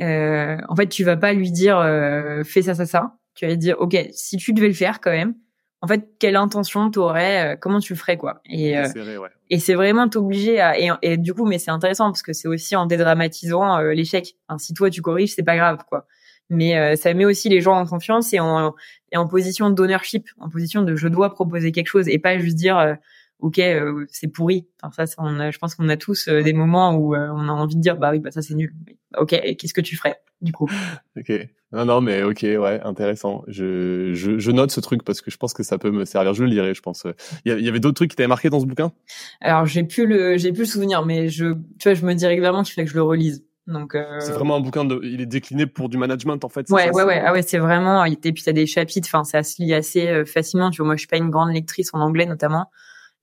Euh, 0.00 0.56
en 0.68 0.76
fait, 0.76 0.88
tu 0.88 1.04
vas 1.04 1.16
pas 1.16 1.32
lui 1.32 1.50
dire, 1.50 1.78
euh, 1.78 2.42
fais 2.44 2.62
ça, 2.62 2.74
ça, 2.74 2.86
ça. 2.86 3.16
Tu 3.34 3.44
vas 3.44 3.50
lui 3.52 3.58
dire, 3.58 3.76
ok, 3.80 3.96
si 4.12 4.36
tu 4.36 4.52
devais 4.52 4.68
le 4.68 4.74
faire 4.74 5.00
quand 5.00 5.10
même. 5.10 5.34
En 5.82 5.86
fait, 5.86 6.08
quelle 6.18 6.36
intention 6.36 6.90
t'aurais, 6.90 7.54
euh, 7.54 7.56
comment 7.60 7.80
tu 7.80 7.92
le 7.92 7.98
ferais 7.98 8.16
quoi. 8.16 8.40
Et 8.46 8.76
euh, 8.78 8.86
C'est 8.92 9.00
vrai, 9.00 9.18
ouais. 9.18 9.28
Et 9.50 9.58
c'est 9.58 9.74
vraiment 9.74 10.08
t'obliger 10.08 10.60
à 10.60 10.78
et, 10.78 10.90
et 11.02 11.16
du 11.16 11.34
coup, 11.34 11.46
mais 11.46 11.58
c'est 11.58 11.70
intéressant 11.70 12.06
parce 12.06 12.22
que 12.22 12.32
c'est 12.32 12.48
aussi 12.48 12.74
en 12.76 12.86
dédramatisant 12.86 13.78
euh, 13.78 13.92
l'échec. 13.92 14.36
Si 14.58 14.74
toi 14.74 14.90
tu 14.90 15.02
corriges, 15.02 15.34
c'est 15.34 15.44
pas 15.44 15.56
grave 15.56 15.84
quoi. 15.88 16.06
Mais 16.48 16.78
euh, 16.78 16.96
ça 16.96 17.12
met 17.14 17.24
aussi 17.24 17.48
les 17.48 17.60
gens 17.60 17.74
en 17.74 17.86
confiance 17.86 18.32
et 18.32 18.40
en 18.40 18.74
et 19.12 19.16
en 19.16 19.26
position 19.26 19.70
d'ownership, 19.70 20.28
en 20.38 20.48
position 20.48 20.82
de 20.82 20.96
je 20.96 21.08
dois 21.08 21.32
proposer 21.32 21.72
quelque 21.72 21.88
chose 21.88 22.08
et 22.08 22.18
pas 22.18 22.38
juste 22.38 22.56
dire 22.56 22.78
euh, 22.78 22.94
ok 23.40 23.58
euh, 23.58 24.06
c'est 24.10 24.28
pourri. 24.28 24.66
Enfin 24.82 25.06
ça, 25.06 25.06
ça, 25.06 25.14
on 25.18 25.38
a, 25.40 25.50
je 25.50 25.58
pense 25.58 25.74
qu'on 25.74 25.88
a 25.88 25.96
tous 25.96 26.28
euh, 26.28 26.42
des 26.42 26.52
moments 26.52 26.94
où 26.94 27.14
euh, 27.14 27.28
on 27.32 27.48
a 27.48 27.52
envie 27.52 27.76
de 27.76 27.80
dire 27.80 27.96
bah 27.96 28.10
oui 28.12 28.18
bah 28.18 28.30
ça 28.30 28.42
c'est 28.42 28.54
nul. 28.54 28.74
Ok, 29.18 29.32
et 29.32 29.56
qu'est-ce 29.56 29.74
que 29.74 29.80
tu 29.80 29.96
ferais 29.96 30.20
du 30.40 30.52
coup? 30.52 30.70
Ok. 31.16 31.32
Non, 31.72 31.84
non, 31.84 32.00
mais 32.00 32.22
ok, 32.22 32.42
ouais, 32.42 32.80
intéressant. 32.84 33.42
Je, 33.48 34.12
je, 34.14 34.38
je 34.38 34.50
note 34.52 34.70
ce 34.70 34.78
truc 34.80 35.02
parce 35.02 35.20
que 35.20 35.32
je 35.32 35.36
pense 35.36 35.52
que 35.52 35.64
ça 35.64 35.78
peut 35.78 35.90
me 35.90 36.04
servir. 36.04 36.32
Je 36.32 36.44
le 36.44 36.48
lirai, 36.48 36.74
je 36.74 36.80
pense. 36.80 37.06
Il 37.44 37.58
y, 37.58 37.68
avait 37.68 37.80
d'autres 37.80 37.96
trucs 37.96 38.10
qui 38.10 38.16
t'avaient 38.16 38.28
marqué 38.28 38.50
dans 38.50 38.60
ce 38.60 38.66
bouquin? 38.66 38.92
Alors 39.40 39.66
j'ai 39.66 39.82
plus 39.82 40.06
le 40.06 40.36
j'ai 40.38 40.52
plus 40.52 40.60
le 40.60 40.66
souvenir, 40.66 41.04
mais 41.04 41.28
je 41.28 41.54
tu 41.78 41.88
vois 41.88 41.94
je 41.94 42.06
me 42.06 42.14
dis 42.14 42.26
régulièrement 42.26 42.62
qu'il 42.62 42.74
fallait 42.74 42.86
que 42.86 42.92
je 42.92 42.96
le 42.96 43.02
relise. 43.02 43.44
Donc 43.66 43.96
euh, 43.96 44.20
C'est 44.20 44.32
vraiment 44.32 44.56
un 44.56 44.60
bouquin 44.60 44.84
de. 44.84 45.00
Il 45.02 45.20
est 45.20 45.26
décliné 45.26 45.66
pour 45.66 45.88
du 45.88 45.98
management 45.98 46.42
en 46.44 46.48
fait. 46.48 46.70
Ouais, 46.70 46.86
ça, 46.86 46.92
ouais, 46.92 47.02
ouais. 47.02 47.22
Ah 47.24 47.32
ouais, 47.32 47.42
c'est 47.42 47.58
vraiment. 47.58 48.04
Et 48.04 48.16
puis 48.16 48.42
t'as 48.44 48.52
des 48.52 48.66
chapitres. 48.66 49.08
Enfin, 49.10 49.24
ça 49.24 49.42
se 49.42 49.60
lit 49.60 49.74
assez 49.74 50.06
euh, 50.06 50.24
facilement. 50.24 50.70
Tu 50.70 50.78
vois, 50.78 50.86
moi, 50.86 50.94
je 50.94 51.00
suis 51.00 51.08
pas 51.08 51.16
une 51.16 51.30
grande 51.30 51.52
lectrice 51.52 51.90
en 51.92 52.00
anglais 52.00 52.26
notamment. 52.26 52.70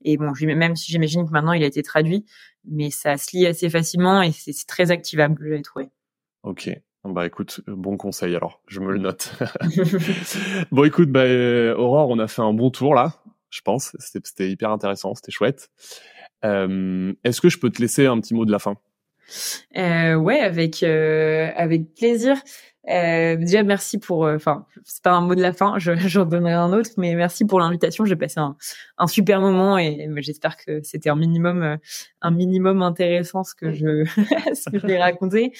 Et 0.04 0.16
bon, 0.16 0.32
même 0.42 0.76
si 0.76 0.92
j'imagine 0.92 1.26
que 1.26 1.32
maintenant 1.32 1.52
il 1.52 1.62
a 1.62 1.66
été 1.66 1.82
traduit, 1.82 2.24
mais 2.68 2.90
ça 2.90 3.16
se 3.16 3.36
lit 3.36 3.46
assez 3.46 3.70
facilement 3.70 4.22
et 4.22 4.32
c'est 4.32 4.54
très 4.66 4.90
activable, 4.90 5.36
j'ai 5.48 5.62
trouvé. 5.62 5.88
Ok. 6.42 6.70
Bah 7.04 7.26
écoute, 7.26 7.60
bon 7.66 7.98
conseil 7.98 8.34
alors. 8.34 8.62
Je 8.66 8.80
me 8.80 8.92
le 8.92 8.98
note. 9.00 9.32
bon 10.70 10.84
écoute, 10.84 11.10
bah 11.10 11.24
euh, 11.24 11.74
Aurore, 11.76 12.08
on 12.08 12.18
a 12.18 12.28
fait 12.28 12.42
un 12.42 12.54
bon 12.54 12.70
tour 12.70 12.94
là. 12.94 13.14
Je 13.50 13.60
pense. 13.60 13.94
C'était 13.98 14.20
c'était 14.24 14.50
hyper 14.50 14.70
intéressant. 14.70 15.14
C'était 15.14 15.32
chouette. 15.32 15.70
Euh, 16.44 17.12
Est-ce 17.24 17.40
que 17.40 17.48
je 17.48 17.58
peux 17.58 17.70
te 17.70 17.80
laisser 17.80 18.06
un 18.06 18.18
petit 18.20 18.34
mot 18.34 18.44
de 18.44 18.52
la 18.52 18.58
fin? 18.58 18.76
Euh, 19.76 20.14
ouais, 20.14 20.40
avec 20.40 20.82
euh, 20.82 21.50
avec 21.56 21.94
plaisir. 21.94 22.36
Euh, 22.90 23.36
déjà, 23.36 23.62
merci 23.62 23.98
pour. 23.98 24.26
euh, 24.26 24.36
Enfin, 24.36 24.66
c'est 24.84 25.02
pas 25.02 25.12
un 25.12 25.22
mot 25.22 25.34
de 25.34 25.40
la 25.40 25.52
fin. 25.54 25.78
Je 25.78 25.92
j'en 26.08 26.26
donnerai 26.26 26.52
un 26.52 26.72
autre, 26.72 26.90
mais 26.98 27.14
merci 27.14 27.46
pour 27.46 27.58
l'invitation. 27.60 28.04
J'ai 28.04 28.16
passé 28.16 28.40
un, 28.40 28.56
un 28.98 29.06
super 29.06 29.40
moment 29.40 29.78
et 29.78 30.06
euh, 30.08 30.14
j'espère 30.18 30.56
que 30.58 30.82
c'était 30.82 31.08
un 31.08 31.16
minimum, 31.16 31.62
euh, 31.62 31.76
un 32.20 32.30
minimum 32.30 32.82
intéressant 32.82 33.42
ce 33.42 33.54
que 33.54 33.72
je 33.72 34.04
ce 34.54 34.70
que 34.70 34.78
je 34.78 34.86
vais 34.86 34.98
raconter. 34.98 35.52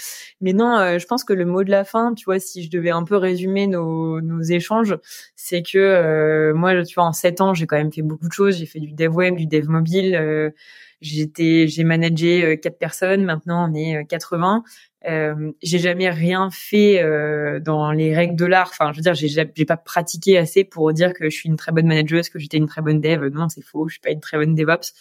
Mais 0.42 0.52
non, 0.52 0.76
euh, 0.78 0.98
je 0.98 1.06
pense 1.06 1.24
que 1.24 1.32
le 1.32 1.46
mot 1.46 1.64
de 1.64 1.70
la 1.70 1.84
fin, 1.84 2.12
tu 2.14 2.26
vois, 2.26 2.38
si 2.40 2.62
je 2.62 2.70
devais 2.70 2.90
un 2.90 3.04
peu 3.04 3.16
résumer 3.16 3.66
nos 3.68 4.20
nos 4.20 4.42
échanges, 4.42 4.96
c'est 5.34 5.62
que 5.62 5.78
euh, 5.78 6.52
moi, 6.54 6.82
tu 6.84 6.94
vois, 6.94 7.04
en 7.04 7.12
sept 7.12 7.40
ans, 7.40 7.54
j'ai 7.54 7.66
quand 7.66 7.76
même 7.76 7.92
fait 7.92 8.02
beaucoup 8.02 8.28
de 8.28 8.32
choses. 8.34 8.56
J'ai 8.58 8.66
fait 8.66 8.80
du 8.80 8.92
dev 8.92 9.14
web, 9.14 9.36
du 9.36 9.46
dev 9.46 9.66
mobile. 9.68 10.52
Euh, 10.94 10.98
J'étais, 11.00 11.68
j'ai 11.68 11.84
managé 11.84 12.44
euh, 12.44 12.56
quatre 12.56 12.78
personnes. 12.78 13.24
Maintenant, 13.24 13.70
on 13.70 13.74
est 13.74 13.96
euh, 13.98 14.04
80. 14.04 14.64
Euh, 15.06 15.52
j'ai 15.62 15.78
jamais 15.78 16.08
rien 16.08 16.48
fait 16.50 17.02
euh, 17.02 17.60
dans 17.60 17.92
les 17.92 18.14
règles 18.14 18.36
de 18.36 18.46
l'art. 18.46 18.70
Enfin, 18.72 18.92
je 18.92 18.98
veux 18.98 19.02
dire, 19.02 19.14
j'ai 19.14 19.28
ja- 19.28 19.44
j'ai 19.54 19.64
pas 19.66 19.76
pratiqué 19.76 20.38
assez 20.38 20.64
pour 20.64 20.92
dire 20.92 21.12
que 21.12 21.28
je 21.28 21.36
suis 21.36 21.48
une 21.48 21.56
très 21.56 21.72
bonne 21.72 21.86
manageuse, 21.86 22.28
que 22.30 22.38
j'étais 22.38 22.56
une 22.56 22.66
très 22.68 22.80
bonne 22.82 23.00
dev. 23.00 23.26
Non, 23.32 23.48
c'est 23.48 23.62
faux. 23.62 23.86
Je 23.88 23.94
suis 23.94 24.00
pas 24.00 24.10
une 24.10 24.20
très 24.20 24.38
bonne 24.38 24.54
DevOps. 24.54 24.92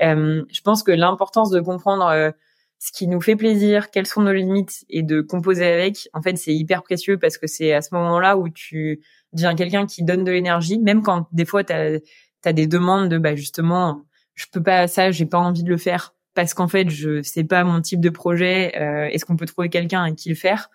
Euh, 0.00 0.42
je 0.50 0.60
pense 0.62 0.82
que 0.82 0.90
l'importance 0.92 1.50
de 1.50 1.60
comprendre 1.60 2.06
euh, 2.06 2.30
ce 2.78 2.92
qui 2.92 3.06
nous 3.06 3.20
fait 3.20 3.36
plaisir, 3.36 3.90
quelles 3.90 4.06
sont 4.06 4.22
nos 4.22 4.32
limites 4.32 4.84
et 4.88 5.02
de 5.02 5.20
composer 5.20 5.66
avec, 5.66 6.08
en 6.14 6.22
fait, 6.22 6.36
c'est 6.36 6.54
hyper 6.54 6.82
précieux 6.82 7.18
parce 7.18 7.38
que 7.38 7.46
c'est 7.46 7.72
à 7.72 7.82
ce 7.82 7.94
moment-là 7.94 8.36
où 8.36 8.48
tu 8.48 9.00
deviens 9.32 9.54
quelqu'un 9.54 9.86
qui 9.86 10.02
donne 10.02 10.24
de 10.24 10.32
l'énergie, 10.32 10.78
même 10.78 11.02
quand 11.02 11.28
des 11.32 11.44
fois 11.44 11.62
t'as 11.64 11.98
as 12.44 12.52
des 12.52 12.66
demandes 12.66 13.08
de 13.08 13.18
bah 13.18 13.36
justement, 13.36 14.02
je 14.34 14.46
peux 14.52 14.62
pas 14.62 14.86
ça, 14.88 15.10
j'ai 15.10 15.26
pas 15.26 15.38
envie 15.38 15.62
de 15.62 15.68
le 15.70 15.76
faire 15.76 16.14
parce 16.34 16.54
qu'en 16.54 16.68
fait 16.68 16.88
je 16.90 17.20
sais 17.22 17.44
pas 17.44 17.64
mon 17.64 17.80
type 17.80 18.00
de 18.00 18.10
projet 18.10 18.72
euh, 18.80 19.04
est-ce 19.10 19.24
qu'on 19.24 19.36
peut 19.36 19.46
trouver 19.46 19.68
quelqu'un 19.68 20.02
avec 20.04 20.16
qui 20.16 20.28
le 20.30 20.34
faire? 20.34 20.70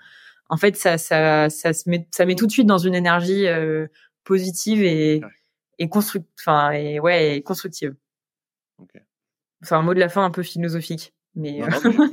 En 0.49 0.57
fait 0.57 0.75
ça 0.77 0.97
ça 0.97 1.49
ça 1.49 1.73
se 1.73 1.89
met 1.89 2.07
ça 2.11 2.25
met 2.25 2.35
tout 2.35 2.45
de 2.47 2.51
suite 2.51 2.67
dans 2.67 2.77
une 2.77 2.95
énergie 2.95 3.47
euh, 3.47 3.87
positive 4.23 4.83
et 4.83 5.21
Ouais. 5.23 5.29
et 5.79 5.89
construct 5.89 6.25
enfin 6.39 6.71
et 6.71 6.99
ouais 6.99 7.37
et 7.37 7.41
constructive 7.41 7.95
Ok. 8.79 8.91
c'est 9.63 9.73
un 9.75 9.81
mot 9.81 9.93
de 9.93 9.99
la 9.99 10.09
fin 10.09 10.23
un 10.23 10.31
peu 10.31 10.43
philosophique 10.43 11.13
mais, 11.39 11.59
Non, 11.59 11.67
euh, 11.67 11.91
non, 11.91 12.09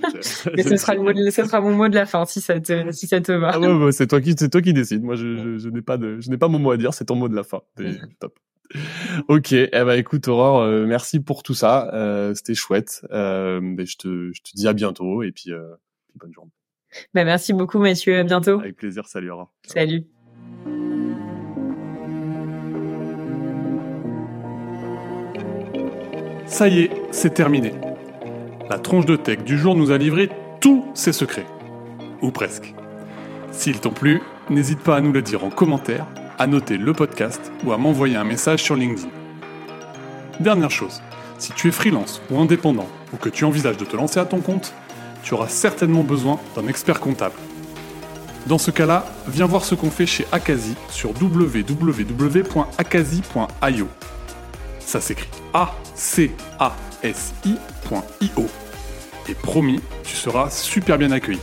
mais 0.54 0.62
ce 0.62 0.76
sera 0.76 0.94
le 0.94 1.00
mot 1.02 1.12
de- 1.12 1.30
ce 1.30 1.44
sera 1.44 1.60
mon 1.62 1.74
mot 1.74 1.88
de 1.88 1.94
la 1.94 2.04
fin 2.04 2.26
si 2.26 2.40
ça 2.42 2.60
te 2.60 2.90
si 2.92 3.06
ça 3.06 3.20
te 3.22 3.32
va 3.32 3.52
Ah 3.54 3.58
ouais, 3.60 3.72
ouais, 3.72 3.92
c'est 3.92 4.06
toi 4.06 4.20
qui, 4.20 4.34
c'est 4.38 4.50
toi 4.50 4.60
qui 4.60 4.74
décides. 4.74 5.02
Moi, 5.02 5.14
je, 5.16 5.36
je, 5.38 5.56
je 5.58 5.68
n'ai 5.70 5.80
pas 5.80 5.96
de, 5.96 6.20
je 6.20 6.28
n'ai 6.28 6.36
pas 6.36 6.48
mon 6.48 6.58
mot 6.58 6.72
à 6.72 6.76
dire. 6.76 6.92
C'est 6.92 7.06
ton 7.06 7.14
mot 7.16 7.26
de 7.30 7.34
la 7.34 7.42
fin. 7.42 7.62
Top. 8.20 8.38
Ok. 9.28 9.52
Eh 9.52 9.68
ben, 9.70 9.92
écoute, 9.92 10.26
Aurore, 10.28 10.60
euh, 10.62 10.86
merci 10.86 11.20
pour 11.20 11.42
tout 11.42 11.54
ça. 11.54 11.90
Euh, 11.94 12.34
c'était 12.34 12.54
chouette. 12.54 13.06
Euh, 13.12 13.60
ben, 13.62 13.86
je 13.86 13.96
te, 13.96 14.32
je 14.32 14.42
te 14.42 14.50
dis 14.54 14.66
à 14.66 14.72
bientôt 14.72 15.22
et 15.22 15.32
puis, 15.32 15.52
euh, 15.52 15.74
puis 16.08 16.18
bonne 16.18 16.32
journée. 16.32 16.50
bah, 17.14 17.24
merci 17.24 17.52
beaucoup 17.52 17.78
Mathieu 17.78 18.18
à 18.18 18.22
bientôt 18.24 18.60
Avec 18.60 18.76
plaisir. 18.76 19.06
Salut, 19.06 19.30
Aurore. 19.30 19.52
salut 19.66 20.06
Ça 26.46 26.68
y 26.68 26.80
est, 26.82 26.90
c'est 27.10 27.34
terminé. 27.34 27.72
La 28.70 28.78
tronche 28.78 29.06
de 29.06 29.16
tech 29.16 29.42
du 29.44 29.58
jour 29.58 29.74
nous 29.76 29.90
a 29.90 29.98
livré 29.98 30.30
tous 30.60 30.84
ses 30.94 31.12
secrets. 31.12 31.46
Ou 32.22 32.30
presque. 32.30 32.74
S'ils 33.50 33.80
t'ont 33.80 33.90
plu, 33.90 34.20
n'hésite 34.50 34.80
pas 34.80 34.96
à 34.96 35.00
nous 35.00 35.12
le 35.12 35.22
dire 35.22 35.44
en 35.44 35.50
commentaire, 35.50 36.06
à 36.38 36.46
noter 36.46 36.76
le 36.76 36.92
podcast 36.92 37.52
ou 37.64 37.72
à 37.72 37.78
m'envoyer 37.78 38.16
un 38.16 38.24
message 38.24 38.62
sur 38.62 38.76
LinkedIn. 38.76 39.08
Dernière 40.40 40.70
chose, 40.70 41.02
si 41.38 41.52
tu 41.52 41.68
es 41.68 41.72
freelance 41.72 42.20
ou 42.30 42.38
indépendant 42.40 42.88
ou 43.12 43.16
que 43.16 43.28
tu 43.28 43.44
envisages 43.44 43.76
de 43.76 43.84
te 43.84 43.96
lancer 43.96 44.18
à 44.20 44.24
ton 44.24 44.40
compte, 44.40 44.74
tu 45.22 45.34
auras 45.34 45.48
certainement 45.48 46.02
besoin 46.02 46.40
d'un 46.56 46.66
expert 46.68 47.00
comptable. 47.00 47.34
Dans 48.46 48.58
ce 48.58 48.70
cas-là, 48.70 49.06
viens 49.26 49.46
voir 49.46 49.64
ce 49.64 49.74
qu'on 49.74 49.90
fait 49.90 50.06
chez 50.06 50.26
Akazi 50.32 50.74
sur 50.90 51.10
www.akazi.io. 51.20 51.88
Ça 54.80 55.00
s'écrit 55.00 55.30
A-C-A-S-I.io. 55.54 56.30
Et 59.28 59.34
promis, 59.34 59.80
tu 60.02 60.14
seras 60.14 60.50
super 60.50 60.98
bien 60.98 61.10
accueilli. 61.10 61.40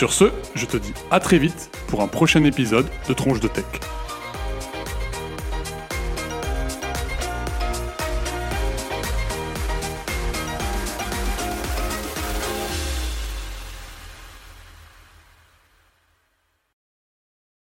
Sur 0.00 0.14
ce, 0.14 0.32
je 0.54 0.64
te 0.64 0.78
dis 0.78 0.94
à 1.10 1.20
très 1.20 1.36
vite 1.36 1.70
pour 1.88 2.00
un 2.00 2.06
prochain 2.06 2.42
épisode 2.44 2.86
de 3.06 3.12
Tronche 3.12 3.38
de 3.38 3.48
Tech. 3.48 3.66